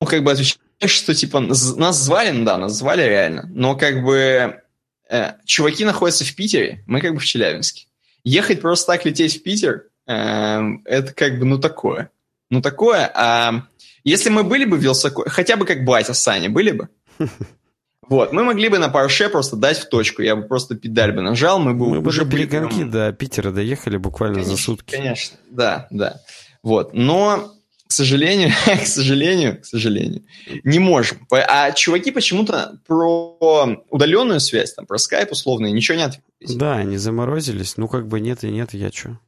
[0.00, 4.02] Ну, как бы отвечаешь, что, типа, нас звали, ну да, нас звали реально, но, как
[4.04, 4.60] бы,
[5.08, 7.86] э, чуваки находятся в Питере, мы, как бы, в Челябинске.
[8.24, 12.10] Ехать просто так лететь в Питер, эм, это, как бы, ну, такое.
[12.50, 13.62] Ну, такое, а
[14.04, 16.88] если мы были бы в Вилсако, хотя бы как батя Саня, были бы?
[18.08, 21.22] Вот, мы могли бы на парше просто дать в точку, я бы просто педаль бы
[21.22, 24.94] нажал, мы бы Мы уже были прям- до Питера доехали буквально за Конечно, сутки.
[24.94, 26.20] Конечно, да, да.
[26.62, 27.55] Вот, но,
[27.86, 30.24] к сожалению, к сожалению, к сожалению,
[30.64, 31.26] не можем.
[31.30, 36.58] А чуваки почему-то про удаленную связь, там, про скайп условно, ничего не ответили.
[36.58, 37.76] Да, они заморозились.
[37.76, 39.18] Ну, как бы нет и нет, я чё.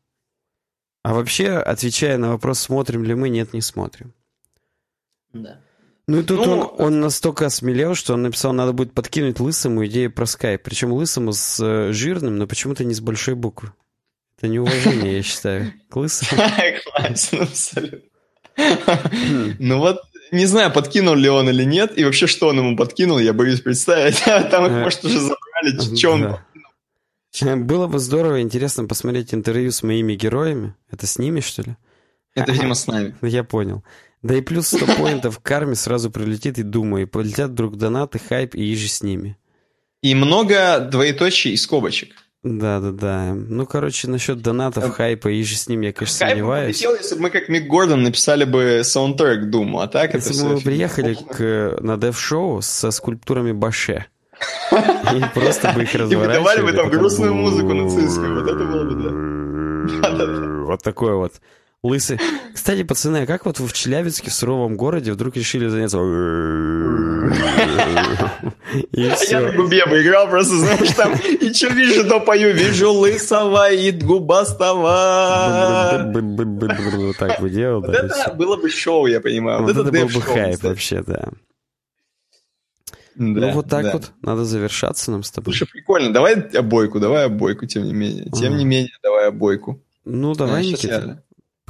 [1.02, 4.12] А вообще, отвечая на вопрос, смотрим ли мы, нет, не смотрим.
[5.32, 5.60] Да.
[6.06, 9.86] Ну и тут Ну, он, он настолько осмелел, что он написал, надо будет подкинуть Лысому
[9.86, 10.62] идею про скайп.
[10.62, 13.72] Причем Лысому с э, жирным, но почему-то не с большой буквы.
[14.38, 16.40] Это неуважение, я считаю, к Лысому.
[16.92, 18.00] Классно, абсолютно.
[19.58, 23.18] Ну вот, не знаю, подкинул ли он или нет, и вообще, что он ему подкинул,
[23.18, 24.22] я боюсь представить.
[24.50, 27.66] Там их, Э, может, уже забрали, что он...
[27.66, 30.74] Было бы здорово, интересно посмотреть интервью с моими героями.
[30.90, 31.76] Это с ними, что ли?
[32.34, 33.14] Это, видимо, с нами.
[33.22, 33.84] Я понял.
[34.22, 38.18] Да и плюс 100 поинтов к карме сразу прилетит и думаю, и полетят вдруг донаты,
[38.18, 39.36] хайп и иже с ними.
[40.02, 42.14] И много двоеточий и скобочек.
[42.44, 43.34] Да-да-да.
[43.34, 46.76] Ну, короче, насчет донатов, Э, хайпа и иже с ними я, конечно, Хайп сомневаюсь.
[46.76, 50.32] полетел, если бы мы, как Мик Гордон, написали бы саундтрек Думу, а так это Если
[50.32, 50.44] все...
[50.44, 54.06] бы мы приехали к, на дев-шоу со скульптурами Баше,
[54.72, 56.38] и просто бы их И разворачивали.
[56.38, 60.48] выдавали бы там грустную музыку нацистскую, вот это было бы, Да-да-да.
[60.68, 61.32] Вот такой вот.
[61.84, 62.18] Лысый.
[62.54, 65.98] Кстати, пацаны, а как вот вы в Челябинске, в суровом городе, вдруг решили заняться...
[68.92, 69.40] И А я все.
[69.40, 73.92] на губе бы играл, просто, знаешь, там, и что вижу, то пою, вижу лысого и
[73.92, 74.90] губастого.
[76.12, 79.62] Вот так бы делал, Вот это было бы шоу, я понимаю.
[79.62, 81.28] Вот это был бы хайп вообще, да.
[83.14, 83.92] Да, Ну вот так да.
[83.92, 85.52] вот, надо завершаться нам с тобой.
[85.52, 86.12] Слушай, прикольно.
[86.12, 88.30] Давай обойку, давай обойку, тем не менее.
[88.30, 89.82] Тем не менее, давай обойку.
[90.04, 91.22] Ну давай, Никита.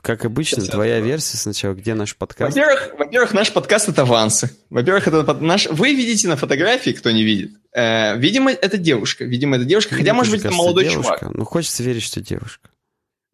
[0.09, 2.57] Как обычно, я твоя версия сначала, где наш подкаст?
[2.57, 4.51] Во-первых, во-первых, наш подкаст это авансы.
[4.71, 5.67] Во-первых, это наш.
[5.67, 7.51] Вы видите на фотографии, кто не видит.
[7.75, 9.27] Э, видимо, это девушка.
[9.27, 9.91] Видимо, это девушка.
[9.91, 11.19] Хотя, Мне может быть, это молодой девушка.
[11.21, 11.35] чувак.
[11.37, 12.71] Ну, хочется верить, что девушка.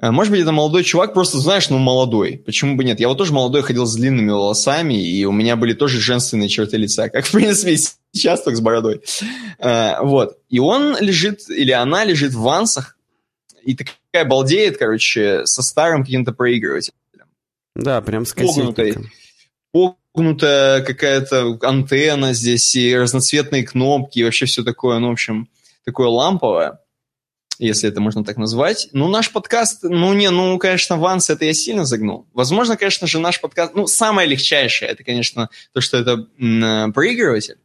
[0.01, 2.43] Э, Может быть, это молодой чувак, просто знаешь, ну молодой.
[2.45, 2.99] Почему бы нет?
[2.99, 6.77] Я вот тоже молодой ходил с длинными волосами, и у меня были тоже женственные черты
[6.77, 7.77] лица, как в принципе
[8.13, 9.01] сейчас, только с бородой.
[9.61, 10.39] Э, Вот.
[10.49, 12.97] И он лежит, или она лежит в вансах,
[13.65, 16.95] и такая балдеет, короче, со старым каким-то проигрывателем.
[17.75, 18.95] Да, прям с Погнутой.
[19.73, 25.49] погнутая какая-то антенна здесь, и разноцветные кнопки, и вообще все такое, ну, в общем,
[25.85, 26.79] такое ламповое,
[27.59, 28.89] если это можно так назвать.
[28.93, 32.27] Ну, наш подкаст, ну, не, ну, конечно, Ванс, это я сильно загнул.
[32.33, 36.93] Возможно, конечно же, наш подкаст, ну, самое легчайшее, это, конечно, то, что это м, э,
[36.93, 37.59] проигрыватель.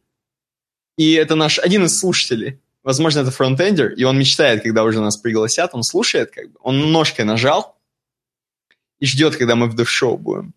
[0.96, 2.60] И это наш один из слушателей.
[2.82, 6.92] Возможно, это фронтендер, и он мечтает, когда уже нас пригласят, он слушает, как бы, он
[6.92, 7.76] ножкой нажал
[8.98, 10.54] и ждет, когда мы в дев-шоу будем.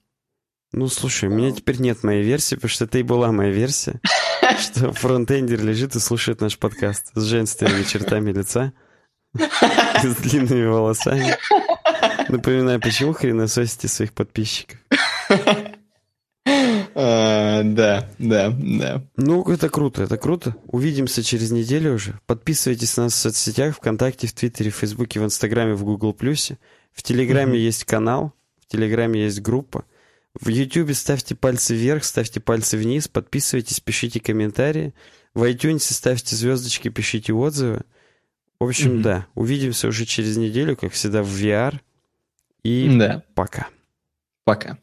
[0.71, 3.99] Ну, слушай, у меня теперь нет моей версии, потому что это и была моя версия,
[4.59, 8.73] что фронтендер лежит и слушает наш подкаст с женственными чертами лица,
[9.33, 11.37] с длинными волосами.
[12.29, 14.79] Напоминаю, почему хренососите своих подписчиков?
[17.63, 19.03] Да, да, да.
[19.15, 20.55] Ну, это круто, это круто.
[20.67, 22.19] Увидимся через неделю уже.
[22.25, 26.57] Подписывайтесь на нас в соцсетях, ВКонтакте, в Твиттере, в Фейсбуке, в Инстаграме, в Гугл Плюсе.
[26.91, 29.85] В Телеграме есть канал, в Телеграме есть группа.
[30.39, 34.93] В Ютубе ставьте пальцы вверх, ставьте пальцы вниз, подписывайтесь, пишите комментарии.
[35.33, 37.83] В iTunes ставьте звездочки, пишите отзывы.
[38.59, 39.01] В общем, mm-hmm.
[39.01, 41.79] да, увидимся уже через неделю, как всегда, в VR.
[42.63, 43.23] И да.
[43.35, 43.67] пока.
[44.43, 44.77] Пока.